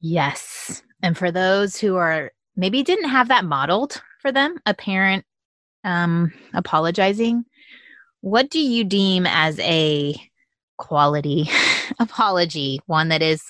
Yes. 0.00 0.82
And 1.02 1.16
for 1.16 1.30
those 1.30 1.76
who 1.76 1.96
are 1.96 2.32
maybe 2.56 2.82
didn't 2.82 3.08
have 3.08 3.28
that 3.28 3.44
modeled 3.44 4.02
for 4.20 4.32
them, 4.32 4.58
a 4.66 4.74
parent 4.74 5.24
um, 5.84 6.32
apologizing, 6.52 7.44
what 8.20 8.50
do 8.50 8.60
you 8.60 8.84
deem 8.84 9.26
as 9.26 9.58
a 9.60 10.14
quality 10.76 11.48
apology, 11.98 12.80
one 12.86 13.08
that 13.08 13.22
is 13.22 13.42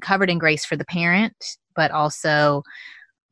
covered 0.00 0.30
in 0.30 0.38
grace 0.38 0.64
for 0.64 0.76
the 0.76 0.84
parent, 0.84 1.34
but 1.76 1.90
also 1.90 2.62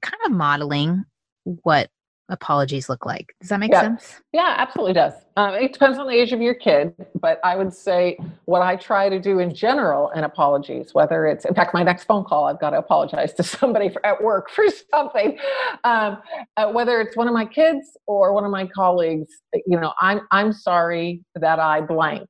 kind 0.02 0.20
of 0.26 0.32
modeling 0.32 1.04
what 1.44 1.90
apologies 2.28 2.88
look 2.88 3.04
like. 3.04 3.34
Does 3.40 3.50
that 3.50 3.60
make 3.60 3.72
yeah. 3.72 3.82
sense? 3.82 4.20
Yeah, 4.32 4.54
absolutely 4.56 4.94
does. 4.94 5.12
Um, 5.36 5.54
it 5.54 5.72
depends 5.72 5.98
on 5.98 6.06
the 6.06 6.14
age 6.14 6.32
of 6.32 6.40
your 6.40 6.54
kid, 6.54 6.94
but 7.20 7.40
I 7.44 7.56
would 7.56 7.72
say 7.72 8.16
what 8.46 8.62
I 8.62 8.76
try 8.76 9.08
to 9.08 9.20
do 9.20 9.38
in 9.38 9.54
general 9.54 10.10
in 10.10 10.24
apologies, 10.24 10.94
whether 10.94 11.26
it's, 11.26 11.44
in 11.44 11.54
fact, 11.54 11.74
my 11.74 11.82
next 11.82 12.04
phone 12.04 12.24
call, 12.24 12.44
I've 12.44 12.60
got 12.60 12.70
to 12.70 12.78
apologize 12.78 13.34
to 13.34 13.42
somebody 13.42 13.90
for, 13.90 14.04
at 14.04 14.22
work 14.22 14.50
for 14.50 14.64
something, 14.90 15.38
um, 15.84 16.18
uh, 16.56 16.70
whether 16.70 17.00
it's 17.00 17.16
one 17.16 17.28
of 17.28 17.34
my 17.34 17.44
kids 17.44 17.96
or 18.06 18.32
one 18.32 18.44
of 18.44 18.50
my 18.50 18.66
colleagues. 18.66 19.28
You 19.66 19.78
know, 19.78 19.92
I'm 20.00 20.22
I'm 20.30 20.52
sorry 20.52 21.22
that 21.34 21.58
I 21.58 21.80
blank 21.80 22.28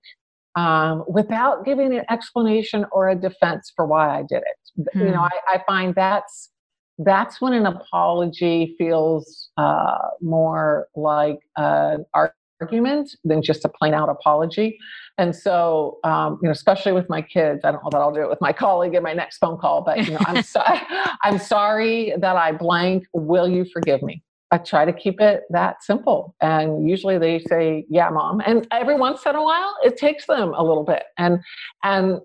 um, 0.57 1.05
without 1.09 1.65
giving 1.65 1.95
an 1.95 2.05
explanation 2.11 2.85
or 2.93 3.09
a 3.09 3.15
defense 3.15 3.73
for 3.75 3.87
why 3.87 4.19
I 4.19 4.23
did 4.29 4.43
it. 4.43 4.91
Hmm. 4.93 5.01
You 5.01 5.07
know, 5.07 5.19
hmm. 5.19 5.29
I, 5.49 5.55
I, 5.55 5.63
find 5.67 5.95
that's 5.95 6.51
that's 6.99 7.41
when 7.41 7.53
an 7.53 7.67
apology 7.67 8.75
feels 8.79 9.51
uh, 9.57 9.99
more 10.21 10.89
like 10.95 11.39
an 11.57 12.05
argument 12.15 13.17
than 13.25 13.43
just 13.43 13.65
a 13.65 13.69
plain 13.69 13.95
out 13.95 14.09
apology. 14.09 14.79
And 15.19 15.35
so, 15.35 15.99
um, 16.05 16.39
you 16.43 16.47
know, 16.47 16.53
especially 16.53 16.93
with 16.93 17.09
my 17.09 17.23
kids, 17.23 17.61
I 17.65 17.73
don't 17.73 17.83
know 17.83 17.91
that 17.91 17.99
I'll 17.99 18.13
do 18.13 18.23
it 18.23 18.29
with 18.29 18.41
my 18.41 18.53
colleague 18.65 18.95
in 18.95 19.03
my 19.03 19.13
next 19.13 19.39
phone 19.39 19.59
call, 19.59 19.83
but 19.83 19.99
you 20.05 20.13
know, 20.13 20.21
I'm 20.27 20.43
sorry, 20.43 20.81
I'm 21.23 21.39
sorry 21.39 22.15
that 22.19 22.37
I 22.37 22.53
blank. 22.53 23.05
Will 23.13 23.49
you 23.49 23.67
forgive 23.73 24.03
me? 24.03 24.23
I 24.53 24.59
try 24.59 24.85
to 24.85 24.93
keep 24.93 25.21
it 25.21 25.45
that 25.51 25.83
simple. 25.83 26.37
And 26.43 26.89
usually 26.89 27.19
they 27.19 27.41
say, 27.41 27.87
"Yeah, 27.89 28.11
mom." 28.11 28.43
And 28.45 28.69
every 28.71 28.97
once 28.97 29.25
in 29.27 29.35
a 29.35 29.43
while, 29.43 29.75
it 29.83 29.97
takes 29.97 30.27
them 30.27 30.53
a 30.55 30.63
little 30.63 30.85
bit. 30.85 31.05
And 31.19 31.41
and 31.83 32.21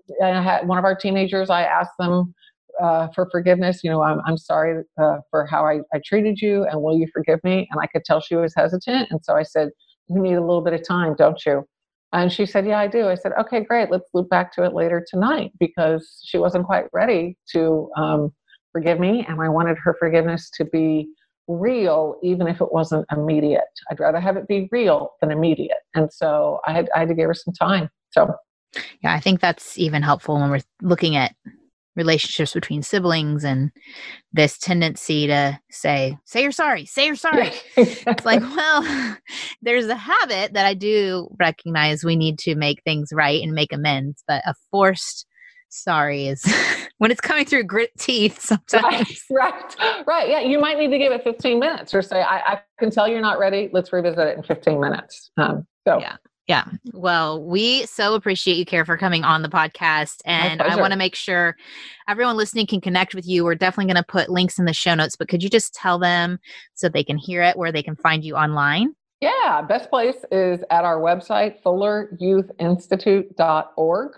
one 0.68 0.78
of 0.78 0.84
our 0.84 0.94
teenagers. 0.94 1.48
I 1.50 1.62
asked 1.62 1.96
them 1.98 2.34
uh, 2.80 3.08
for 3.14 3.28
forgiveness. 3.30 3.82
You 3.82 3.90
know, 3.90 4.02
I'm 4.02 4.20
I'm 4.26 4.36
sorry 4.36 4.84
uh, 5.00 5.16
for 5.30 5.46
how 5.46 5.64
I, 5.66 5.80
I 5.94 6.00
treated 6.04 6.40
you, 6.42 6.64
and 6.64 6.82
will 6.82 6.98
you 6.98 7.08
forgive 7.14 7.42
me? 7.44 7.66
And 7.70 7.80
I 7.80 7.86
could 7.86 8.04
tell 8.04 8.20
she 8.20 8.36
was 8.36 8.54
hesitant, 8.54 9.08
and 9.10 9.24
so 9.24 9.34
I 9.34 9.42
said, 9.42 9.70
"You 10.08 10.20
need 10.20 10.34
a 10.34 10.40
little 10.42 10.62
bit 10.62 10.74
of 10.74 10.86
time, 10.86 11.14
don't 11.16 11.44
you?" 11.46 11.64
And 12.12 12.32
she 12.32 12.46
said, 12.46 12.66
Yeah, 12.66 12.78
I 12.78 12.86
do. 12.86 13.08
I 13.08 13.14
said, 13.14 13.32
Okay, 13.38 13.60
great. 13.62 13.90
Let's 13.90 14.08
loop 14.14 14.30
back 14.30 14.52
to 14.54 14.64
it 14.64 14.72
later 14.72 15.04
tonight 15.06 15.52
because 15.60 16.22
she 16.24 16.38
wasn't 16.38 16.64
quite 16.64 16.86
ready 16.92 17.36
to 17.52 17.90
um, 17.96 18.32
forgive 18.72 18.98
me. 18.98 19.26
And 19.28 19.40
I 19.42 19.48
wanted 19.50 19.76
her 19.84 19.94
forgiveness 19.98 20.50
to 20.56 20.64
be 20.64 21.08
real, 21.48 22.16
even 22.22 22.46
if 22.46 22.60
it 22.60 22.72
wasn't 22.72 23.06
immediate. 23.10 23.64
I'd 23.90 24.00
rather 24.00 24.20
have 24.20 24.36
it 24.36 24.46
be 24.46 24.68
real 24.70 25.12
than 25.20 25.30
immediate. 25.30 25.78
And 25.94 26.12
so 26.12 26.60
I 26.66 26.72
had, 26.72 26.88
I 26.94 27.00
had 27.00 27.08
to 27.08 27.14
give 27.14 27.26
her 27.26 27.34
some 27.34 27.54
time. 27.54 27.88
So, 28.10 28.32
yeah, 29.02 29.14
I 29.14 29.20
think 29.20 29.40
that's 29.40 29.78
even 29.78 30.02
helpful 30.02 30.38
when 30.38 30.50
we're 30.50 30.60
looking 30.82 31.16
at 31.16 31.34
relationships 31.96 32.52
between 32.52 32.80
siblings 32.80 33.44
and 33.44 33.72
this 34.32 34.56
tendency 34.56 35.26
to 35.26 35.58
say 35.68 36.16
say 36.24 36.42
you're 36.42 36.52
sorry 36.52 36.86
say 36.86 37.06
you're 37.06 37.16
sorry 37.16 37.50
it's 37.76 38.24
like 38.24 38.40
well 38.40 39.16
there's 39.62 39.86
a 39.86 39.96
habit 39.96 40.52
that 40.52 40.64
i 40.64 40.74
do 40.74 41.28
recognize 41.40 42.04
we 42.04 42.14
need 42.14 42.38
to 42.38 42.54
make 42.54 42.80
things 42.84 43.08
right 43.12 43.42
and 43.42 43.52
make 43.52 43.72
amends 43.72 44.22
but 44.28 44.42
a 44.46 44.54
forced 44.70 45.26
sorry 45.68 46.28
is 46.28 46.44
when 46.98 47.10
it's 47.10 47.20
coming 47.20 47.44
through 47.44 47.64
grit 47.64 47.90
teeth 47.98 48.40
sometimes. 48.40 49.24
Right, 49.30 49.52
right, 49.78 50.06
right. 50.06 50.28
Yeah, 50.28 50.40
you 50.40 50.58
might 50.58 50.78
need 50.78 50.90
to 50.90 50.98
give 50.98 51.12
it 51.12 51.24
15 51.24 51.58
minutes 51.58 51.94
or 51.94 52.02
say, 52.02 52.22
I, 52.22 52.38
I 52.38 52.60
can 52.78 52.90
tell 52.90 53.08
you're 53.08 53.20
not 53.20 53.38
ready. 53.38 53.70
Let's 53.72 53.92
revisit 53.92 54.18
it 54.18 54.36
in 54.36 54.42
15 54.42 54.80
minutes. 54.80 55.30
Um, 55.36 55.66
so, 55.86 56.00
yeah. 56.00 56.16
Yeah. 56.48 56.64
Well, 56.94 57.44
we 57.44 57.84
so 57.84 58.14
appreciate 58.14 58.56
you, 58.56 58.64
Kara, 58.64 58.86
for 58.86 58.96
coming 58.96 59.22
on 59.22 59.42
the 59.42 59.50
podcast. 59.50 60.22
And 60.24 60.62
I 60.62 60.76
want 60.76 60.92
to 60.92 60.98
make 60.98 61.14
sure 61.14 61.54
everyone 62.08 62.38
listening 62.38 62.66
can 62.66 62.80
connect 62.80 63.14
with 63.14 63.26
you. 63.26 63.44
We're 63.44 63.54
definitely 63.54 63.92
going 63.92 64.02
to 64.02 64.08
put 64.08 64.30
links 64.30 64.58
in 64.58 64.64
the 64.64 64.72
show 64.72 64.94
notes, 64.94 65.14
but 65.14 65.28
could 65.28 65.42
you 65.42 65.50
just 65.50 65.74
tell 65.74 65.98
them 65.98 66.38
so 66.72 66.88
they 66.88 67.04
can 67.04 67.18
hear 67.18 67.42
it, 67.42 67.58
where 67.58 67.70
they 67.70 67.82
can 67.82 67.96
find 67.96 68.24
you 68.24 68.34
online? 68.34 68.94
Yeah. 69.20 69.60
Best 69.60 69.90
place 69.90 70.24
is 70.32 70.60
at 70.70 70.86
our 70.86 71.00
website, 71.00 71.62
fulleryouthInstitute.org. 71.62 74.12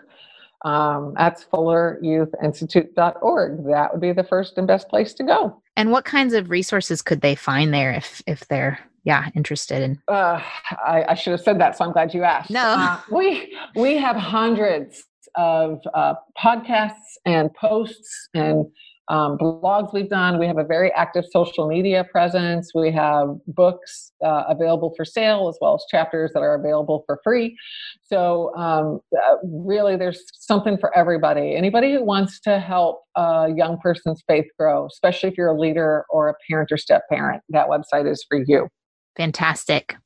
um, 0.65 1.15
that's 1.17 1.45
fulleryouth.institute.org. 1.45 3.67
That 3.67 3.93
would 3.93 4.01
be 4.01 4.13
the 4.13 4.25
first 4.25 4.59
and 4.59 4.67
best 4.67 4.89
place 4.89 5.15
to 5.15 5.23
go. 5.25 5.63
And 5.77 5.91
what 5.91 6.05
kinds 6.05 6.35
of 6.35 6.51
resources 6.51 7.01
could 7.03 7.23
they 7.23 7.35
find 7.35 7.73
there 7.73 7.93
if 7.93 8.21
if 8.27 8.47
they're 8.49 8.79
yeah 9.05 9.31
interested 9.35 9.81
in? 9.83 9.99
Uh, 10.09 10.43
I, 10.87 11.07
I, 11.09 11.15
should 11.15 11.31
have 11.33 11.41
said 11.41 11.59
that, 11.61 11.79
so 11.79 11.85
I'm 11.85 11.93
glad 11.93 12.13
you 12.13 12.25
asked. 12.25 12.51
No, 12.51 12.63
uh, 12.63 13.01
we 13.11 13.57
we 13.75 13.97
have 13.97 14.17
hundreds 14.17 15.05
of 15.37 15.81
uh, 15.95 16.15
podcasts 16.39 17.17
and 17.25 17.55
posts 17.55 18.29
and 18.35 18.67
um, 19.11 19.37
blogs 19.39 19.93
we've 19.93 20.09
done. 20.09 20.39
We 20.39 20.47
have 20.47 20.57
a 20.57 20.65
very 20.65 20.93
active 20.93 21.25
social 21.31 21.67
media 21.67 22.05
presence. 22.11 22.71
We 22.75 22.93
have 22.93 23.29
books 23.49 24.13
uh, 24.25 24.45
available 24.49 24.95
for 24.97 25.05
sale 25.05 25.49
as 25.49 25.59
well 25.61 25.75
as 25.75 25.85
chapters 25.91 26.31
that 26.33 26.41
are 26.41 26.55
available 26.55 27.03
for 27.07 27.19
free. 27.25 27.57
So, 28.05 28.55
um, 28.57 29.01
uh, 29.15 29.37
really, 29.43 29.97
there's 29.97 30.23
something 30.39 30.79
for 30.79 30.97
everybody. 30.97 31.57
Anybody 31.57 31.93
who 31.93 32.05
wants 32.05 32.39
to 32.41 32.61
help 32.61 33.03
a 33.17 33.49
young 33.55 33.79
person's 33.79 34.23
faith 34.29 34.47
grow, 34.59 34.87
especially 34.87 35.29
if 35.31 35.37
you're 35.37 35.51
a 35.51 35.59
leader 35.59 36.05
or 36.09 36.29
a 36.29 36.35
parent 36.49 36.71
or 36.71 36.79
step 36.79 37.03
parent, 37.11 37.43
that 37.49 37.67
website 37.67 38.11
is 38.11 38.25
for 38.29 38.39
you. 38.47 38.69
Fantastic. 39.17 39.97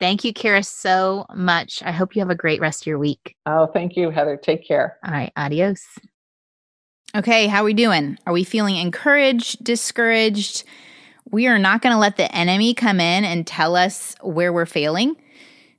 Thank 0.00 0.24
you, 0.24 0.32
Kara, 0.32 0.62
so 0.62 1.26
much. 1.34 1.82
I 1.84 1.92
hope 1.92 2.16
you 2.16 2.20
have 2.20 2.30
a 2.30 2.34
great 2.34 2.60
rest 2.60 2.82
of 2.82 2.86
your 2.86 2.98
week. 2.98 3.34
Oh, 3.46 3.66
thank 3.66 3.96
you, 3.96 4.10
Heather. 4.10 4.36
Take 4.36 4.66
care. 4.66 4.98
All 5.04 5.12
right. 5.12 5.32
Adios. 5.36 5.82
Okay, 7.14 7.46
how 7.46 7.62
are 7.62 7.64
we 7.64 7.72
doing? 7.72 8.18
Are 8.26 8.32
we 8.32 8.44
feeling 8.44 8.76
encouraged, 8.76 9.62
discouraged? 9.62 10.64
We 11.30 11.46
are 11.46 11.58
not 11.58 11.80
going 11.80 11.94
to 11.94 11.98
let 11.98 12.16
the 12.16 12.34
enemy 12.34 12.74
come 12.74 13.00
in 13.00 13.24
and 13.24 13.46
tell 13.46 13.74
us 13.74 14.14
where 14.20 14.52
we're 14.52 14.66
failing. 14.66 15.16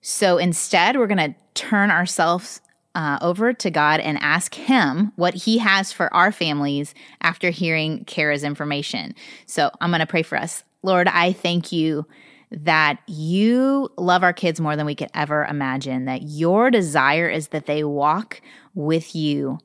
So 0.02 0.38
instead, 0.38 0.98
we're 0.98 1.08
going 1.08 1.34
to 1.34 1.36
turn 1.54 1.92
ourselves 1.92 2.62
uh, 2.96 3.20
over 3.22 3.54
to 3.54 3.70
God 3.70 4.00
and 4.00 4.18
ask 4.20 4.56
Him 4.56 5.12
what 5.16 5.34
He 5.36 5.60
has 5.60 5.92
for 5.92 6.12
our 6.14 6.32
families 6.32 6.96
after 7.22 7.52
hearing 7.52 8.06
Kara's 8.06 8.44
information. 8.44 9.14
So 9.46 9.70
I'm 9.80 9.92
going 9.92 10.00
to 10.00 10.08
pray 10.08 10.24
for 10.24 10.38
us. 10.38 10.64
Lord, 10.82 11.08
I 11.08 11.34
thank 11.34 11.72
you 11.72 12.08
that 12.50 13.00
you 13.06 13.90
love 13.98 14.24
our 14.24 14.34
kids 14.34 14.60
more 14.60 14.76
than 14.76 14.86
we 14.86 14.96
could 14.96 15.12
ever 15.14 15.46
imagine, 15.46 16.06
that 16.06 16.24
your 16.24 16.72
desire 16.72 17.30
is 17.30 17.50
that 17.50 17.66
they 17.68 17.84
walk 17.84 18.42
with 18.74 19.14
you 19.14 19.60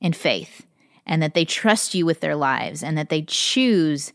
in 0.00 0.12
faith 0.12 0.66
and 1.06 1.22
that 1.22 1.34
they 1.34 1.44
trust 1.44 1.94
you 1.94 2.06
with 2.06 2.20
their 2.20 2.36
lives 2.36 2.82
and 2.82 2.96
that 2.96 3.08
they 3.08 3.22
choose 3.22 4.12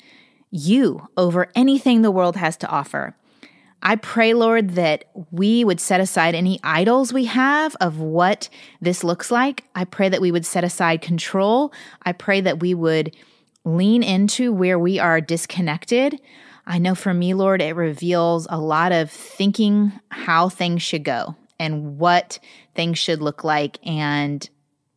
you 0.52 1.08
over 1.18 1.52
anything 1.56 2.02
the 2.02 2.12
world 2.12 2.36
has 2.36 2.58
to 2.58 2.68
offer. 2.68 3.16
I 3.82 3.96
pray, 3.96 4.34
Lord, 4.34 4.72
that 4.72 5.06
we 5.32 5.64
would 5.64 5.80
set 5.80 6.02
aside 6.02 6.36
any 6.36 6.60
idols 6.64 7.14
we 7.14 7.26
have 7.26 7.76
of 7.80 8.00
what 8.00 8.50
this 8.82 9.04
looks 9.04 9.32
like. 9.32 9.64
I 9.74 9.86
pray 9.86 10.10
that 10.10 10.22
we 10.22 10.32
would 10.32 10.46
set 10.46 10.66
aside 10.66 11.02
control. 11.02 11.72
I 12.04 12.12
pray 12.12 12.42
that 12.42 12.60
we 12.60 12.74
would 12.74 13.16
lean 13.64 14.04
into 14.04 14.52
where 14.52 14.78
we 14.78 15.00
are 15.00 15.22
disconnected. 15.22 16.20
I 16.66 16.78
know 16.78 16.94
for 16.94 17.14
me, 17.14 17.34
Lord, 17.34 17.62
it 17.62 17.76
reveals 17.76 18.48
a 18.50 18.60
lot 18.60 18.92
of 18.92 19.10
thinking 19.10 19.94
how 20.10 20.50
things 20.50 20.82
should 20.82 21.04
go 21.04 21.36
and 21.58 21.98
what 21.98 22.40
things 22.76 23.00
should 23.00 23.22
look 23.22 23.44
like. 23.44 23.80
And 23.86 24.48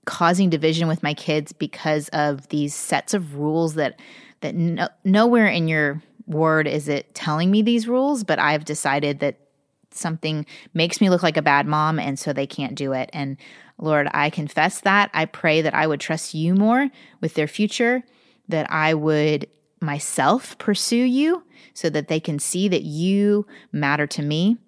causing 0.04 0.50
division 0.50 0.88
with 0.88 1.02
my 1.02 1.14
kids 1.14 1.52
because 1.52 2.08
of 2.10 2.48
these 2.48 2.74
sets 2.74 3.14
of 3.14 3.36
rules 3.36 3.74
that 3.74 4.00
that 4.40 4.54
no, 4.54 4.88
nowhere 5.04 5.46
in 5.46 5.68
your 5.68 6.02
word 6.26 6.66
is 6.66 6.88
it 6.88 7.14
telling 7.14 7.50
me 7.50 7.62
these 7.62 7.86
rules 7.86 8.24
but 8.24 8.38
i've 8.38 8.64
decided 8.64 9.20
that 9.20 9.36
something 9.94 10.46
makes 10.74 11.00
me 11.00 11.10
look 11.10 11.22
like 11.22 11.36
a 11.36 11.42
bad 11.42 11.66
mom 11.66 11.98
and 11.98 12.18
so 12.18 12.32
they 12.32 12.46
can't 12.46 12.74
do 12.74 12.92
it. 12.92 13.10
And 13.12 13.36
lord 13.78 14.08
i 14.12 14.30
confess 14.30 14.80
that. 14.80 15.10
I 15.14 15.26
pray 15.26 15.62
that 15.62 15.74
i 15.74 15.86
would 15.86 16.00
trust 16.00 16.34
you 16.34 16.54
more 16.54 16.88
with 17.20 17.34
their 17.34 17.48
future 17.48 18.02
that 18.48 18.70
i 18.70 18.94
would 18.94 19.48
myself 19.80 20.56
pursue 20.58 20.96
you 20.96 21.44
so 21.74 21.90
that 21.90 22.08
they 22.08 22.20
can 22.20 22.38
see 22.38 22.68
that 22.68 22.82
you 22.82 23.46
matter 23.72 24.06
to 24.06 24.22
me 24.22 24.58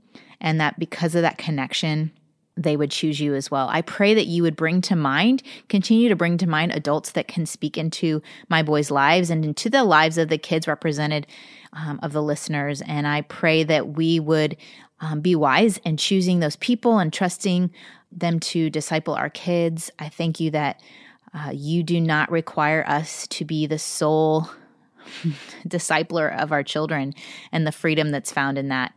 and 0.40 0.60
that 0.60 0.78
because 0.78 1.14
of 1.14 1.22
that 1.22 1.38
connection 1.38 2.12
they 2.56 2.76
would 2.76 2.90
choose 2.90 3.20
you 3.20 3.34
as 3.34 3.50
well. 3.50 3.68
I 3.68 3.82
pray 3.82 4.14
that 4.14 4.26
you 4.26 4.42
would 4.42 4.56
bring 4.56 4.80
to 4.82 4.96
mind, 4.96 5.42
continue 5.68 6.08
to 6.08 6.16
bring 6.16 6.38
to 6.38 6.48
mind 6.48 6.72
adults 6.72 7.12
that 7.12 7.28
can 7.28 7.46
speak 7.46 7.76
into 7.76 8.22
my 8.48 8.62
boys' 8.62 8.90
lives 8.90 9.30
and 9.30 9.44
into 9.44 9.68
the 9.68 9.84
lives 9.84 10.18
of 10.18 10.28
the 10.28 10.38
kids 10.38 10.68
represented 10.68 11.26
um, 11.72 11.98
of 12.02 12.12
the 12.12 12.22
listeners. 12.22 12.80
And 12.82 13.06
I 13.06 13.22
pray 13.22 13.64
that 13.64 13.88
we 13.88 14.20
would 14.20 14.56
um, 15.00 15.20
be 15.20 15.34
wise 15.34 15.78
in 15.78 15.96
choosing 15.96 16.40
those 16.40 16.56
people 16.56 16.98
and 16.98 17.12
trusting 17.12 17.70
them 18.12 18.38
to 18.38 18.70
disciple 18.70 19.14
our 19.14 19.30
kids. 19.30 19.90
I 19.98 20.08
thank 20.08 20.38
you 20.38 20.50
that 20.52 20.80
uh, 21.34 21.50
you 21.52 21.82
do 21.82 22.00
not 22.00 22.30
require 22.30 22.84
us 22.86 23.26
to 23.28 23.44
be 23.44 23.66
the 23.66 23.78
sole 23.78 24.48
discipler 25.66 26.36
of 26.40 26.52
our 26.52 26.62
children 26.62 27.14
and 27.50 27.66
the 27.66 27.72
freedom 27.72 28.10
that's 28.10 28.32
found 28.32 28.56
in 28.56 28.68
that. 28.68 28.94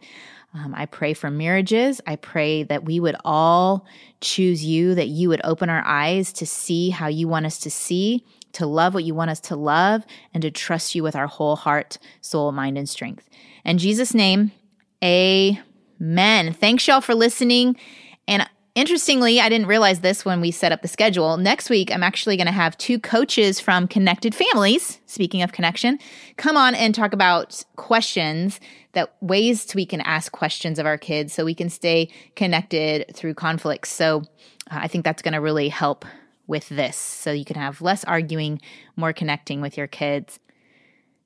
Um, 0.53 0.73
I 0.75 0.85
pray 0.85 1.13
for 1.13 1.29
marriages. 1.29 2.01
I 2.07 2.15
pray 2.15 2.63
that 2.63 2.85
we 2.85 2.99
would 2.99 3.15
all 3.23 3.85
choose 4.21 4.63
you, 4.63 4.95
that 4.95 5.07
you 5.07 5.29
would 5.29 5.41
open 5.43 5.69
our 5.69 5.83
eyes 5.85 6.33
to 6.33 6.45
see 6.45 6.89
how 6.89 7.07
you 7.07 7.27
want 7.27 7.45
us 7.45 7.59
to 7.59 7.69
see, 7.69 8.23
to 8.53 8.65
love 8.65 8.93
what 8.93 9.03
you 9.03 9.13
want 9.13 9.29
us 9.29 9.39
to 9.41 9.55
love, 9.55 10.03
and 10.33 10.41
to 10.41 10.49
trust 10.49 10.95
you 10.95 11.03
with 11.03 11.15
our 11.15 11.27
whole 11.27 11.55
heart, 11.55 11.97
soul, 12.21 12.51
mind, 12.51 12.77
and 12.77 12.89
strength. 12.89 13.29
In 13.65 13.77
Jesus' 13.77 14.13
name, 14.13 14.51
amen. 15.03 16.53
Thanks, 16.53 16.87
y'all, 16.87 17.01
for 17.01 17.13
listening. 17.13 17.75
And 18.27 18.49
Interestingly, 18.77 19.41
I 19.41 19.49
didn't 19.49 19.65
realize 19.65 20.01
this 20.01 20.23
when 20.23 20.39
we 20.39 20.51
set 20.51 20.71
up 20.71 20.83
the 20.83 20.87
schedule. 20.87 21.37
Next 21.37 21.67
week, 21.67 21.91
I'm 21.91 22.03
actually 22.03 22.37
going 22.37 22.45
to 22.45 22.53
have 22.53 22.77
two 22.77 22.99
coaches 22.99 23.59
from 23.59 23.87
Connected 23.87 24.35
Families, 24.35 24.99
speaking 25.07 25.41
of 25.41 25.51
connection, 25.51 25.97
come 26.37 26.55
on 26.55 26.75
and 26.75 26.93
talk 26.93 27.11
about 27.11 27.63
questions 27.75 28.59
that 28.91 29.15
ways 29.19 29.73
we 29.73 29.87
can 29.87 29.99
ask 30.01 30.31
questions 30.31 30.77
of 30.77 30.85
our 30.85 30.99
kids 30.99 31.33
so 31.33 31.43
we 31.43 31.55
can 31.55 31.71
stay 31.71 32.11
connected 32.35 33.05
through 33.15 33.33
conflicts. 33.33 33.89
So 33.89 34.19
uh, 34.69 34.77
I 34.81 34.87
think 34.87 35.03
that's 35.03 35.23
going 35.23 35.33
to 35.33 35.41
really 35.41 35.69
help 35.69 36.05
with 36.45 36.69
this. 36.69 36.97
So 36.97 37.31
you 37.31 37.45
can 37.45 37.55
have 37.55 37.81
less 37.81 38.03
arguing, 38.03 38.61
more 38.95 39.11
connecting 39.11 39.59
with 39.59 39.75
your 39.75 39.87
kids. 39.87 40.39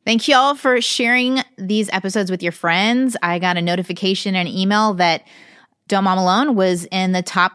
Thank 0.05 0.29
you 0.29 0.37
all 0.37 0.55
for 0.55 0.79
sharing 0.79 1.43
these 1.57 1.89
episodes 1.91 2.31
with 2.31 2.41
your 2.41 2.53
friends. 2.53 3.17
I 3.21 3.39
got 3.39 3.57
a 3.57 3.61
notification 3.61 4.35
and 4.35 4.47
email 4.47 4.93
that 4.93 5.27
don't 5.91 6.05
Mom 6.05 6.17
Alone 6.17 6.55
was 6.55 6.85
in 6.85 7.11
the 7.11 7.21
top 7.21 7.51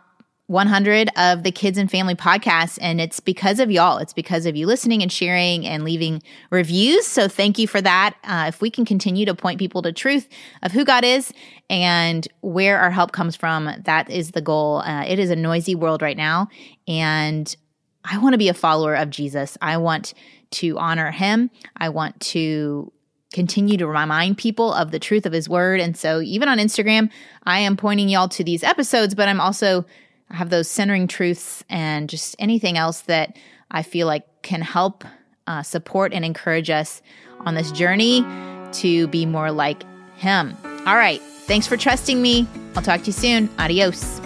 100 0.49 1.09
of 1.17 1.43
the 1.43 1.51
kids 1.51 1.79
and 1.79 1.91
family 1.91 2.15
podcasts. 2.15 2.79
And 2.83 3.01
it's 3.01 3.19
because 3.19 3.59
of 3.59 3.71
y'all. 3.71 3.97
It's 3.97 4.13
because 4.13 4.45
of 4.45 4.55
you 4.55 4.67
listening 4.67 5.03
and 5.03 5.11
sharing 5.11 5.67
and 5.67 5.85
leaving 5.85 6.23
reviews. 6.51 7.07
So 7.07 7.29
thank 7.29 7.59
you 7.59 7.67
for 7.67 7.81
that. 7.81 8.15
Uh, 8.25 8.45
if 8.49 8.61
we 8.61 8.71
can 8.71 8.85
continue 8.85 9.25
to 9.25 9.35
point 9.35 9.59
people 9.59 9.81
to 9.83 9.93
truth 9.93 10.29
of 10.63 10.71
who 10.71 10.85
God 10.85 11.03
is 11.03 11.33
and 11.71 12.29
where 12.43 12.79
our 12.79 12.91
help 12.91 13.13
comes 13.13 13.35
from, 13.35 13.71
that 13.85 14.11
is 14.11 14.33
the 14.33 14.43
goal. 14.43 14.81
Uh, 14.81 15.05
it 15.05 15.19
is 15.19 15.31
a 15.31 15.37
noisy 15.37 15.75
world 15.75 16.03
right 16.03 16.17
now. 16.17 16.49
And 16.87 17.57
I 18.05 18.19
want 18.19 18.35
to 18.35 18.39
be 18.39 18.51
a 18.51 18.55
follower 18.55 18.95
of 18.95 19.09
Jesus. 19.09 19.57
I 19.63 19.79
want 19.79 20.13
to 20.51 20.79
honor 20.79 21.11
him. 21.11 21.51
I 21.77 21.89
want 21.89 22.21
to 22.21 22.93
continue 23.37 23.77
to 23.77 23.87
remind 23.87 24.39
people 24.39 24.73
of 24.73 24.93
the 24.93 24.99
truth 24.99 25.27
of 25.27 25.33
his 25.35 25.47
word. 25.47 25.79
And 25.79 25.95
so 25.95 26.23
even 26.23 26.49
on 26.49 26.57
Instagram, 26.57 27.11
I 27.45 27.59
am 27.59 27.77
pointing 27.77 28.09
y'all 28.09 28.31
to 28.31 28.43
these 28.43 28.65
episodes, 28.65 29.15
but 29.15 29.29
I'm 29.29 29.43
also 29.43 29.85
I 30.31 30.37
have 30.37 30.49
those 30.49 30.69
centering 30.69 31.07
truths 31.07 31.63
and 31.69 32.09
just 32.09 32.35
anything 32.39 32.79
else 32.79 33.03
that 33.03 33.37
I 33.71 33.83
feel 33.83 34.07
like 34.07 34.25
can 34.41 34.63
help 34.63 35.05
uh, 35.47 35.63
support 35.63 36.15
and 36.15 36.25
encourage 36.25 36.71
us 36.71 37.03
on 37.41 37.55
this 37.55 37.71
journey 37.73 38.25
to 38.73 39.07
be 39.09 39.27
more 39.27 39.53
like 39.53 39.85
him. 40.17 40.57
All 40.87 40.97
right. 40.97 41.21
Thanks 41.21 41.67
for 41.67 41.77
trusting 41.77 42.21
me. 42.21 42.47
I'll 42.75 42.83
talk 42.83 43.01
to 43.01 43.07
you 43.09 43.13
soon. 43.13 43.51
Adios. 43.59 44.19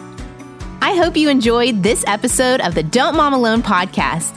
I 0.82 0.94
hope 0.94 1.16
you 1.16 1.28
enjoyed 1.28 1.82
this 1.82 2.04
episode 2.06 2.60
of 2.60 2.76
the 2.76 2.84
Don't 2.84 3.16
Mom 3.16 3.34
Alone 3.34 3.62
podcast. 3.62 4.36